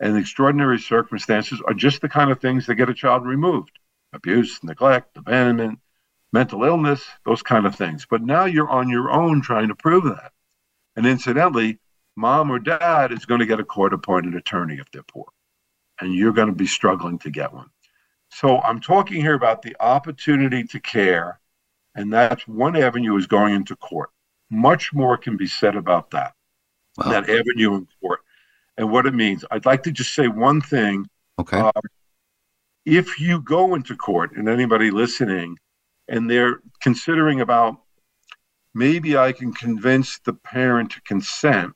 And 0.00 0.16
extraordinary 0.16 0.78
circumstances 0.78 1.62
are 1.66 1.74
just 1.74 2.02
the 2.02 2.08
kind 2.08 2.30
of 2.30 2.40
things 2.40 2.66
that 2.66 2.74
get 2.74 2.90
a 2.90 2.94
child 2.94 3.24
removed 3.26 3.78
abuse, 4.12 4.62
neglect, 4.62 5.16
abandonment, 5.16 5.80
mental 6.34 6.64
illness, 6.64 7.02
those 7.24 7.42
kind 7.42 7.64
of 7.64 7.74
things. 7.74 8.06
But 8.10 8.22
now 8.22 8.44
you're 8.44 8.68
on 8.68 8.90
your 8.90 9.10
own 9.10 9.40
trying 9.40 9.68
to 9.68 9.74
prove 9.74 10.04
that. 10.04 10.32
And 10.96 11.06
incidentally, 11.06 11.78
mom 12.16 12.50
or 12.50 12.58
dad 12.58 13.12
is 13.12 13.24
going 13.24 13.40
to 13.40 13.46
get 13.46 13.60
a 13.60 13.64
court 13.64 13.94
appointed 13.94 14.34
attorney 14.34 14.76
if 14.76 14.90
they're 14.90 15.04
poor. 15.04 15.26
And 16.00 16.12
you're 16.14 16.32
going 16.32 16.48
to 16.48 16.54
be 16.54 16.66
struggling 16.66 17.18
to 17.20 17.30
get 17.30 17.54
one. 17.54 17.70
So 18.30 18.58
I'm 18.58 18.80
talking 18.80 19.20
here 19.20 19.34
about 19.34 19.62
the 19.62 19.76
opportunity 19.80 20.64
to 20.64 20.80
care. 20.80 21.38
And 21.94 22.12
that's 22.12 22.46
one 22.48 22.76
avenue 22.76 23.16
is 23.16 23.28
going 23.28 23.54
into 23.54 23.76
court. 23.76 24.10
Much 24.50 24.92
more 24.92 25.16
can 25.16 25.36
be 25.36 25.46
said 25.46 25.76
about 25.76 26.10
that 26.10 26.34
wow. 26.96 27.10
that 27.10 27.28
avenue 27.28 27.76
in 27.76 27.88
court 28.00 28.20
and 28.76 28.90
what 28.90 29.06
it 29.06 29.14
means. 29.14 29.44
I'd 29.50 29.66
like 29.66 29.82
to 29.84 29.92
just 29.92 30.14
say 30.14 30.28
one 30.28 30.60
thing. 30.60 31.06
Okay. 31.38 31.58
Uh, 31.58 31.72
if 32.84 33.18
you 33.18 33.40
go 33.40 33.74
into 33.74 33.96
court 33.96 34.36
and 34.36 34.48
anybody 34.48 34.90
listening 34.90 35.56
and 36.08 36.30
they're 36.30 36.60
considering 36.80 37.40
about 37.40 37.76
maybe 38.74 39.16
I 39.16 39.32
can 39.32 39.52
convince 39.52 40.18
the 40.18 40.34
parent 40.34 40.92
to 40.92 41.00
consent, 41.02 41.72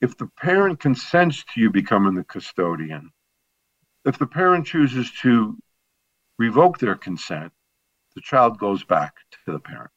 if 0.00 0.16
the 0.16 0.28
parent 0.38 0.80
consents 0.80 1.44
to 1.54 1.60
you 1.60 1.70
becoming 1.70 2.14
the 2.14 2.24
custodian, 2.24 3.10
if 4.04 4.18
the 4.18 4.26
parent 4.26 4.66
chooses 4.66 5.10
to 5.22 5.56
revoke 6.38 6.78
their 6.78 6.96
consent, 6.96 7.52
the 8.14 8.20
child 8.20 8.58
goes 8.58 8.82
back 8.82 9.14
to 9.46 9.52
the 9.52 9.60
parent. 9.60 9.90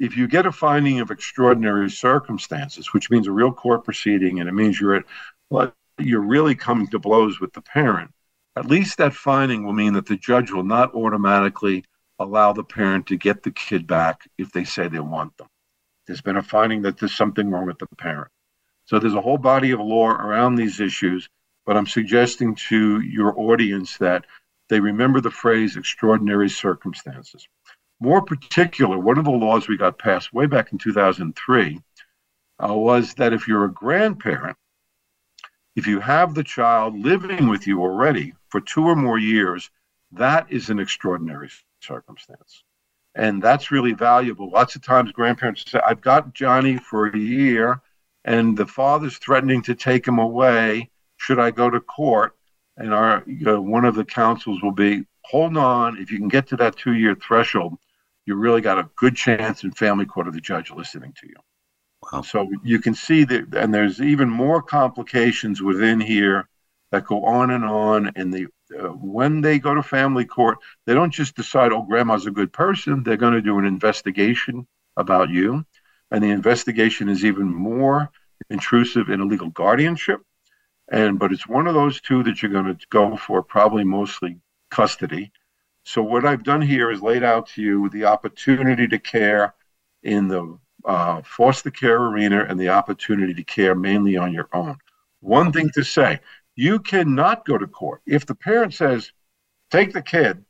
If 0.00 0.16
you 0.16 0.28
get 0.28 0.46
a 0.46 0.52
finding 0.52 1.00
of 1.00 1.10
extraordinary 1.10 1.90
circumstances, 1.90 2.92
which 2.92 3.10
means 3.10 3.26
a 3.26 3.32
real 3.32 3.52
court 3.52 3.84
proceeding, 3.84 4.40
and 4.40 4.48
it 4.48 4.52
means 4.52 4.80
you're 4.80 4.94
at, 4.94 5.04
well, 5.50 5.72
you're 5.98 6.20
really 6.20 6.54
coming 6.54 6.86
to 6.88 6.98
blows 6.98 7.40
with 7.40 7.52
the 7.52 7.60
parent, 7.60 8.10
at 8.56 8.66
least 8.66 8.98
that 8.98 9.14
finding 9.14 9.64
will 9.64 9.72
mean 9.72 9.92
that 9.94 10.06
the 10.06 10.16
judge 10.16 10.50
will 10.50 10.64
not 10.64 10.94
automatically 10.94 11.84
allow 12.18 12.52
the 12.52 12.64
parent 12.64 13.06
to 13.06 13.16
get 13.16 13.42
the 13.42 13.50
kid 13.50 13.86
back 13.86 14.28
if 14.38 14.50
they 14.52 14.64
say 14.64 14.88
they 14.88 15.00
want 15.00 15.36
them. 15.36 15.48
There's 16.06 16.20
been 16.20 16.36
a 16.36 16.42
finding 16.42 16.82
that 16.82 16.98
there's 16.98 17.14
something 17.14 17.50
wrong 17.50 17.66
with 17.66 17.78
the 17.78 17.86
parent. 17.86 18.30
So 18.86 18.98
there's 18.98 19.14
a 19.14 19.20
whole 19.20 19.38
body 19.38 19.70
of 19.72 19.80
law 19.80 20.08
around 20.08 20.54
these 20.54 20.80
issues, 20.80 21.28
but 21.66 21.76
I'm 21.76 21.86
suggesting 21.86 22.54
to 22.68 23.00
your 23.00 23.38
audience 23.38 23.98
that 23.98 24.24
they 24.68 24.80
remember 24.80 25.20
the 25.20 25.30
phrase 25.30 25.76
extraordinary 25.76 26.48
circumstances. 26.48 27.46
More 28.00 28.22
particular, 28.22 28.98
one 28.98 29.18
of 29.18 29.24
the 29.24 29.30
laws 29.30 29.68
we 29.68 29.76
got 29.76 29.98
passed 29.98 30.32
way 30.32 30.46
back 30.46 30.72
in 30.72 30.78
2003 30.78 31.80
uh, 32.60 32.74
was 32.74 33.14
that 33.14 33.32
if 33.32 33.46
you're 33.46 33.64
a 33.64 33.72
grandparent, 33.72 34.56
if 35.76 35.86
you 35.86 36.00
have 36.00 36.34
the 36.34 36.44
child 36.44 36.98
living 36.98 37.48
with 37.48 37.66
you 37.66 37.80
already 37.80 38.34
for 38.48 38.60
two 38.60 38.84
or 38.84 38.96
more 38.96 39.18
years, 39.18 39.70
that 40.12 40.50
is 40.50 40.70
an 40.70 40.78
extraordinary 40.78 41.50
circumstance. 41.80 42.64
And 43.14 43.42
that's 43.42 43.70
really 43.70 43.92
valuable. 43.92 44.50
Lots 44.50 44.76
of 44.76 44.82
times 44.82 45.12
grandparents 45.12 45.64
say, 45.68 45.80
I've 45.84 46.00
got 46.00 46.34
Johnny 46.34 46.76
for 46.76 47.08
a 47.08 47.18
year 47.18 47.80
and 48.24 48.56
the 48.56 48.66
father's 48.66 49.18
threatening 49.18 49.62
to 49.62 49.74
take 49.74 50.06
him 50.06 50.18
away. 50.18 50.90
Should 51.16 51.38
I 51.38 51.50
go 51.50 51.70
to 51.70 51.80
court? 51.80 52.36
And 52.76 52.94
our 52.94 53.24
you 53.26 53.44
know, 53.44 53.60
one 53.60 53.84
of 53.84 53.96
the 53.96 54.04
counsels 54.04 54.62
will 54.62 54.72
be, 54.72 55.04
hold 55.24 55.56
on, 55.56 55.98
if 55.98 56.12
you 56.12 56.18
can 56.18 56.28
get 56.28 56.46
to 56.48 56.56
that 56.56 56.76
two 56.76 56.94
year 56.94 57.16
threshold, 57.16 57.76
you 58.26 58.36
really 58.36 58.60
got 58.60 58.78
a 58.78 58.88
good 58.96 59.16
chance 59.16 59.64
in 59.64 59.72
family 59.72 60.04
court 60.04 60.28
of 60.28 60.34
the 60.34 60.40
judge 60.40 60.70
listening 60.70 61.14
to 61.20 61.26
you. 61.26 61.34
Wow. 62.12 62.22
So 62.22 62.48
you 62.62 62.78
can 62.80 62.94
see 62.94 63.24
that, 63.24 63.54
and 63.54 63.74
there's 63.74 64.00
even 64.00 64.28
more 64.28 64.62
complications 64.62 65.60
within 65.60 65.98
here 65.98 66.48
that 66.92 67.06
go 67.06 67.24
on 67.24 67.50
and 67.50 67.64
on. 67.64 68.12
And 68.14 68.32
the 68.32 68.46
uh, 68.72 68.88
when 68.88 69.40
they 69.40 69.58
go 69.58 69.74
to 69.74 69.82
family 69.82 70.24
court, 70.24 70.58
they 70.86 70.94
don't 70.94 71.12
just 71.12 71.36
decide, 71.36 71.72
oh, 71.72 71.82
grandma's 71.82 72.26
a 72.26 72.30
good 72.30 72.52
person. 72.52 73.02
They're 73.02 73.16
going 73.16 73.34
to 73.34 73.40
do 73.40 73.58
an 73.58 73.64
investigation 73.64 74.66
about 74.96 75.30
you, 75.30 75.64
and 76.10 76.22
the 76.22 76.30
investigation 76.30 77.08
is 77.08 77.24
even 77.24 77.46
more 77.46 78.10
intrusive 78.50 79.10
in 79.10 79.20
a 79.20 79.24
legal 79.24 79.50
guardianship. 79.50 80.20
And 80.90 81.18
but 81.18 81.32
it's 81.32 81.46
one 81.46 81.66
of 81.66 81.74
those 81.74 82.00
two 82.00 82.22
that 82.24 82.42
you're 82.42 82.52
going 82.52 82.74
to 82.74 82.86
go 82.90 83.16
for, 83.16 83.42
probably 83.42 83.84
mostly 83.84 84.38
custody. 84.70 85.30
So 85.84 86.02
what 86.02 86.26
I've 86.26 86.44
done 86.44 86.62
here 86.62 86.90
is 86.90 87.02
laid 87.02 87.22
out 87.22 87.48
to 87.48 87.62
you 87.62 87.88
the 87.88 88.04
opportunity 88.04 88.86
to 88.88 88.98
care 88.98 89.54
in 90.02 90.28
the 90.28 90.58
uh, 90.84 91.22
foster 91.22 91.70
care 91.70 92.02
arena 92.02 92.44
and 92.48 92.58
the 92.58 92.70
opportunity 92.70 93.34
to 93.34 93.42
care 93.42 93.74
mainly 93.74 94.16
on 94.16 94.32
your 94.32 94.48
own. 94.52 94.76
One 95.20 95.52
thing 95.52 95.70
to 95.74 95.82
say, 95.82 96.20
you 96.58 96.80
cannot 96.80 97.46
go 97.46 97.56
to 97.56 97.68
court. 97.68 98.02
If 98.04 98.26
the 98.26 98.34
parent 98.34 98.74
says, 98.74 99.12
take 99.70 99.92
the 99.92 100.02
kid, 100.02 100.44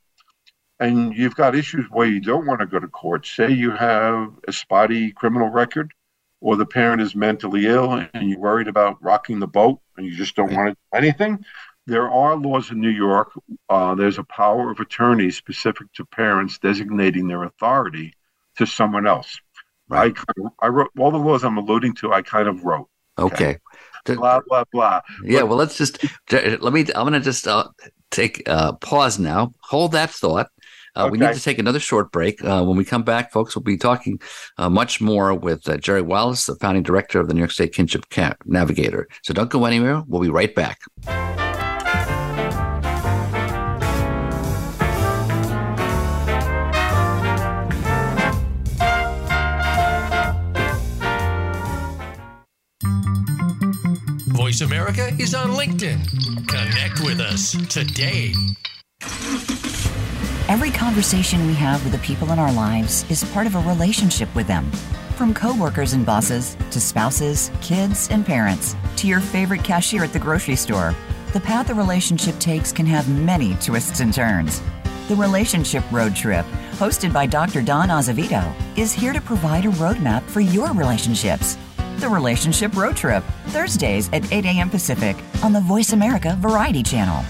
and 0.79 1.13
you've 1.13 1.35
got 1.35 1.55
issues 1.55 1.85
where 1.91 2.07
you 2.07 2.19
don't 2.19 2.47
want 2.47 2.61
to 2.61 2.65
go 2.65 2.79
to 2.79 2.87
court, 2.87 3.27
say 3.27 3.51
you 3.51 3.69
have 3.69 4.31
a 4.47 4.51
spotty 4.51 5.11
criminal 5.11 5.49
record, 5.49 5.93
or 6.41 6.55
the 6.55 6.65
parent 6.65 6.99
is 6.99 7.13
mentally 7.13 7.67
ill 7.67 7.93
and 7.93 8.27
you're 8.27 8.39
worried 8.39 8.67
about 8.67 8.97
rocking 9.03 9.39
the 9.39 9.47
boat 9.47 9.81
and 9.97 10.05
you 10.07 10.15
just 10.15 10.35
don't 10.35 10.51
want 10.51 10.69
to 10.69 10.73
do 10.73 10.97
anything, 10.97 11.45
there 11.85 12.09
are 12.09 12.35
laws 12.35 12.71
in 12.71 12.81
New 12.81 12.89
York. 12.89 13.31
Uh, 13.69 13.93
there's 13.93 14.17
a 14.17 14.23
power 14.23 14.71
of 14.71 14.79
attorney 14.79 15.29
specific 15.29 15.93
to 15.93 16.05
parents 16.05 16.57
designating 16.57 17.27
their 17.27 17.43
authority 17.43 18.13
to 18.57 18.65
someone 18.65 19.05
else. 19.05 19.39
Right. 19.87 20.17
I, 20.17 20.65
I 20.65 20.67
wrote 20.69 20.89
all 20.97 21.11
the 21.11 21.19
laws 21.19 21.43
I'm 21.43 21.57
alluding 21.57 21.93
to. 21.95 22.13
I 22.13 22.23
kind 22.23 22.47
of 22.47 22.63
wrote. 22.63 22.89
Okay. 23.19 23.57
okay. 24.07 24.15
Blah 24.15 24.41
blah 24.47 24.63
blah. 24.71 25.01
Yeah. 25.23 25.43
Well, 25.43 25.57
let's 25.57 25.77
just 25.77 26.03
let 26.31 26.73
me. 26.73 26.81
I'm 26.95 27.03
going 27.03 27.13
to 27.13 27.19
just 27.19 27.47
uh, 27.47 27.67
take 28.11 28.47
uh, 28.47 28.73
pause 28.73 29.19
now. 29.19 29.53
Hold 29.61 29.91
that 29.93 30.09
thought. 30.09 30.49
Uh, 30.95 31.03
okay. 31.03 31.11
We 31.11 31.17
need 31.19 31.33
to 31.33 31.41
take 31.41 31.59
another 31.59 31.79
short 31.79 32.11
break. 32.11 32.43
Uh, 32.43 32.63
when 32.63 32.75
we 32.75 32.83
come 32.83 33.03
back, 33.03 33.31
folks, 33.31 33.55
we'll 33.55 33.63
be 33.63 33.77
talking 33.77 34.19
uh, 34.57 34.69
much 34.69 34.99
more 34.99 35.33
with 35.33 35.67
uh, 35.69 35.77
Jerry 35.77 36.01
Wallace, 36.01 36.45
the 36.45 36.55
founding 36.55 36.83
director 36.83 37.19
of 37.19 37.27
the 37.27 37.33
New 37.33 37.39
York 37.39 37.51
State 37.51 37.73
Kinship 37.73 38.05
Navigator. 38.45 39.07
So 39.23 39.33
don't 39.33 39.49
go 39.49 39.65
anywhere. 39.65 40.03
We'll 40.07 40.21
be 40.21 40.29
right 40.29 40.53
back. 40.53 40.79
Voice 54.59 54.67
America 54.67 55.07
is 55.19 55.33
on 55.33 55.51
LinkedIn. 55.51 56.05
Connect 56.47 56.99
with 57.01 57.21
us 57.21 57.51
today. 57.67 58.33
Every 60.49 60.69
conversation 60.69 61.47
we 61.47 61.53
have 61.53 61.81
with 61.83 61.93
the 61.93 61.99
people 61.99 62.31
in 62.33 62.39
our 62.39 62.51
lives 62.51 63.09
is 63.09 63.23
part 63.31 63.47
of 63.47 63.55
a 63.55 63.59
relationship 63.59 64.33
with 64.35 64.47
them. 64.47 64.69
From 65.15 65.33
coworkers 65.33 65.93
and 65.93 66.05
bosses 66.05 66.57
to 66.71 66.81
spouses, 66.81 67.51
kids, 67.61 68.09
and 68.11 68.25
parents 68.25 68.75
to 68.97 69.07
your 69.07 69.21
favorite 69.21 69.63
cashier 69.63 70.03
at 70.03 70.11
the 70.11 70.19
grocery 70.19 70.57
store, 70.57 70.93
the 71.31 71.39
path 71.39 71.69
a 71.69 71.73
relationship 71.73 72.37
takes 72.39 72.73
can 72.73 72.85
have 72.85 73.07
many 73.07 73.55
twists 73.55 74.01
and 74.01 74.13
turns. 74.13 74.61
The 75.07 75.15
Relationship 75.15 75.89
Road 75.89 76.15
Trip, 76.15 76.45
hosted 76.73 77.13
by 77.13 77.27
Dr. 77.27 77.61
Don 77.61 77.89
Azevedo, 77.89 78.53
is 78.75 78.91
here 78.91 79.13
to 79.13 79.21
provide 79.21 79.65
a 79.65 79.69
roadmap 79.69 80.23
for 80.23 80.41
your 80.41 80.73
relationships. 80.73 81.57
The 81.99 82.07
Relationship 82.07 82.77
Road 82.77 82.95
Trip, 82.95 83.23
Thursdays 83.47 84.09
at 84.13 84.31
8 84.31 84.45
a.m. 84.45 84.69
Pacific 84.69 85.17
on 85.43 85.51
the 85.51 85.59
Voice 85.59 85.91
America 85.91 86.37
Variety 86.39 86.81
Channel. 86.81 87.25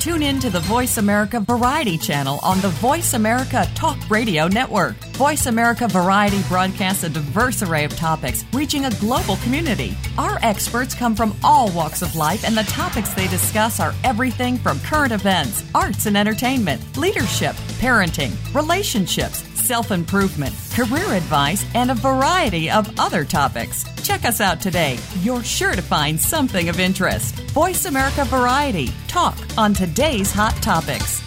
Tune 0.00 0.22
in 0.22 0.40
to 0.40 0.48
the 0.48 0.60
Voice 0.60 0.96
America 0.96 1.40
Variety 1.40 1.98
channel 1.98 2.40
on 2.42 2.58
the 2.62 2.68
Voice 2.68 3.12
America 3.12 3.66
Talk 3.74 3.98
Radio 4.08 4.48
Network. 4.48 4.96
Voice 5.16 5.44
America 5.44 5.88
Variety 5.88 6.40
broadcasts 6.48 7.04
a 7.04 7.10
diverse 7.10 7.62
array 7.62 7.84
of 7.84 7.94
topics, 7.96 8.46
reaching 8.54 8.86
a 8.86 8.90
global 8.92 9.36
community. 9.36 9.94
Our 10.16 10.38
experts 10.42 10.94
come 10.94 11.14
from 11.14 11.36
all 11.44 11.70
walks 11.72 12.00
of 12.00 12.16
life, 12.16 12.44
and 12.44 12.56
the 12.56 12.62
topics 12.62 13.12
they 13.12 13.28
discuss 13.28 13.78
are 13.78 13.94
everything 14.02 14.56
from 14.56 14.80
current 14.80 15.12
events, 15.12 15.64
arts 15.74 16.06
and 16.06 16.16
entertainment, 16.16 16.96
leadership, 16.96 17.54
parenting, 17.78 18.32
relationships, 18.54 19.44
self 19.60 19.90
improvement, 19.90 20.54
career 20.72 21.12
advice, 21.12 21.64
and 21.74 21.90
a 21.90 21.94
variety 21.94 22.70
of 22.70 22.88
other 22.98 23.24
topics. 23.24 23.84
Check 24.02 24.24
us 24.24 24.40
out 24.40 24.60
today. 24.60 24.98
You're 25.20 25.44
sure 25.44 25.72
to 25.72 25.82
find 25.82 26.20
something 26.20 26.68
of 26.68 26.80
interest. 26.80 27.34
Voice 27.50 27.84
America 27.84 28.24
Variety. 28.24 28.88
Talk 29.08 29.36
on 29.56 29.74
today's 29.74 30.32
hot 30.32 30.54
topics. 30.62 31.22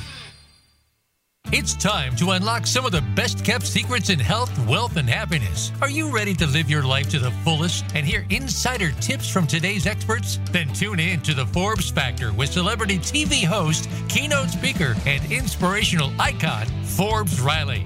It's 1.55 1.75
time 1.75 2.15
to 2.15 2.31
unlock 2.31 2.65
some 2.65 2.83
of 2.83 2.91
the 2.91 3.03
best 3.15 3.45
kept 3.45 3.67
secrets 3.67 4.09
in 4.09 4.17
health, 4.17 4.51
wealth, 4.67 4.97
and 4.97 5.07
happiness. 5.07 5.71
Are 5.83 5.89
you 5.89 6.09
ready 6.09 6.33
to 6.33 6.47
live 6.47 6.67
your 6.67 6.81
life 6.81 7.09
to 7.09 7.19
the 7.19 7.29
fullest 7.43 7.85
and 7.93 8.07
hear 8.07 8.25
insider 8.31 8.89
tips 8.93 9.29
from 9.29 9.45
today's 9.45 9.85
experts? 9.85 10.39
Then 10.51 10.73
tune 10.73 10.99
in 10.99 11.21
to 11.21 11.35
the 11.35 11.45
Forbes 11.45 11.91
Factor 11.91 12.33
with 12.33 12.51
celebrity 12.51 12.97
TV 12.97 13.45
host, 13.45 13.87
keynote 14.09 14.49
speaker, 14.49 14.95
and 15.05 15.31
inspirational 15.31 16.11
icon, 16.19 16.65
Forbes 16.85 17.39
Riley. 17.39 17.85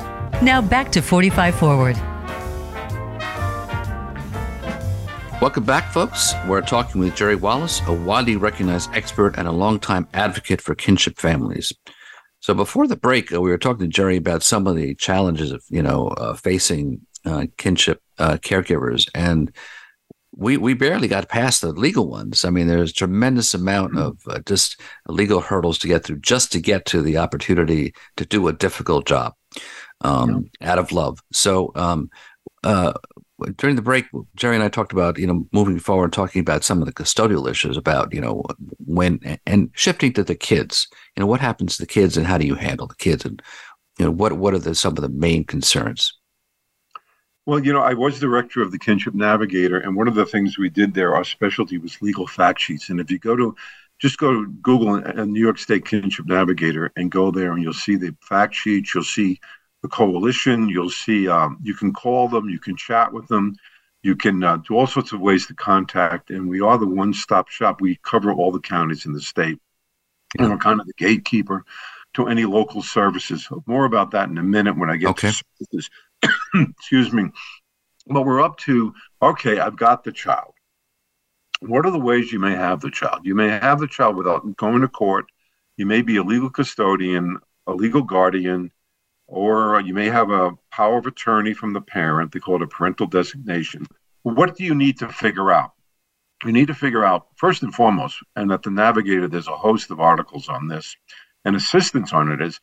Now 0.41 0.59
back 0.59 0.91
to 0.93 1.03
45 1.03 1.53
Forward. 1.53 1.95
Welcome 5.39 5.65
back, 5.65 5.91
folks. 5.93 6.33
We're 6.47 6.61
talking 6.61 6.99
with 6.99 7.15
Jerry 7.15 7.35
Wallace, 7.35 7.79
a 7.85 7.93
widely 7.93 8.37
recognized 8.37 8.89
expert 8.93 9.37
and 9.37 9.47
a 9.47 9.51
longtime 9.51 10.07
advocate 10.15 10.59
for 10.59 10.73
kinship 10.73 11.19
families. 11.19 11.71
So 12.39 12.55
before 12.55 12.87
the 12.87 12.95
break, 12.95 13.31
uh, 13.31 13.39
we 13.39 13.51
were 13.51 13.59
talking 13.59 13.81
to 13.81 13.87
Jerry 13.87 14.17
about 14.17 14.41
some 14.41 14.65
of 14.65 14.75
the 14.75 14.95
challenges 14.95 15.51
of 15.51 15.63
you 15.69 15.83
know 15.83 16.07
uh, 16.07 16.33
facing 16.33 17.01
uh, 17.23 17.45
kinship 17.57 18.01
uh, 18.17 18.37
caregivers, 18.37 19.07
and 19.13 19.55
we 20.35 20.57
we 20.57 20.73
barely 20.73 21.07
got 21.07 21.29
past 21.29 21.61
the 21.61 21.71
legal 21.71 22.07
ones. 22.07 22.45
I 22.45 22.49
mean, 22.49 22.65
there's 22.65 22.89
a 22.89 22.95
tremendous 22.95 23.53
amount 23.53 23.95
of 23.95 24.17
uh, 24.27 24.39
just 24.47 24.81
legal 25.07 25.41
hurdles 25.41 25.77
to 25.79 25.87
get 25.87 26.03
through 26.03 26.19
just 26.19 26.51
to 26.53 26.59
get 26.59 26.85
to 26.87 27.03
the 27.03 27.17
opportunity 27.17 27.93
to 28.17 28.25
do 28.25 28.47
a 28.47 28.53
difficult 28.53 29.05
job 29.05 29.35
um, 30.01 30.49
out 30.61 30.79
of 30.79 30.91
love. 30.91 31.19
So 31.31 31.71
um, 31.75 32.09
uh, 32.63 32.93
during 33.57 33.75
the 33.75 33.81
break, 33.81 34.05
Jerry 34.35 34.55
and 34.55 34.63
I 34.63 34.69
talked 34.69 34.91
about 34.91 35.17
you 35.17 35.27
know 35.27 35.47
moving 35.51 35.79
forward, 35.79 36.13
talking 36.13 36.41
about 36.41 36.63
some 36.63 36.81
of 36.81 36.85
the 36.85 36.93
custodial 36.93 37.49
issues 37.49 37.77
about 37.77 38.13
you 38.13 38.21
know 38.21 38.43
when 38.85 39.39
and 39.45 39.69
shifting 39.73 40.13
to 40.13 40.23
the 40.23 40.35
kids. 40.35 40.87
You 41.15 41.21
know 41.21 41.27
what 41.27 41.41
happens 41.41 41.75
to 41.75 41.83
the 41.83 41.87
kids 41.87 42.17
and 42.17 42.27
how 42.27 42.37
do 42.37 42.45
you 42.45 42.55
handle 42.55 42.87
the 42.87 42.95
kids 42.95 43.25
and 43.25 43.41
you 43.99 44.05
know 44.05 44.11
what 44.11 44.33
what 44.33 44.53
are 44.53 44.59
the 44.59 44.75
some 44.75 44.97
of 44.97 45.01
the 45.01 45.09
main 45.09 45.43
concerns? 45.43 46.13
Well, 47.47 47.59
you 47.59 47.73
know, 47.73 47.81
I 47.81 47.95
was 47.95 48.19
director 48.19 48.61
of 48.61 48.71
the 48.71 48.77
Kinship 48.77 49.15
Navigator, 49.15 49.79
and 49.79 49.95
one 49.95 50.07
of 50.07 50.13
the 50.13 50.27
things 50.27 50.59
we 50.59 50.69
did 50.69 50.93
there, 50.93 51.15
our 51.15 51.23
specialty 51.23 51.79
was 51.79 52.01
legal 52.01 52.27
fact 52.27 52.59
sheets. 52.61 52.89
And 52.89 52.99
if 52.99 53.09
you 53.09 53.17
go 53.17 53.35
to 53.35 53.55
just 53.99 54.19
go 54.19 54.31
to 54.31 54.47
Google 54.61 54.95
and 54.95 55.31
New 55.31 55.39
York 55.39 55.57
State 55.57 55.85
Kinship 55.85 56.27
Navigator 56.27 56.91
and 56.95 57.09
go 57.09 57.31
there, 57.31 57.51
and 57.51 57.63
you'll 57.63 57.73
see 57.73 57.95
the 57.95 58.15
fact 58.21 58.53
sheets, 58.53 58.93
you'll 58.93 59.03
see 59.03 59.39
the 59.81 59.87
coalition, 59.87 60.69
you'll 60.69 60.89
see 60.89 61.27
um, 61.27 61.57
you 61.61 61.73
can 61.73 61.91
call 61.93 62.27
them, 62.27 62.49
you 62.49 62.59
can 62.59 62.75
chat 62.75 63.11
with 63.11 63.27
them, 63.27 63.55
you 64.03 64.15
can 64.15 64.43
uh, 64.43 64.57
do 64.57 64.75
all 64.75 64.87
sorts 64.87 65.11
of 65.11 65.19
ways 65.21 65.47
to 65.47 65.53
contact. 65.53 66.29
And 66.29 66.47
we 66.47 66.61
are 66.61 66.77
the 66.77 66.87
one 66.87 67.13
stop 67.13 67.49
shop. 67.49 67.81
We 67.81 67.99
cover 68.03 68.31
all 68.31 68.51
the 68.51 68.59
counties 68.59 69.05
in 69.05 69.13
the 69.13 69.21
state, 69.21 69.59
and 70.37 70.49
we're 70.49 70.57
kind 70.57 70.79
of 70.79 70.87
the 70.87 70.93
gatekeeper 70.97 71.65
to 72.13 72.27
any 72.27 72.45
local 72.45 72.81
services. 72.81 73.47
More 73.65 73.85
about 73.85 74.11
that 74.11 74.29
in 74.29 74.37
a 74.37 74.43
minute 74.43 74.77
when 74.77 74.89
I 74.89 74.97
get 74.97 75.09
Okay. 75.09 75.31
to 75.31 75.43
services. 75.59 75.89
Excuse 76.77 77.11
me. 77.11 77.25
But 78.07 78.25
we're 78.25 78.41
up 78.41 78.57
to 78.59 78.93
okay, 79.21 79.59
I've 79.59 79.77
got 79.77 80.03
the 80.03 80.11
child. 80.11 80.53
What 81.61 81.85
are 81.85 81.91
the 81.91 81.99
ways 81.99 82.31
you 82.31 82.39
may 82.39 82.55
have 82.55 82.81
the 82.81 82.89
child? 82.89 83.21
You 83.23 83.35
may 83.35 83.49
have 83.49 83.79
the 83.79 83.87
child 83.87 84.15
without 84.15 84.57
going 84.57 84.81
to 84.81 84.87
court. 84.87 85.25
You 85.77 85.85
may 85.85 86.01
be 86.01 86.17
a 86.17 86.23
legal 86.23 86.49
custodian, 86.49 87.37
a 87.67 87.73
legal 87.73 88.01
guardian, 88.01 88.71
or 89.31 89.79
you 89.79 89.93
may 89.93 90.07
have 90.07 90.29
a 90.29 90.51
power 90.71 90.97
of 90.97 91.05
attorney 91.05 91.53
from 91.53 91.71
the 91.71 91.79
parent. 91.79 92.33
They 92.33 92.41
call 92.41 92.57
it 92.57 92.63
a 92.63 92.67
parental 92.67 93.07
designation. 93.07 93.87
What 94.23 94.57
do 94.57 94.65
you 94.65 94.75
need 94.75 94.99
to 94.99 95.07
figure 95.07 95.53
out? 95.53 95.71
You 96.43 96.51
need 96.51 96.67
to 96.67 96.73
figure 96.73 97.05
out, 97.05 97.27
first 97.37 97.63
and 97.63 97.73
foremost, 97.73 98.17
and 98.35 98.51
at 98.51 98.61
the 98.61 98.69
Navigator, 98.69 99.29
there's 99.29 99.47
a 99.47 99.55
host 99.55 99.89
of 99.89 100.01
articles 100.01 100.49
on 100.49 100.67
this, 100.67 100.97
and 101.45 101.55
assistance 101.55 102.11
on 102.11 102.29
it 102.29 102.41
is 102.41 102.59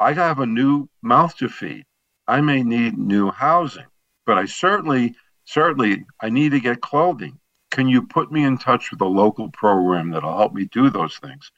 I 0.00 0.14
have 0.14 0.38
a 0.38 0.46
new 0.46 0.88
mouth 1.02 1.36
to 1.38 1.48
feed. 1.50 1.84
I 2.26 2.40
may 2.40 2.62
need 2.62 2.96
new 2.96 3.30
housing, 3.30 3.86
but 4.24 4.38
I 4.38 4.46
certainly, 4.46 5.14
certainly, 5.44 6.06
I 6.22 6.30
need 6.30 6.52
to 6.52 6.60
get 6.60 6.80
clothing. 6.80 7.38
Can 7.70 7.86
you 7.86 8.00
put 8.00 8.32
me 8.32 8.44
in 8.44 8.56
touch 8.56 8.90
with 8.90 9.02
a 9.02 9.06
local 9.06 9.50
program 9.50 10.10
that'll 10.10 10.38
help 10.38 10.54
me 10.54 10.70
do 10.72 10.88
those 10.88 11.18
things? 11.18 11.52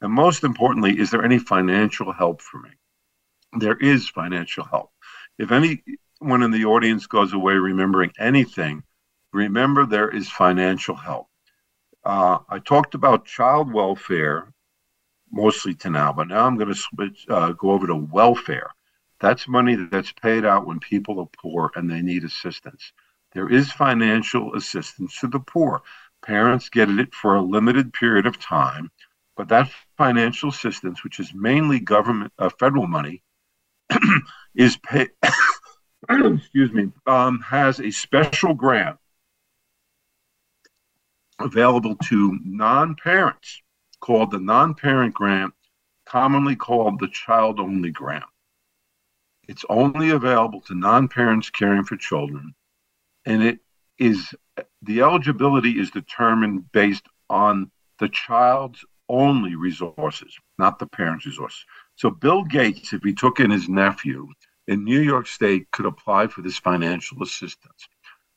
And 0.00 0.12
most 0.12 0.44
importantly, 0.44 0.96
is 0.96 1.10
there 1.10 1.24
any 1.24 1.40
financial 1.40 2.12
help 2.12 2.40
for 2.40 2.60
me? 2.60 2.70
There 3.52 3.76
is 3.76 4.08
financial 4.08 4.64
help. 4.64 4.90
If 5.38 5.50
anyone 5.52 6.42
in 6.42 6.50
the 6.50 6.64
audience 6.64 7.06
goes 7.06 7.32
away 7.32 7.54
remembering 7.54 8.12
anything, 8.18 8.82
remember 9.32 9.86
there 9.86 10.08
is 10.08 10.28
financial 10.28 10.94
help. 10.94 11.28
Uh, 12.04 12.38
I 12.48 12.58
talked 12.58 12.94
about 12.94 13.24
child 13.26 13.72
welfare 13.72 14.52
mostly 15.30 15.74
to 15.74 15.90
now, 15.90 16.12
but 16.12 16.28
now 16.28 16.46
I'm 16.46 16.56
going 16.56 16.68
to 16.68 16.74
switch, 16.74 17.26
uh, 17.28 17.52
go 17.52 17.70
over 17.70 17.86
to 17.86 17.96
welfare. 17.96 18.70
That's 19.20 19.48
money 19.48 19.74
that's 19.74 20.12
paid 20.12 20.44
out 20.44 20.66
when 20.66 20.78
people 20.78 21.20
are 21.20 21.28
poor 21.42 21.70
and 21.74 21.90
they 21.90 22.02
need 22.02 22.24
assistance. 22.24 22.92
There 23.32 23.48
is 23.48 23.72
financial 23.72 24.54
assistance 24.54 25.18
to 25.20 25.26
the 25.28 25.40
poor. 25.40 25.82
Parents 26.22 26.68
get 26.68 26.88
it 26.88 27.14
for 27.14 27.34
a 27.34 27.42
limited 27.42 27.92
period 27.92 28.26
of 28.26 28.38
time, 28.38 28.90
but 29.36 29.48
that 29.48 29.70
financial 29.96 30.50
assistance, 30.50 31.02
which 31.02 31.20
is 31.20 31.34
mainly 31.34 31.80
government, 31.80 32.32
uh, 32.38 32.50
federal 32.58 32.86
money, 32.86 33.22
is 34.54 34.78
excuse 36.08 36.72
me, 36.72 36.92
um, 37.06 37.40
has 37.40 37.80
a 37.80 37.90
special 37.90 38.54
grant 38.54 38.96
available 41.38 41.96
to 42.04 42.38
non-parents 42.44 43.62
called 44.00 44.30
the 44.30 44.38
non-parent 44.38 45.14
grant, 45.14 45.52
commonly 46.06 46.56
called 46.56 46.98
the 47.00 47.08
child-only 47.08 47.90
grant. 47.90 48.24
It's 49.48 49.64
only 49.68 50.10
available 50.10 50.60
to 50.62 50.74
non-parents 50.74 51.50
caring 51.50 51.84
for 51.84 51.96
children, 51.96 52.54
and 53.24 53.42
it 53.42 53.58
is 53.98 54.34
the 54.82 55.02
eligibility 55.02 55.78
is 55.78 55.90
determined 55.90 56.70
based 56.72 57.06
on 57.28 57.70
the 57.98 58.08
child's 58.08 58.84
only 59.08 59.54
resources, 59.54 60.36
not 60.58 60.78
the 60.78 60.86
parent's 60.86 61.26
resources. 61.26 61.64
So 61.96 62.10
Bill 62.10 62.44
Gates, 62.44 62.92
if 62.92 63.02
he 63.02 63.14
took 63.14 63.40
in 63.40 63.50
his 63.50 63.68
nephew 63.68 64.28
in 64.68 64.84
New 64.84 65.00
York 65.00 65.26
State, 65.26 65.70
could 65.70 65.86
apply 65.86 66.26
for 66.26 66.42
this 66.42 66.58
financial 66.58 67.22
assistance. 67.22 67.88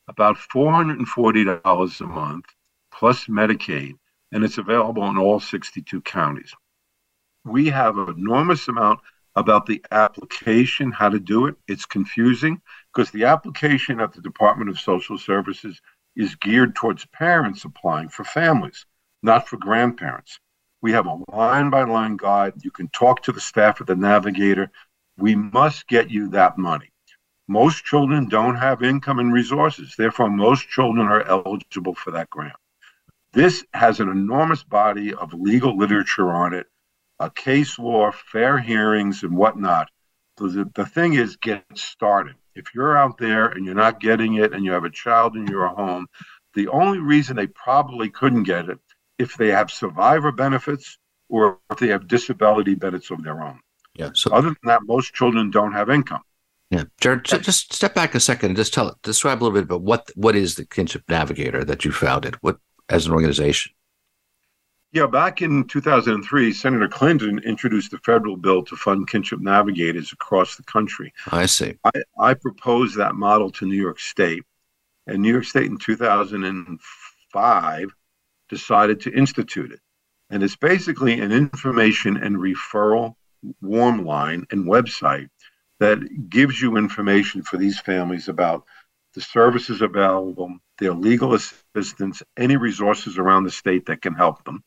About 0.08 0.36
$440 0.36 2.00
a 2.00 2.06
month 2.06 2.46
plus 2.90 3.26
Medicaid, 3.26 3.94
and 4.32 4.44
it's 4.44 4.58
available 4.58 5.06
in 5.08 5.18
all 5.18 5.40
62 5.40 6.00
counties. 6.00 6.54
We 7.44 7.68
have 7.68 7.98
an 7.98 8.14
enormous 8.16 8.66
amount 8.68 9.00
about 9.36 9.66
the 9.66 9.84
application, 9.90 10.90
how 10.90 11.10
to 11.10 11.20
do 11.20 11.46
it. 11.46 11.54
It's 11.68 11.86
confusing 11.86 12.60
because 12.92 13.10
the 13.10 13.24
application 13.24 14.00
at 14.00 14.12
the 14.12 14.22
Department 14.22 14.70
of 14.70 14.80
Social 14.80 15.18
Services 15.18 15.80
is 16.16 16.34
geared 16.34 16.74
towards 16.74 17.06
parents 17.06 17.64
applying 17.64 18.08
for 18.08 18.24
families, 18.24 18.86
not 19.22 19.48
for 19.48 19.58
grandparents. 19.58 20.40
We 20.82 20.92
have 20.92 21.06
a 21.06 21.18
line 21.28 21.70
by 21.70 21.84
line 21.84 22.16
guide. 22.16 22.54
You 22.62 22.70
can 22.70 22.88
talk 22.88 23.22
to 23.24 23.32
the 23.32 23.40
staff 23.40 23.80
at 23.80 23.86
the 23.86 23.96
Navigator. 23.96 24.70
We 25.18 25.34
must 25.34 25.86
get 25.88 26.10
you 26.10 26.28
that 26.30 26.56
money. 26.56 26.90
Most 27.48 27.84
children 27.84 28.28
don't 28.28 28.56
have 28.56 28.82
income 28.82 29.18
and 29.18 29.32
resources. 29.32 29.94
Therefore, 29.96 30.30
most 30.30 30.68
children 30.68 31.06
are 31.06 31.22
eligible 31.24 31.94
for 31.94 32.12
that 32.12 32.30
grant. 32.30 32.56
This 33.32 33.64
has 33.74 34.00
an 34.00 34.08
enormous 34.08 34.64
body 34.64 35.12
of 35.12 35.34
legal 35.34 35.76
literature 35.76 36.32
on 36.32 36.54
it, 36.54 36.66
a 37.18 37.30
case 37.30 37.78
law, 37.78 38.10
fair 38.12 38.58
hearings, 38.58 39.22
and 39.22 39.36
whatnot. 39.36 39.90
The, 40.36 40.70
the 40.74 40.86
thing 40.86 41.14
is, 41.14 41.36
get 41.36 41.64
started. 41.74 42.36
If 42.54 42.74
you're 42.74 42.96
out 42.96 43.18
there 43.18 43.46
and 43.46 43.66
you're 43.66 43.74
not 43.74 44.00
getting 44.00 44.34
it 44.34 44.52
and 44.52 44.64
you 44.64 44.72
have 44.72 44.84
a 44.84 44.90
child 44.90 45.36
in 45.36 45.46
your 45.46 45.68
home, 45.68 46.06
the 46.54 46.68
only 46.68 46.98
reason 46.98 47.36
they 47.36 47.46
probably 47.46 48.08
couldn't 48.08 48.44
get 48.44 48.68
it 48.68 48.78
if 49.20 49.36
they 49.36 49.48
have 49.48 49.70
survivor 49.70 50.32
benefits 50.32 50.98
or 51.28 51.58
if 51.70 51.78
they 51.78 51.88
have 51.88 52.08
disability 52.08 52.74
benefits 52.74 53.10
of 53.10 53.22
their 53.22 53.42
own. 53.42 53.60
Yeah. 53.94 54.10
So 54.14 54.32
other 54.32 54.48
than 54.48 54.56
that, 54.64 54.80
most 54.84 55.12
children 55.14 55.50
don't 55.50 55.72
have 55.72 55.90
income. 55.90 56.22
Yeah, 56.70 56.84
Jared, 57.00 57.24
just 57.24 57.74
step 57.74 57.94
back 57.94 58.14
a 58.14 58.20
second 58.20 58.50
and 58.50 58.56
just 58.56 58.72
tell 58.72 58.96
describe 59.02 59.38
a 59.38 59.42
little 59.42 59.54
bit 59.54 59.64
about 59.64 59.82
what 59.82 60.08
what 60.14 60.36
is 60.36 60.54
the 60.54 60.64
Kinship 60.64 61.02
Navigator 61.08 61.64
that 61.64 61.84
you 61.84 61.90
founded, 61.90 62.36
what 62.42 62.58
as 62.88 63.06
an 63.06 63.12
organization. 63.12 63.72
Yeah, 64.92 65.06
back 65.06 65.42
in 65.42 65.64
2003, 65.64 66.52
Senator 66.52 66.88
Clinton 66.88 67.40
introduced 67.40 67.92
a 67.92 67.98
federal 67.98 68.36
bill 68.36 68.64
to 68.64 68.76
fund 68.76 69.08
kinship 69.08 69.40
navigators 69.40 70.12
across 70.12 70.56
the 70.56 70.64
country. 70.64 71.12
I 71.30 71.46
see. 71.46 71.76
I, 71.84 71.90
I 72.18 72.34
proposed 72.34 72.96
that 72.96 73.14
model 73.14 73.52
to 73.52 73.66
New 73.66 73.80
York 73.80 74.00
State, 74.00 74.42
and 75.06 75.22
New 75.22 75.32
York 75.32 75.44
State 75.44 75.66
in 75.66 75.78
2005 75.78 77.94
decided 78.50 79.00
to 79.00 79.12
institute 79.12 79.72
it. 79.72 79.80
And 80.28 80.42
it's 80.42 80.56
basically 80.56 81.20
an 81.20 81.32
information 81.32 82.16
and 82.16 82.36
referral 82.36 83.14
warm 83.62 84.04
line 84.04 84.46
and 84.50 84.66
website 84.66 85.28
that 85.78 86.28
gives 86.28 86.60
you 86.60 86.76
information 86.76 87.42
for 87.42 87.56
these 87.56 87.80
families 87.80 88.28
about 88.28 88.64
the 89.14 89.20
services 89.20 89.80
available, 89.80 90.58
their 90.78 90.92
legal 90.92 91.34
assistance, 91.34 92.22
any 92.36 92.56
resources 92.56 93.18
around 93.18 93.44
the 93.44 93.50
state 93.50 93.86
that 93.86 94.02
can 94.02 94.14
help 94.14 94.44
them. 94.44 94.62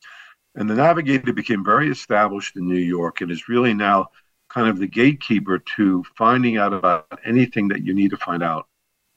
And 0.55 0.69
the 0.69 0.75
Navigator 0.75 1.34
became 1.34 1.63
very 1.63 1.89
established 1.89 2.55
in 2.57 2.67
New 2.67 2.75
York 2.75 3.21
and 3.21 3.31
is 3.31 3.47
really 3.47 3.73
now 3.73 4.09
kind 4.49 4.67
of 4.67 4.79
the 4.79 4.88
gatekeeper 4.88 5.59
to 5.59 6.03
finding 6.15 6.57
out 6.57 6.73
about 6.73 7.19
anything 7.25 7.69
that 7.69 7.84
you 7.84 7.93
need 7.93 8.11
to 8.11 8.17
find 8.17 8.43
out 8.43 8.67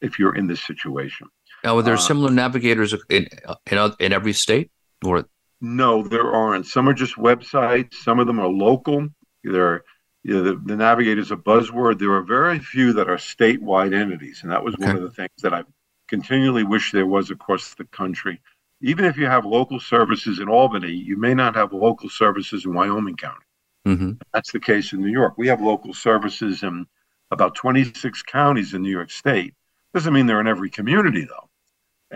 if 0.01 0.19
you're 0.19 0.37
in 0.37 0.47
this 0.47 0.63
situation. 0.63 1.29
Now, 1.67 1.79
are 1.79 1.83
there 1.83 1.95
uh, 1.95 1.99
similar 1.99 2.31
navigators 2.31 2.95
in, 3.11 3.27
in 3.71 3.93
in 3.99 4.13
every 4.13 4.33
state, 4.33 4.71
or 5.05 5.29
no, 5.61 6.07
there 6.07 6.33
aren't. 6.33 6.67
Some 6.67 6.89
are 6.89 6.95
just 6.95 7.17
websites. 7.17 7.95
Some 7.95 8.21
of 8.21 8.29
them 8.29 8.39
are 8.39 8.47
local. 8.47 9.09
There 9.43 9.83
you 10.23 10.35
know, 10.35 10.43
the, 10.43 10.63
the 10.65 10.77
navigator 10.77 11.21
is 11.21 11.33
a 11.33 11.37
buzzword. 11.37 11.99
There 11.99 12.13
are 12.13 12.23
very 12.23 12.61
few 12.61 12.93
that 12.93 13.11
are 13.11 13.17
statewide 13.17 13.93
entities, 13.93 14.41
and 14.43 14.53
that 14.53 14.63
was 14.63 14.75
okay. 14.75 14.87
one 14.87 14.97
of 14.97 15.03
the 15.03 15.11
things 15.11 15.43
that 15.43 15.53
I 15.53 15.65
continually 16.07 16.63
wish 16.63 16.93
there 16.93 17.07
was 17.07 17.33
across 17.33 17.75
the 17.75 17.85
country. 17.87 18.41
Even 18.81 19.05
if 19.05 19.17
you 19.17 19.27
have 19.27 19.45
local 19.45 19.81
services 19.81 20.39
in 20.39 20.49
Albany, 20.49 20.93
you 20.93 21.17
may 21.17 21.35
not 21.35 21.57
have 21.57 21.73
local 21.73 22.09
services 22.09 22.65
in 22.65 22.75
Wyoming 22.75 23.17
County. 23.17 23.45
Mm-hmm. 23.89 24.13
That's 24.33 24.53
the 24.53 24.61
case 24.61 24.93
in 24.93 25.01
New 25.01 25.11
York. 25.11 25.35
We 25.37 25.49
have 25.49 25.61
local 25.61 25.95
services 25.95 26.63
in 26.63 26.87
about 27.33 27.57
26 27.57 28.23
counties 28.23 28.73
in 28.73 28.83
New 28.83 28.91
York 28.91 29.11
State. 29.11 29.55
Doesn't 29.95 30.13
mean 30.13 30.27
they're 30.27 30.41
in 30.41 30.47
every 30.47 30.71
community, 30.71 31.25
though. 31.25 31.46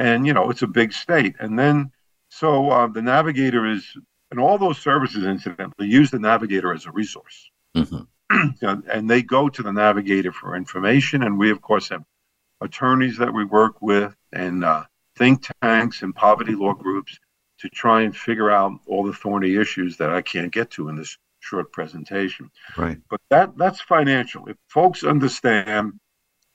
And, 0.00 0.26
you 0.26 0.32
know, 0.32 0.48
it's 0.48 0.62
a 0.62 0.66
big 0.66 0.94
state. 0.94 1.36
And 1.40 1.58
then, 1.58 1.92
so 2.30 2.70
uh, 2.70 2.86
the 2.86 3.02
navigator 3.02 3.66
is, 3.66 3.86
and 4.30 4.40
all 4.40 4.56
those 4.56 4.78
services, 4.78 5.24
incidentally, 5.24 5.88
use 5.88 6.10
the 6.10 6.18
navigator 6.18 6.72
as 6.72 6.86
a 6.86 6.90
resource. 6.90 7.50
Mm-hmm. 7.76 8.48
and 8.90 9.10
they 9.10 9.20
go 9.22 9.50
to 9.50 9.62
the 9.62 9.72
navigator 9.72 10.32
for 10.32 10.56
information. 10.56 11.24
And 11.24 11.38
we, 11.38 11.50
of 11.50 11.60
course, 11.60 11.90
have 11.90 12.02
attorneys 12.62 13.18
that 13.18 13.34
we 13.34 13.44
work 13.44 13.82
with 13.82 14.16
and 14.32 14.64
uh, 14.64 14.84
think 15.18 15.44
tanks 15.62 16.00
and 16.00 16.14
poverty 16.14 16.54
law 16.54 16.72
groups 16.72 17.18
to 17.58 17.68
try 17.68 18.00
and 18.00 18.16
figure 18.16 18.50
out 18.50 18.72
all 18.86 19.04
the 19.04 19.12
thorny 19.12 19.56
issues 19.56 19.98
that 19.98 20.08
I 20.08 20.22
can't 20.22 20.50
get 20.50 20.70
to 20.72 20.88
in 20.88 20.96
this 20.96 21.18
short 21.40 21.72
presentation. 21.72 22.50
Right. 22.78 22.96
But 23.10 23.20
that 23.28 23.58
that's 23.58 23.82
financial. 23.82 24.46
If 24.46 24.56
folks 24.68 25.04
understand 25.04 25.92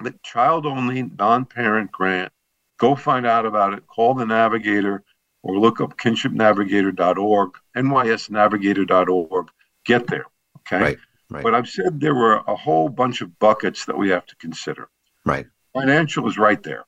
that 0.03 0.23
child 0.23 0.65
only 0.65 1.03
non-parent 1.03 1.91
grant, 1.91 2.31
go 2.77 2.95
find 2.95 3.25
out 3.25 3.45
about 3.45 3.73
it, 3.73 3.87
call 3.87 4.13
the 4.13 4.25
navigator 4.25 5.03
or 5.43 5.59
look 5.59 5.79
up 5.79 5.97
kinshipnavigator.org, 5.97 7.51
nysnavigator.org, 7.75 9.47
get 9.85 10.07
there. 10.07 10.25
Okay. 10.59 10.81
Right. 10.81 10.97
Right. 11.29 11.43
But 11.43 11.55
I've 11.55 11.67
said 11.67 11.99
there 11.99 12.15
were 12.15 12.43
a 12.47 12.55
whole 12.55 12.87
bunch 12.87 13.21
of 13.21 13.37
buckets 13.39 13.85
that 13.85 13.97
we 13.97 14.09
have 14.09 14.25
to 14.27 14.35
consider. 14.35 14.89
Right. 15.25 15.47
Financial 15.73 16.27
is 16.27 16.37
right 16.37 16.61
there. 16.61 16.85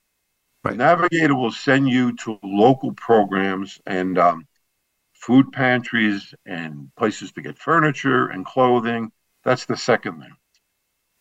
Right. 0.63 0.77
Navigator 0.77 1.35
will 1.35 1.51
send 1.51 1.89
you 1.89 2.15
to 2.17 2.39
local 2.43 2.93
programs 2.93 3.79
and 3.85 4.17
um, 4.17 4.47
food 5.13 5.51
pantries 5.51 6.33
and 6.45 6.91
places 6.95 7.31
to 7.33 7.41
get 7.41 7.57
furniture 7.57 8.27
and 8.27 8.45
clothing. 8.45 9.11
That's 9.43 9.65
the 9.65 9.77
second 9.77 10.21
thing. 10.21 10.33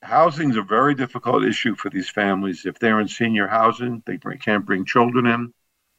Housing 0.02 0.50
is 0.50 0.56
a 0.56 0.62
very 0.62 0.94
difficult 0.94 1.44
issue 1.44 1.74
for 1.74 1.90
these 1.90 2.08
families. 2.08 2.66
If 2.66 2.78
they're 2.78 3.00
in 3.00 3.08
senior 3.08 3.46
housing, 3.46 4.02
they 4.06 4.18
can't 4.18 4.66
bring 4.66 4.84
children 4.84 5.26
in. 5.26 5.54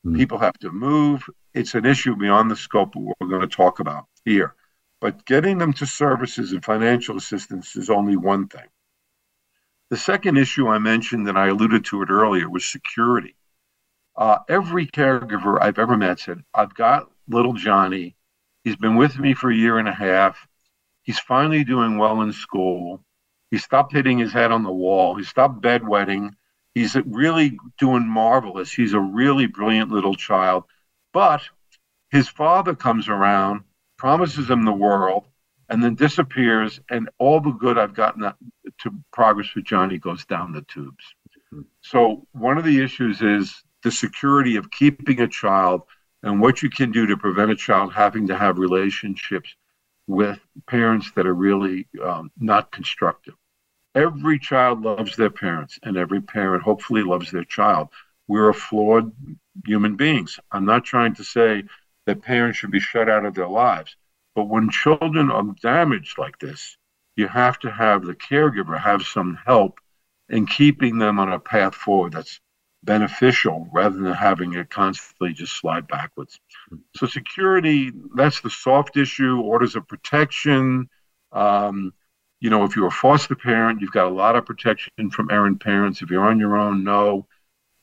Mm. 0.06 0.16
People 0.16 0.38
have 0.38 0.58
to 0.60 0.72
move. 0.72 1.24
It's 1.54 1.76
an 1.76 1.86
issue 1.86 2.16
beyond 2.16 2.52
the 2.52 2.56
scope 2.56 2.96
of 2.96 3.02
what 3.02 3.18
we're 3.20 3.28
going 3.28 3.42
to 3.42 3.48
talk 3.48 3.80
about 3.80 4.06
here. 4.24 4.56
But 5.02 5.26
getting 5.26 5.58
them 5.58 5.74
to 5.74 5.86
services 5.86 6.52
and 6.52 6.64
financial 6.64 7.18
assistance 7.18 7.76
is 7.76 7.90
only 7.90 8.16
one 8.16 8.48
thing. 8.48 8.68
The 9.90 9.98
second 9.98 10.38
issue 10.38 10.68
I 10.68 10.80
mentioned, 10.80 11.28
and 11.28 11.38
I 11.38 11.48
alluded 11.48 11.86
to 11.86 12.02
it 12.02 12.10
earlier, 12.10 12.50
was 12.50 12.66
security. 12.66 13.36
Uh, 14.16 14.40
every 14.50 14.88
caregiver 14.88 15.62
I've 15.62 15.80
ever 15.80 15.96
met 15.96 16.20
said, 16.20 16.44
I've 16.54 16.74
got 16.74 17.10
little 17.28 17.54
Johnny. 17.54 18.16
He's 18.64 18.76
been 18.76 18.96
with 18.96 19.18
me 19.18 19.34
for 19.34 19.50
a 19.50 19.56
year 19.56 19.78
and 19.78 19.88
a 19.88 19.94
half. 19.94 20.48
He's 21.04 21.20
finally 21.20 21.64
doing 21.64 21.98
well 21.98 22.22
in 22.22 22.34
school. 22.34 23.04
He 23.52 23.58
stopped 23.58 23.94
hitting 23.94 24.18
his 24.18 24.34
head 24.34 24.52
on 24.52 24.64
the 24.64 24.72
wall. 24.72 25.16
He 25.16 25.24
stopped 25.24 25.62
bedwetting. 25.62 26.32
He's 26.76 26.96
really 27.06 27.58
doing 27.80 28.08
marvelous. 28.08 28.72
He's 28.72 28.94
a 28.94 29.00
really 29.00 29.48
brilliant 29.48 29.92
little 29.92 30.16
child. 30.16 30.66
But 31.14 31.42
his 32.12 32.28
father 32.28 32.76
comes 32.76 33.10
around 33.10 33.64
promises 33.98 34.50
him 34.50 34.64
the 34.64 34.72
world, 34.72 35.26
and 35.70 35.84
then 35.84 35.96
disappears, 35.96 36.80
and 36.90 37.10
all 37.18 37.42
the 37.42 37.52
good 37.52 37.78
I've 37.78 37.94
gotten 37.94 38.22
to 38.22 38.92
progress 39.12 39.54
with 39.56 39.66
Johnny 39.66 39.98
goes 39.98 40.26
down 40.26 40.54
the 40.54 40.62
tubes. 40.62 41.04
Mm-hmm. 41.54 41.64
So 41.82 42.26
one 42.32 42.58
of 42.58 42.64
the 42.64 42.82
issues 42.82 43.22
is 43.22 43.64
the 43.84 43.92
security 43.92 44.56
of 44.56 44.72
keeping 44.72 45.20
a 45.20 45.28
child 45.28 45.82
and 46.24 46.40
what 46.40 46.62
you 46.62 46.70
can 46.70 46.92
do 46.92 47.06
to 47.08 47.18
prevent 47.18 47.52
a 47.52 47.56
child 47.56 47.94
having 47.94 48.28
to 48.28 48.38
have 48.38 48.58
relationships 48.58 49.56
with 50.08 50.40
parents 50.68 51.12
that 51.16 51.28
are 51.28 51.34
really 51.34 51.88
um, 52.02 52.32
not 52.40 52.72
constructive. 52.72 53.36
Every 53.94 54.40
child 54.40 54.82
loves 54.82 55.16
their 55.16 55.30
parents, 55.30 55.80
and 55.84 55.98
every 55.98 56.22
parent 56.22 56.64
hopefully 56.64 57.04
loves 57.04 57.32
their 57.32 57.44
child. 57.44 57.90
We're 58.28 58.50
a 58.50 58.54
flawed 58.54 59.12
human 59.66 59.96
beings. 59.96 60.40
I'm 60.52 60.66
not 60.66 60.86
trying 60.86 61.16
to 61.16 61.24
say 61.24 61.64
that 62.06 62.22
parents 62.22 62.58
should 62.58 62.72
be 62.72 62.80
shut 62.80 63.10
out 63.10 63.26
of 63.26 63.34
their 63.34 63.48
lives. 63.48 63.96
But 64.36 64.46
when 64.46 64.70
children 64.70 65.32
are 65.32 65.44
damaged 65.62 66.18
like 66.18 66.38
this, 66.40 66.78
you 67.16 67.28
have 67.28 67.60
to 67.60 67.72
have 67.72 68.06
the 68.06 68.14
caregiver 68.14 68.80
have 68.80 69.02
some 69.02 69.38
help 69.46 69.80
in 70.30 70.46
keeping 70.46 71.00
them 71.00 71.20
on 71.20 71.32
a 71.32 71.40
path 71.40 71.74
forward 71.74 72.14
that's 72.14 72.40
beneficial 72.88 73.68
rather 73.72 74.00
than 74.00 74.14
having 74.14 74.54
it 74.54 74.72
constantly 74.72 75.34
just 75.34 75.60
slide 75.60 75.88
backwards. 75.88 76.40
So, 76.96 77.06
security, 77.06 77.92
that's 78.16 78.42
the 78.42 78.50
soft 78.50 78.98
issue, 78.98 79.42
orders 79.42 79.76
of 79.76 79.88
protection. 79.88 80.90
Um, 81.32 81.94
you 82.40 82.50
know, 82.50 82.64
if 82.64 82.76
you're 82.76 82.88
a 82.88 82.92
foster 82.92 83.36
parent, 83.36 83.82
you've 83.82 83.92
got 83.92 84.08
a 84.08 84.16
lot 84.16 84.36
of 84.36 84.46
protection 84.46 85.12
from 85.12 85.30
errant 85.30 85.62
parents. 85.62 86.02
If 86.02 86.10
you're 86.10 86.26
on 86.26 86.40
your 86.40 86.58
own, 86.58 86.84
no. 86.84 87.28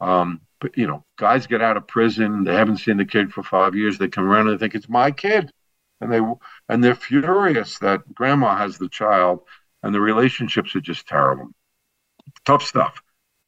Um, 0.01 0.41
you 0.75 0.87
know, 0.87 1.05
guys 1.19 1.47
get 1.47 1.61
out 1.61 1.77
of 1.77 1.87
prison, 1.87 2.45
they 2.45 2.55
haven't 2.55 2.79
seen 2.79 2.97
the 2.97 3.05
kid 3.05 3.33
for 3.33 3.43
five 3.43 3.75
years, 3.75 3.99
they 3.99 4.09
come 4.09 4.25
around 4.25 4.49
and 4.49 4.59
they 4.59 4.65
think 4.65 4.75
it's 4.75 4.89
my 4.89 5.11
kid, 5.11 5.53
and 6.01 6.11
they 6.11 6.21
and 6.69 6.83
they're 6.83 6.95
furious 6.95 7.79
that 7.81 8.15
grandma 8.15 8.57
has 8.57 8.79
the 8.79 8.89
child, 8.89 9.41
and 9.83 9.95
the 9.95 10.01
relationships 10.01 10.75
are 10.75 10.81
just 10.81 11.07
terrible. 11.07 11.51
Tough 12.47 12.63
stuff. 12.63 13.03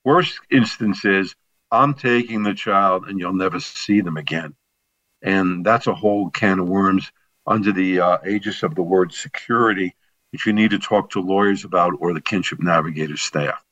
Worst 0.04 0.38
instance 0.50 1.04
is 1.06 1.34
I'm 1.70 1.94
taking 1.94 2.42
the 2.42 2.54
child 2.54 3.06
and 3.06 3.18
you'll 3.18 3.32
never 3.34 3.60
see 3.60 4.00
them 4.00 4.16
again. 4.16 4.54
And 5.22 5.64
that's 5.64 5.86
a 5.86 5.94
whole 5.94 6.30
can 6.30 6.60
of 6.60 6.68
worms 6.68 7.10
under 7.46 7.72
the 7.72 8.00
uh, 8.00 8.18
aegis 8.26 8.62
of 8.62 8.74
the 8.74 8.82
word 8.82 9.12
security, 9.12 9.94
which 10.30 10.46
you 10.46 10.52
need 10.52 10.70
to 10.70 10.78
talk 10.78 11.10
to 11.10 11.20
lawyers 11.20 11.64
about 11.64 11.94
or 11.98 12.12
the 12.12 12.20
kinship 12.20 12.60
navigator 12.60 13.16
staff. 13.16 13.62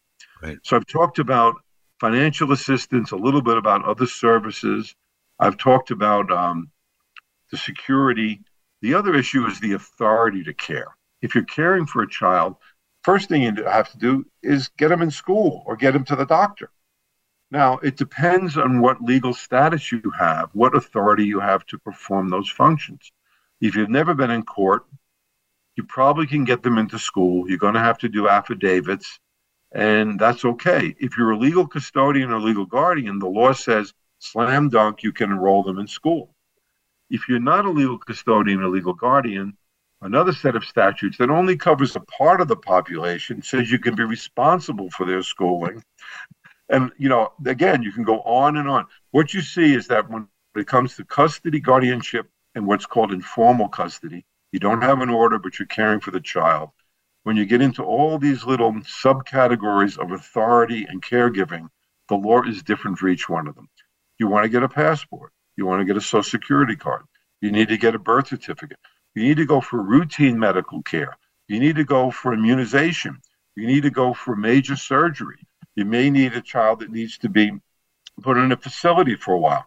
Right. 0.43 0.59
So 0.63 0.77
I've 0.77 0.87
talked 0.87 1.19
about 1.19 1.57
financial 2.01 2.53
assistance, 2.53 3.13
a 3.13 3.17
little 3.17 3.43
bit 3.43 3.57
about 3.57 3.85
other 3.85 4.07
services. 4.07 4.95
I've 5.39 5.57
talked 5.57 5.91
about 5.91 6.31
um, 6.31 6.71
the 7.51 7.57
security. 7.57 8.43
The 8.83 8.95
other 8.95 9.15
issue 9.15 9.47
is 9.47 9.61
the 9.61 9.73
authority 9.73 10.43
to 10.45 10.55
care. 10.55 10.97
If 11.23 11.35
you're 11.35 11.45
caring 11.45 11.87
for 11.87 12.03
a 12.03 12.09
child, 12.09 12.57
first 13.03 13.29
thing 13.29 13.43
you 13.43 13.55
have 13.65 13.91
to 13.93 13.99
do 13.99 14.27
is 14.43 14.69
get 14.77 14.89
them 14.89 15.03
in 15.03 15.11
school 15.11 15.63
or 15.67 15.77
get 15.77 15.93
them 15.93 16.05
to 16.05 16.17
the 16.17 16.27
doctor. 16.27 16.71
Now, 17.55 17.79
it 17.85 17.97
depends 17.97 18.57
on 18.57 18.81
what 18.81 19.01
legal 19.01 19.33
status 19.33 19.93
you 19.93 20.03
have, 20.19 20.51
what 20.55 20.75
authority 20.75 21.25
you 21.25 21.39
have 21.39 21.65
to 21.67 21.79
perform 21.79 22.29
those 22.29 22.49
functions. 22.49 23.13
If 23.61 23.77
you've 23.77 23.91
never 23.91 24.13
been 24.13 24.33
in 24.33 24.43
court, 24.43 24.87
you 25.77 25.85
probably 25.85 26.27
can 26.27 26.43
get 26.43 26.65
them 26.65 26.79
into 26.79 26.99
school. 26.99 27.49
You're 27.49 27.59
going 27.59 27.75
to 27.75 27.89
have 27.89 27.99
to 27.99 28.09
do 28.09 28.27
affidavits, 28.27 29.21
and 29.71 30.19
that's 30.19 30.45
okay. 30.45 30.97
If 30.99 31.17
you're 31.17 31.31
a 31.31 31.39
legal 31.39 31.65
custodian 31.65 32.33
or 32.33 32.41
legal 32.41 32.67
guardian, 32.67 33.21
the 33.21 33.29
law 33.29 33.53
says 33.53 33.95
slam 34.19 34.69
dunk, 34.69 35.05
you 35.05 35.13
can 35.13 35.31
enroll 35.31 35.63
them 35.63 35.79
in 35.79 35.87
school. 35.87 36.35
If 37.09 37.29
you're 37.29 37.39
not 37.39 37.67
a 37.67 37.71
legal 37.71 37.99
custodian 37.99 38.63
or 38.63 38.69
legal 38.69 38.95
guardian, 38.95 39.57
another 40.03 40.33
set 40.33 40.57
of 40.57 40.65
statutes 40.65 41.19
that 41.19 41.31
only 41.31 41.57
covers 41.57 41.95
a 41.95 42.01
part 42.01 42.41
of 42.41 42.49
the 42.49 42.57
population 42.57 43.43
says 43.43 43.71
you 43.71 43.79
can 43.79 43.95
be 43.95 44.03
responsible 44.03 44.91
for 44.91 45.07
their 45.07 45.23
schooling. 45.23 45.85
And, 46.69 46.93
you 46.99 47.09
know, 47.09 47.33
again, 47.45 47.83
you 47.83 47.93
can 47.93 48.05
go 48.05 48.21
on 48.23 48.57
and 48.57 48.69
on. 48.69 48.87
What 49.11 49.35
you 49.35 49.43
see 49.43 49.75
is 49.75 49.87
that 49.89 50.11
when 50.11 50.29
it 50.57 50.67
comes 50.67 50.97
to 50.97 51.05
custody, 51.05 51.61
guardianship, 51.61 52.29
and 52.55 52.67
what's 52.67 52.87
called 52.87 53.13
informal 53.13 53.69
custody, 53.69 54.25
you 54.53 54.61
don't 54.61 54.83
have 54.83 55.01
an 55.01 55.11
order, 55.11 55.39
but 55.39 55.59
you're 55.59 55.67
caring 55.67 56.01
for 56.01 56.11
the 56.11 56.21
child. 56.21 56.71
When 57.25 57.37
you 57.37 57.45
get 57.45 57.63
into 57.63 57.83
all 57.83 58.19
these 58.19 58.45
little 58.45 58.73
subcategories 58.73 59.99
of 59.99 60.13
authority 60.13 60.87
and 60.89 61.03
caregiving, 61.03 61.69
the 62.09 62.17
law 62.17 62.43
is 62.43 62.63
different 62.63 62.99
for 62.99 63.09
each 63.09 63.29
one 63.29 63.47
of 63.49 63.55
them. 63.55 63.69
You 64.19 64.29
want 64.29 64.45
to 64.45 64.49
get 64.51 64.63
a 64.63 64.69
passport. 64.69 65.33
You 65.57 65.67
want 65.67 65.81
to 65.81 65.85
get 65.85 65.97
a 65.97 66.01
social 66.01 66.23
security 66.23 66.77
card. 66.77 67.03
You 67.41 67.51
need 67.51 67.69
to 67.69 67.79
get 67.79 67.95
a 67.95 67.99
birth 67.99 68.29
certificate. 68.29 68.79
You 69.15 69.23
need 69.23 69.37
to 69.39 69.47
go 69.47 69.61
for 69.61 69.83
routine 69.83 70.39
medical 70.39 70.83
care. 70.83 71.17
You 71.49 71.61
need 71.61 71.77
to 71.77 71.85
go 71.85 72.11
for 72.11 72.33
immunization. 72.33 73.19
You 73.57 73.67
need 73.67 73.83
to 73.83 73.91
go 73.91 74.15
for 74.15 74.37
major 74.37 74.77
surgery. 74.77 75.44
You 75.77 75.85
may 75.85 76.11
need 76.11 76.35
a 76.35 76.41
child 76.41 76.81
that 76.81 76.91
needs 76.91 77.19
to 77.19 77.29
be 77.29 77.53
put 78.23 78.37
in 78.37 78.53
a 78.53 78.57
facility 78.57 79.17
for 79.17 79.35
a 79.35 79.39
while. 79.39 79.67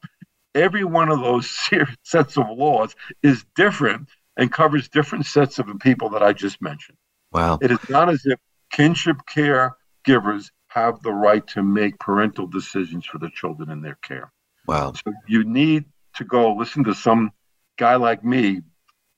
Every 0.55 0.83
one 0.83 1.09
of 1.09 1.19
those 1.19 1.49
sets 2.03 2.37
of 2.37 2.49
laws 2.49 2.95
is 3.23 3.45
different 3.55 4.09
and 4.37 4.51
covers 4.51 4.87
different 4.87 5.25
sets 5.25 5.59
of 5.59 5.67
people 5.79 6.09
that 6.09 6.23
I 6.23 6.33
just 6.33 6.61
mentioned. 6.61 6.97
Wow. 7.31 7.59
It 7.61 7.71
is 7.71 7.89
not 7.89 8.09
as 8.09 8.21
if 8.25 8.39
kinship 8.71 9.17
care 9.27 9.75
givers 10.05 10.51
have 10.67 11.01
the 11.01 11.11
right 11.11 11.45
to 11.47 11.63
make 11.63 11.99
parental 11.99 12.47
decisions 12.47 13.05
for 13.05 13.17
the 13.17 13.29
children 13.29 13.69
in 13.69 13.81
their 13.81 13.97
care. 14.01 14.31
Wow. 14.67 14.93
So 14.93 15.13
you 15.27 15.43
need 15.43 15.85
to 16.15 16.23
go 16.23 16.53
listen 16.53 16.83
to 16.85 16.93
some 16.93 17.31
guy 17.77 17.95
like 17.95 18.23
me 18.23 18.61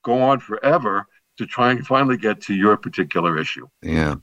go 0.04 0.22
on 0.22 0.40
forever 0.40 1.06
to 1.38 1.46
try 1.46 1.72
and 1.72 1.86
finally 1.86 2.18
get 2.18 2.42
to 2.42 2.54
your 2.54 2.78
particular 2.78 3.38
issue. 3.38 3.68
Yeah. 3.82 4.16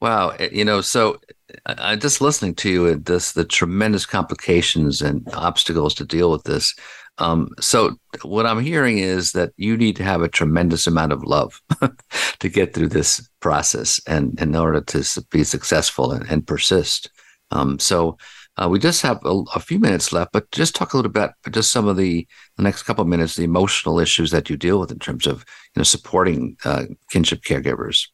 Wow. 0.00 0.30
Eh, 0.30 0.50
you 0.52 0.64
know, 0.64 0.80
so 0.80 1.18
I, 1.66 1.92
am 1.94 2.00
just 2.00 2.20
listening 2.20 2.54
to 2.56 2.70
you 2.70 2.86
and 2.86 3.04
this 3.04 3.32
the 3.32 3.44
tremendous 3.44 4.06
complications 4.06 5.00
and 5.00 5.26
obstacles 5.34 5.94
to 5.94 6.04
deal 6.04 6.30
with 6.30 6.44
this. 6.44 6.74
Um, 7.18 7.48
so 7.60 7.96
what 8.22 8.46
I'm 8.46 8.60
hearing 8.60 8.98
is 8.98 9.32
that 9.32 9.52
you 9.56 9.76
need 9.76 9.96
to 9.96 10.04
have 10.04 10.20
a 10.20 10.28
tremendous 10.28 10.86
amount 10.86 11.12
of 11.12 11.24
love 11.24 11.62
to 12.40 12.48
get 12.48 12.74
through 12.74 12.88
this 12.88 13.26
process 13.40 13.98
and, 14.06 14.38
in 14.40 14.54
order 14.54 14.82
to 14.82 15.24
be 15.30 15.44
successful 15.44 16.12
and, 16.12 16.28
and 16.30 16.46
persist. 16.46 17.10
Um, 17.50 17.78
so 17.78 18.18
uh, 18.58 18.68
we 18.68 18.78
just 18.78 19.00
have 19.02 19.18
a, 19.24 19.42
a, 19.54 19.60
few 19.60 19.78
minutes 19.78 20.12
left, 20.12 20.32
but 20.32 20.50
just 20.50 20.74
talk 20.74 20.92
a 20.92 20.96
little 20.96 21.10
bit 21.10 21.24
about 21.24 21.34
just 21.52 21.70
some 21.70 21.86
of 21.88 21.96
the, 21.96 22.26
the 22.56 22.62
next 22.62 22.82
couple 22.82 23.02
of 23.02 23.08
minutes, 23.08 23.36
the 23.36 23.44
emotional 23.44 23.98
issues 23.98 24.30
that 24.30 24.50
you 24.50 24.56
deal 24.56 24.80
with 24.80 24.90
in 24.90 24.98
terms 24.98 25.26
of 25.26 25.44
you 25.74 25.80
know 25.80 25.84
supporting 25.84 26.56
uh, 26.64 26.84
kinship 27.10 27.42
caregivers. 27.42 28.08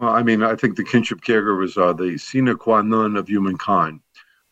Well, 0.00 0.14
I 0.14 0.22
mean, 0.22 0.42
I 0.42 0.56
think 0.56 0.76
the 0.76 0.84
kinship 0.84 1.20
caregivers 1.20 1.76
are 1.76 1.92
the 1.92 2.16
sine 2.16 2.56
qua 2.56 2.80
non 2.80 3.16
of 3.16 3.28
humankind. 3.28 4.00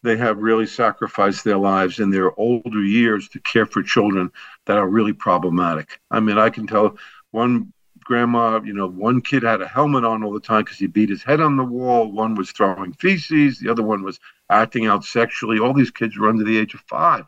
They 0.03 0.15
have 0.19 0.37
really 0.37 0.67
sacrificed 0.67 1.43
their 1.43 1.57
lives 1.57 2.01
in 2.01 2.11
their 2.11 2.39
older 2.39 2.83
years 2.83 3.31
to 3.31 3.41
care 3.41 3.65
for 3.65 3.83
children 3.83 4.31
that 4.67 4.77
are 4.77 4.87
really 4.87 5.15
problematic. 5.15 6.01
I 6.11 6.21
mean, 6.21 6.37
I 6.37 6.51
can 6.51 6.67
tell 6.67 6.99
one 7.31 7.73
grandma, 8.05 8.61
you 8.63 8.75
know, 8.75 8.89
one 8.89 9.23
kid 9.23 9.43
had 9.43 9.63
a 9.63 9.67
helmet 9.67 10.05
on 10.05 10.23
all 10.23 10.35
the 10.35 10.39
time 10.39 10.65
because 10.65 10.77
he 10.77 10.87
beat 10.87 11.09
his 11.09 11.23
head 11.23 11.41
on 11.41 11.57
the 11.57 11.65
wall. 11.65 12.13
One 12.13 12.35
was 12.35 12.53
throwing 12.53 12.93
feces. 12.93 13.59
The 13.59 13.71
other 13.71 13.83
one 13.83 14.03
was 14.03 14.21
acting 14.51 14.87
out 14.87 15.03
sexually. 15.03 15.59
All 15.59 15.73
these 15.73 15.91
kids 15.91 16.19
were 16.19 16.29
under 16.29 16.45
the 16.45 16.59
age 16.59 16.75
of 16.75 16.81
five. 16.81 17.25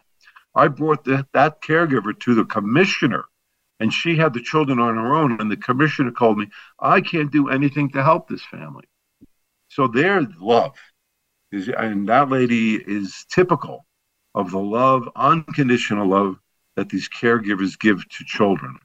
I 0.55 0.69
brought 0.69 1.05
the, 1.05 1.27
that 1.33 1.63
caregiver 1.63 2.19
to 2.21 2.35
the 2.35 2.45
commissioner, 2.45 3.25
and 3.81 3.93
she 3.93 4.15
had 4.15 4.35
the 4.35 4.43
children 4.43 4.79
on 4.79 4.97
her 4.97 5.15
own. 5.15 5.41
And 5.41 5.51
the 5.51 5.57
commissioner 5.57 6.13
called 6.13 6.39
me, 6.39 6.47
I 6.79 7.01
can't 7.01 7.33
do 7.33 7.49
anything 7.49 7.91
to 7.93 8.05
help 8.05 8.29
this 8.29 8.45
family. 8.45 8.85
So 9.69 9.89
their 9.89 10.27
love 10.39 10.77
is, 11.51 11.69
and 11.69 12.09
that 12.09 12.29
lady 12.29 12.77
is 12.77 13.27
typical 13.31 13.87
of 14.35 14.51
the 14.51 14.59
love, 14.59 15.09
unconditional 15.17 16.07
love 16.07 16.39
that 16.77 16.91
these 16.91 17.09
caregivers 17.09 17.79
give 17.79 18.07
to 18.09 18.25
children. 18.25 18.79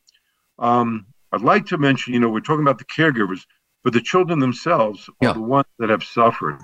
Um, 0.58 1.06
I'd 1.32 1.41
like 1.41 1.66
to 1.68 1.78
mention, 1.78 2.14
you 2.14 2.20
know, 2.20 2.30
we're 2.30 2.39
talking 2.39 2.64
about 2.64 2.78
the 2.78 2.86
caregivers, 2.86 3.41
but 3.84 3.93
the 3.93 4.02
children 4.02 4.39
themselves 4.39 5.10
are 5.22 5.34
the 5.34 5.41
ones 5.41 5.68
that 5.80 5.89
have 5.89 6.04
suffered. 6.04 6.60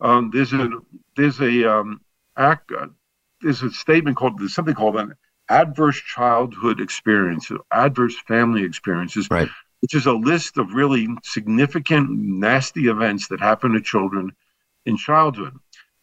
Um, 0.00 0.30
there's 0.32 0.52
a 0.52 0.70
there's 1.16 1.40
a 1.40 1.70
um, 1.70 2.00
act 2.36 2.70
uh, 2.72 2.86
there's 3.40 3.62
a 3.62 3.70
statement 3.70 4.16
called 4.16 4.38
there's 4.38 4.54
something 4.54 4.74
called 4.74 4.96
an 4.96 5.14
adverse 5.48 6.00
childhood 6.00 6.80
experiences, 6.80 7.58
adverse 7.72 8.16
family 8.26 8.64
experiences, 8.64 9.28
right. 9.30 9.48
which 9.80 9.94
is 9.94 10.06
a 10.06 10.12
list 10.12 10.58
of 10.58 10.74
really 10.74 11.08
significant 11.22 12.10
nasty 12.10 12.88
events 12.88 13.28
that 13.28 13.40
happen 13.40 13.72
to 13.72 13.80
children 13.80 14.32
in 14.86 14.96
childhood. 14.96 15.54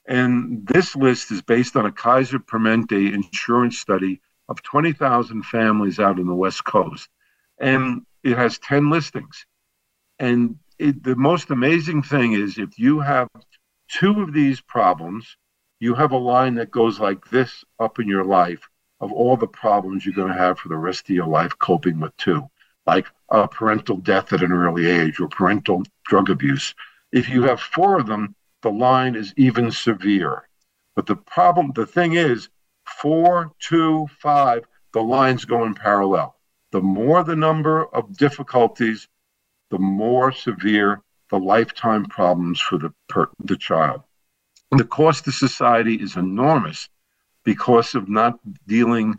And 0.07 0.67
this 0.67 0.95
list 0.95 1.31
is 1.31 1.41
based 1.41 1.75
on 1.75 1.85
a 1.85 1.91
Kaiser 1.91 2.39
Permanente 2.39 3.13
insurance 3.13 3.77
study 3.77 4.21
of 4.49 4.61
20,000 4.63 5.43
families 5.43 5.99
out 5.99 6.19
in 6.19 6.27
the 6.27 6.35
West 6.35 6.63
Coast 6.65 7.07
and 7.61 8.01
it 8.23 8.37
has 8.37 8.57
10 8.59 8.89
listings. 8.89 9.45
And 10.19 10.57
it, 10.79 11.03
the 11.03 11.15
most 11.15 11.51
amazing 11.51 12.03
thing 12.03 12.33
is 12.33 12.57
if 12.57 12.77
you 12.77 12.99
have 12.99 13.27
two 13.87 14.21
of 14.21 14.33
these 14.33 14.59
problems, 14.59 15.37
you 15.79 15.95
have 15.95 16.11
a 16.11 16.17
line 16.17 16.55
that 16.55 16.71
goes 16.71 16.99
like 16.99 17.29
this 17.29 17.63
up 17.79 17.99
in 17.99 18.07
your 18.07 18.25
life 18.25 18.67
of 19.01 19.11
all 19.11 19.35
the 19.35 19.47
problems 19.47 20.05
you're 20.05 20.15
going 20.15 20.31
to 20.31 20.37
have 20.37 20.59
for 20.59 20.69
the 20.69 20.77
rest 20.77 21.09
of 21.09 21.15
your 21.15 21.27
life 21.27 21.57
coping 21.57 21.99
with 21.99 22.15
two, 22.17 22.47
like 22.85 23.07
a 23.29 23.47
parental 23.47 23.97
death 23.97 24.31
at 24.31 24.43
an 24.43 24.51
early 24.51 24.85
age 24.85 25.19
or 25.19 25.27
parental 25.27 25.83
drug 26.05 26.29
abuse. 26.29 26.73
If 27.11 27.27
you 27.27 27.43
have 27.43 27.59
four 27.59 27.99
of 27.99 28.05
them, 28.05 28.35
the 28.61 28.71
line 28.71 29.15
is 29.15 29.33
even 29.37 29.71
severe. 29.71 30.47
But 30.95 31.07
the 31.07 31.15
problem, 31.15 31.71
the 31.73 31.85
thing 31.85 32.13
is, 32.13 32.49
four, 32.85 33.51
two, 33.59 34.07
five, 34.19 34.65
the 34.93 35.01
lines 35.01 35.45
go 35.45 35.65
in 35.65 35.73
parallel. 35.73 36.35
The 36.71 36.81
more 36.81 37.23
the 37.23 37.35
number 37.35 37.85
of 37.85 38.15
difficulties, 38.17 39.07
the 39.71 39.79
more 39.79 40.31
severe 40.31 41.01
the 41.31 41.39
lifetime 41.39 42.05
problems 42.05 42.59
for 42.59 42.77
the, 42.77 42.93
per, 43.09 43.29
the 43.39 43.57
child. 43.57 44.03
And 44.69 44.79
The 44.79 44.85
cost 44.85 45.25
to 45.25 45.31
society 45.31 45.95
is 45.95 46.15
enormous 46.17 46.87
because 47.43 47.95
of 47.95 48.09
not 48.09 48.39
dealing 48.67 49.17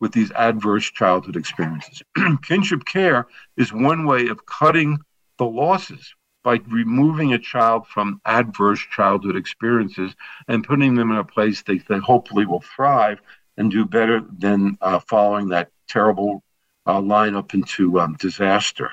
with 0.00 0.12
these 0.12 0.30
adverse 0.32 0.90
childhood 0.90 1.36
experiences. 1.36 2.02
Kinship 2.42 2.84
care 2.84 3.26
is 3.56 3.72
one 3.72 4.06
way 4.06 4.28
of 4.28 4.44
cutting 4.46 4.98
the 5.38 5.46
losses 5.46 6.14
by 6.44 6.60
removing 6.68 7.32
a 7.32 7.38
child 7.38 7.86
from 7.88 8.20
adverse 8.24 8.80
childhood 8.94 9.36
experiences 9.36 10.14
and 10.48 10.64
putting 10.64 10.94
them 10.94 11.10
in 11.10 11.16
a 11.16 11.24
place 11.24 11.62
they, 11.62 11.78
they 11.78 11.98
hopefully 11.98 12.46
will 12.46 12.60
thrive 12.60 13.20
and 13.56 13.70
do 13.70 13.84
better 13.84 14.20
than 14.38 14.76
uh, 14.80 15.00
following 15.00 15.48
that 15.48 15.70
terrible 15.88 16.42
uh, 16.86 17.00
line 17.00 17.34
up 17.34 17.54
into 17.54 17.98
um, 17.98 18.14
disaster. 18.20 18.92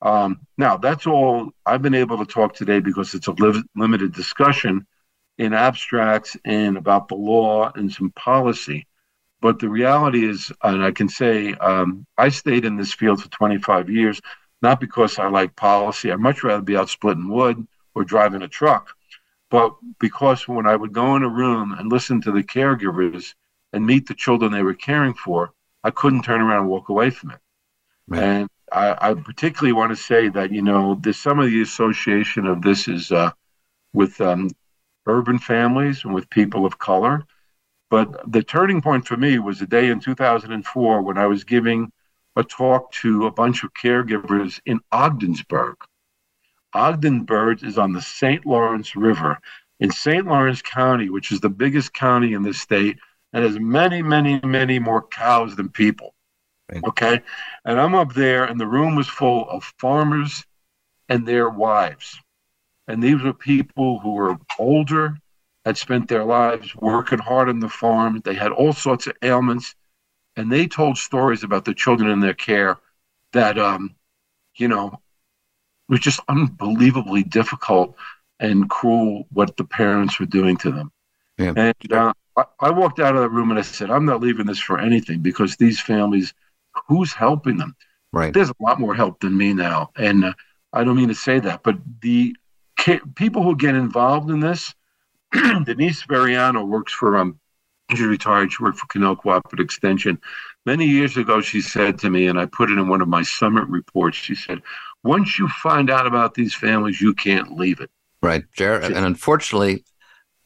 Um, 0.00 0.40
now, 0.58 0.76
that's 0.76 1.06
all 1.06 1.50
I've 1.64 1.82
been 1.82 1.94
able 1.94 2.18
to 2.18 2.30
talk 2.30 2.54
today 2.54 2.80
because 2.80 3.14
it's 3.14 3.26
a 3.26 3.32
li- 3.32 3.64
limited 3.74 4.12
discussion 4.12 4.86
in 5.42 5.52
abstracts 5.52 6.36
and 6.44 6.76
about 6.76 7.08
the 7.08 7.16
law 7.16 7.72
and 7.74 7.92
some 7.92 8.10
policy. 8.12 8.86
But 9.40 9.58
the 9.58 9.68
reality 9.68 10.24
is, 10.24 10.52
and 10.62 10.84
I 10.84 10.92
can 10.92 11.08
say, 11.08 11.54
um, 11.54 12.06
I 12.16 12.28
stayed 12.28 12.64
in 12.64 12.76
this 12.76 12.92
field 12.92 13.20
for 13.20 13.28
25 13.28 13.90
years, 13.90 14.20
not 14.62 14.78
because 14.78 15.18
I 15.18 15.26
like 15.26 15.56
policy. 15.56 16.12
I'd 16.12 16.20
much 16.20 16.44
rather 16.44 16.62
be 16.62 16.76
out 16.76 16.88
splitting 16.88 17.28
wood 17.28 17.66
or 17.96 18.04
driving 18.04 18.42
a 18.42 18.48
truck, 18.48 18.94
but 19.50 19.74
because 19.98 20.46
when 20.46 20.64
I 20.64 20.76
would 20.76 20.92
go 20.92 21.16
in 21.16 21.24
a 21.24 21.28
room 21.28 21.72
and 21.76 21.90
listen 21.90 22.20
to 22.20 22.30
the 22.30 22.44
caregivers 22.44 23.34
and 23.72 23.84
meet 23.84 24.06
the 24.06 24.14
children 24.14 24.52
they 24.52 24.62
were 24.62 24.74
caring 24.74 25.14
for, 25.14 25.52
I 25.82 25.90
couldn't 25.90 26.22
turn 26.22 26.40
around 26.40 26.60
and 26.60 26.70
walk 26.70 26.88
away 26.88 27.10
from 27.10 27.32
it. 27.32 27.40
Right. 28.06 28.22
And 28.22 28.48
I, 28.70 29.10
I, 29.10 29.14
particularly 29.14 29.72
want 29.72 29.90
to 29.90 29.96
say 29.96 30.28
that 30.28 30.52
you 30.52 30.62
know 30.62 30.94
there's 31.00 31.18
some 31.18 31.40
of 31.40 31.50
the 31.50 31.62
association 31.62 32.46
of 32.46 32.62
this 32.62 32.88
is 32.88 33.10
uh, 33.10 33.32
with 33.92 34.20
um, 34.20 34.48
urban 35.06 35.38
families 35.38 36.04
and 36.04 36.14
with 36.14 36.30
people 36.30 36.64
of 36.64 36.78
color. 36.78 37.24
But 37.90 38.32
the 38.32 38.42
turning 38.42 38.80
point 38.80 39.06
for 39.06 39.16
me 39.16 39.38
was 39.38 39.60
a 39.60 39.66
day 39.66 39.88
in 39.88 40.00
2004 40.00 41.02
when 41.02 41.18
I 41.18 41.26
was 41.26 41.44
giving 41.44 41.92
a 42.36 42.42
talk 42.42 42.90
to 42.92 43.26
a 43.26 43.30
bunch 43.30 43.64
of 43.64 43.74
caregivers 43.74 44.60
in 44.64 44.80
Ogdensburg. 44.90 45.76
Ogdensburg 46.74 47.62
is 47.62 47.76
on 47.76 47.92
the 47.92 48.00
St. 48.00 48.46
Lawrence 48.46 48.96
River 48.96 49.38
in 49.80 49.90
St. 49.90 50.26
Lawrence 50.26 50.62
County, 50.62 51.10
which 51.10 51.32
is 51.32 51.40
the 51.40 51.50
biggest 51.50 51.92
county 51.92 52.32
in 52.32 52.42
the 52.42 52.54
state 52.54 52.98
and 53.32 53.44
has 53.44 53.58
many, 53.58 54.00
many, 54.00 54.40
many 54.44 54.78
more 54.78 55.06
cows 55.06 55.56
than 55.56 55.68
people. 55.68 56.14
Okay. 56.84 57.20
And 57.64 57.78
I'm 57.78 57.94
up 57.94 58.14
there, 58.14 58.44
and 58.44 58.58
the 58.58 58.66
room 58.66 58.94
was 58.96 59.08
full 59.08 59.48
of 59.50 59.64
farmers 59.78 60.46
and 61.08 61.26
their 61.26 61.50
wives. 61.50 62.18
And 62.92 63.02
these 63.02 63.22
were 63.22 63.32
people 63.32 64.00
who 64.00 64.12
were 64.12 64.36
older, 64.58 65.16
had 65.64 65.78
spent 65.78 66.08
their 66.08 66.24
lives 66.24 66.76
working 66.76 67.20
hard 67.20 67.48
on 67.48 67.58
the 67.58 67.68
farm. 67.70 68.20
They 68.22 68.34
had 68.34 68.52
all 68.52 68.74
sorts 68.74 69.06
of 69.06 69.14
ailments. 69.22 69.74
And 70.36 70.52
they 70.52 70.66
told 70.66 70.98
stories 70.98 71.42
about 71.42 71.64
the 71.64 71.72
children 71.72 72.10
in 72.10 72.20
their 72.20 72.34
care 72.34 72.76
that, 73.32 73.58
um, 73.58 73.94
you 74.56 74.68
know, 74.68 75.00
was 75.88 76.00
just 76.00 76.20
unbelievably 76.28 77.22
difficult 77.22 77.96
and 78.40 78.68
cruel 78.68 79.26
what 79.30 79.56
the 79.56 79.64
parents 79.64 80.20
were 80.20 80.26
doing 80.26 80.58
to 80.58 80.70
them. 80.70 80.92
Yeah. 81.38 81.54
And 81.56 81.92
uh, 81.92 82.12
I, 82.36 82.44
I 82.60 82.70
walked 82.70 83.00
out 83.00 83.16
of 83.16 83.22
the 83.22 83.30
room 83.30 83.48
and 83.48 83.58
I 83.58 83.62
said, 83.62 83.90
I'm 83.90 84.04
not 84.04 84.20
leaving 84.20 84.44
this 84.44 84.58
for 84.58 84.78
anything 84.78 85.20
because 85.20 85.56
these 85.56 85.80
families 85.80 86.34
who's 86.88 87.14
helping 87.14 87.56
them? 87.56 87.74
Right. 88.12 88.34
There's 88.34 88.50
a 88.50 88.62
lot 88.62 88.78
more 88.78 88.94
help 88.94 89.20
than 89.20 89.34
me 89.34 89.54
now, 89.54 89.92
and 89.96 90.26
uh, 90.26 90.34
I 90.74 90.84
don't 90.84 90.96
mean 90.96 91.08
to 91.08 91.14
say 91.14 91.40
that, 91.40 91.62
but 91.62 91.78
the 92.02 92.36
people 93.14 93.42
who 93.42 93.56
get 93.56 93.74
involved 93.74 94.30
in 94.30 94.40
this, 94.40 94.74
Denise 95.32 96.04
Veriano 96.04 96.66
works 96.66 96.92
for 96.92 97.16
um. 97.16 97.38
She's 97.90 98.00
retired. 98.00 98.50
She 98.50 98.62
worked 98.62 98.78
for 98.78 98.86
Cornell 98.86 99.16
Cooperative 99.16 99.62
Extension. 99.62 100.18
Many 100.64 100.86
years 100.86 101.18
ago, 101.18 101.42
she 101.42 101.60
said 101.60 101.98
to 101.98 102.08
me, 102.08 102.26
and 102.26 102.40
I 102.40 102.46
put 102.46 102.70
it 102.70 102.78
in 102.78 102.88
one 102.88 103.02
of 103.02 103.08
my 103.08 103.22
summit 103.22 103.68
reports. 103.68 104.16
She 104.16 104.34
said, 104.34 104.62
"Once 105.02 105.38
you 105.38 105.48
find 105.62 105.90
out 105.90 106.06
about 106.06 106.32
these 106.32 106.54
families, 106.54 107.02
you 107.02 107.12
can't 107.12 107.52
leave 107.52 107.80
it." 107.80 107.90
Right, 108.22 108.44
Jared. 108.54 108.84
And 108.92 109.04
unfortunately, 109.04 109.84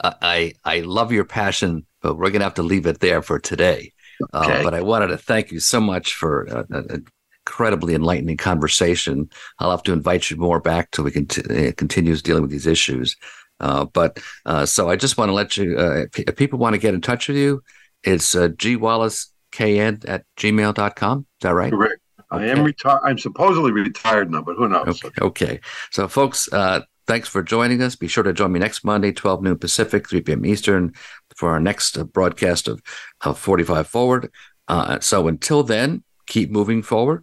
I 0.02 0.54
I 0.64 0.80
love 0.80 1.12
your 1.12 1.24
passion, 1.24 1.86
but 2.02 2.16
we're 2.16 2.30
gonna 2.30 2.44
have 2.44 2.54
to 2.54 2.62
leave 2.62 2.86
it 2.86 3.00
there 3.00 3.22
for 3.22 3.38
today. 3.38 3.92
Uh, 4.32 4.40
okay. 4.44 4.60
Uh, 4.60 4.62
but 4.64 4.74
I 4.74 4.82
wanted 4.82 5.08
to 5.08 5.18
thank 5.18 5.52
you 5.52 5.60
so 5.60 5.80
much 5.80 6.14
for 6.14 6.42
an 6.70 7.06
incredibly 7.46 7.94
enlightening 7.94 8.36
conversation. 8.36 9.30
I'll 9.58 9.70
have 9.70 9.84
to 9.84 9.92
invite 9.92 10.30
you 10.30 10.36
more 10.36 10.60
back 10.60 10.90
till 10.90 11.04
we 11.04 11.12
can 11.12 11.26
t- 11.26 11.68
uh, 11.68 11.72
continues 11.76 12.20
dealing 12.20 12.42
with 12.42 12.50
these 12.50 12.66
issues. 12.66 13.16
Uh, 13.60 13.84
but 13.86 14.18
uh, 14.44 14.66
so 14.66 14.90
I 14.90 14.96
just 14.96 15.16
want 15.16 15.28
to 15.28 15.32
let 15.32 15.56
you, 15.56 15.78
uh, 15.78 16.06
if 16.16 16.36
people 16.36 16.58
want 16.58 16.74
to 16.74 16.78
get 16.78 16.92
in 16.92 17.00
touch 17.00 17.28
with 17.28 17.36
you, 17.36 17.62
it's 18.02 18.34
uh, 18.34 18.48
gwallacekn 18.48 20.08
at 20.08 20.24
gmail.com. 20.36 21.18
Is 21.20 21.24
that 21.42 21.54
right? 21.54 21.72
Correct. 21.72 22.00
Okay. 22.32 22.44
I 22.44 22.48
am 22.48 22.64
retired. 22.64 23.00
I'm 23.04 23.18
supposedly 23.18 23.70
retired 23.70 24.30
now, 24.32 24.42
but 24.42 24.56
who 24.56 24.68
knows? 24.68 25.02
Okay. 25.04 25.22
okay. 25.22 25.60
So, 25.92 26.08
folks, 26.08 26.52
uh, 26.52 26.80
thanks 27.06 27.28
for 27.28 27.42
joining 27.42 27.80
us. 27.80 27.94
Be 27.94 28.08
sure 28.08 28.24
to 28.24 28.32
join 28.32 28.50
me 28.50 28.58
next 28.58 28.84
Monday, 28.84 29.12
12 29.12 29.42
noon 29.42 29.58
Pacific, 29.58 30.08
3 30.08 30.22
p.m. 30.22 30.44
Eastern, 30.44 30.92
for 31.36 31.50
our 31.50 31.60
next 31.60 31.96
uh, 31.96 32.02
broadcast 32.02 32.66
of, 32.66 32.82
of 33.20 33.38
45 33.38 33.86
Forward. 33.86 34.32
Uh, 34.66 34.98
so 34.98 35.28
until 35.28 35.62
then, 35.62 36.02
keep 36.26 36.50
moving 36.50 36.82
forward. 36.82 37.22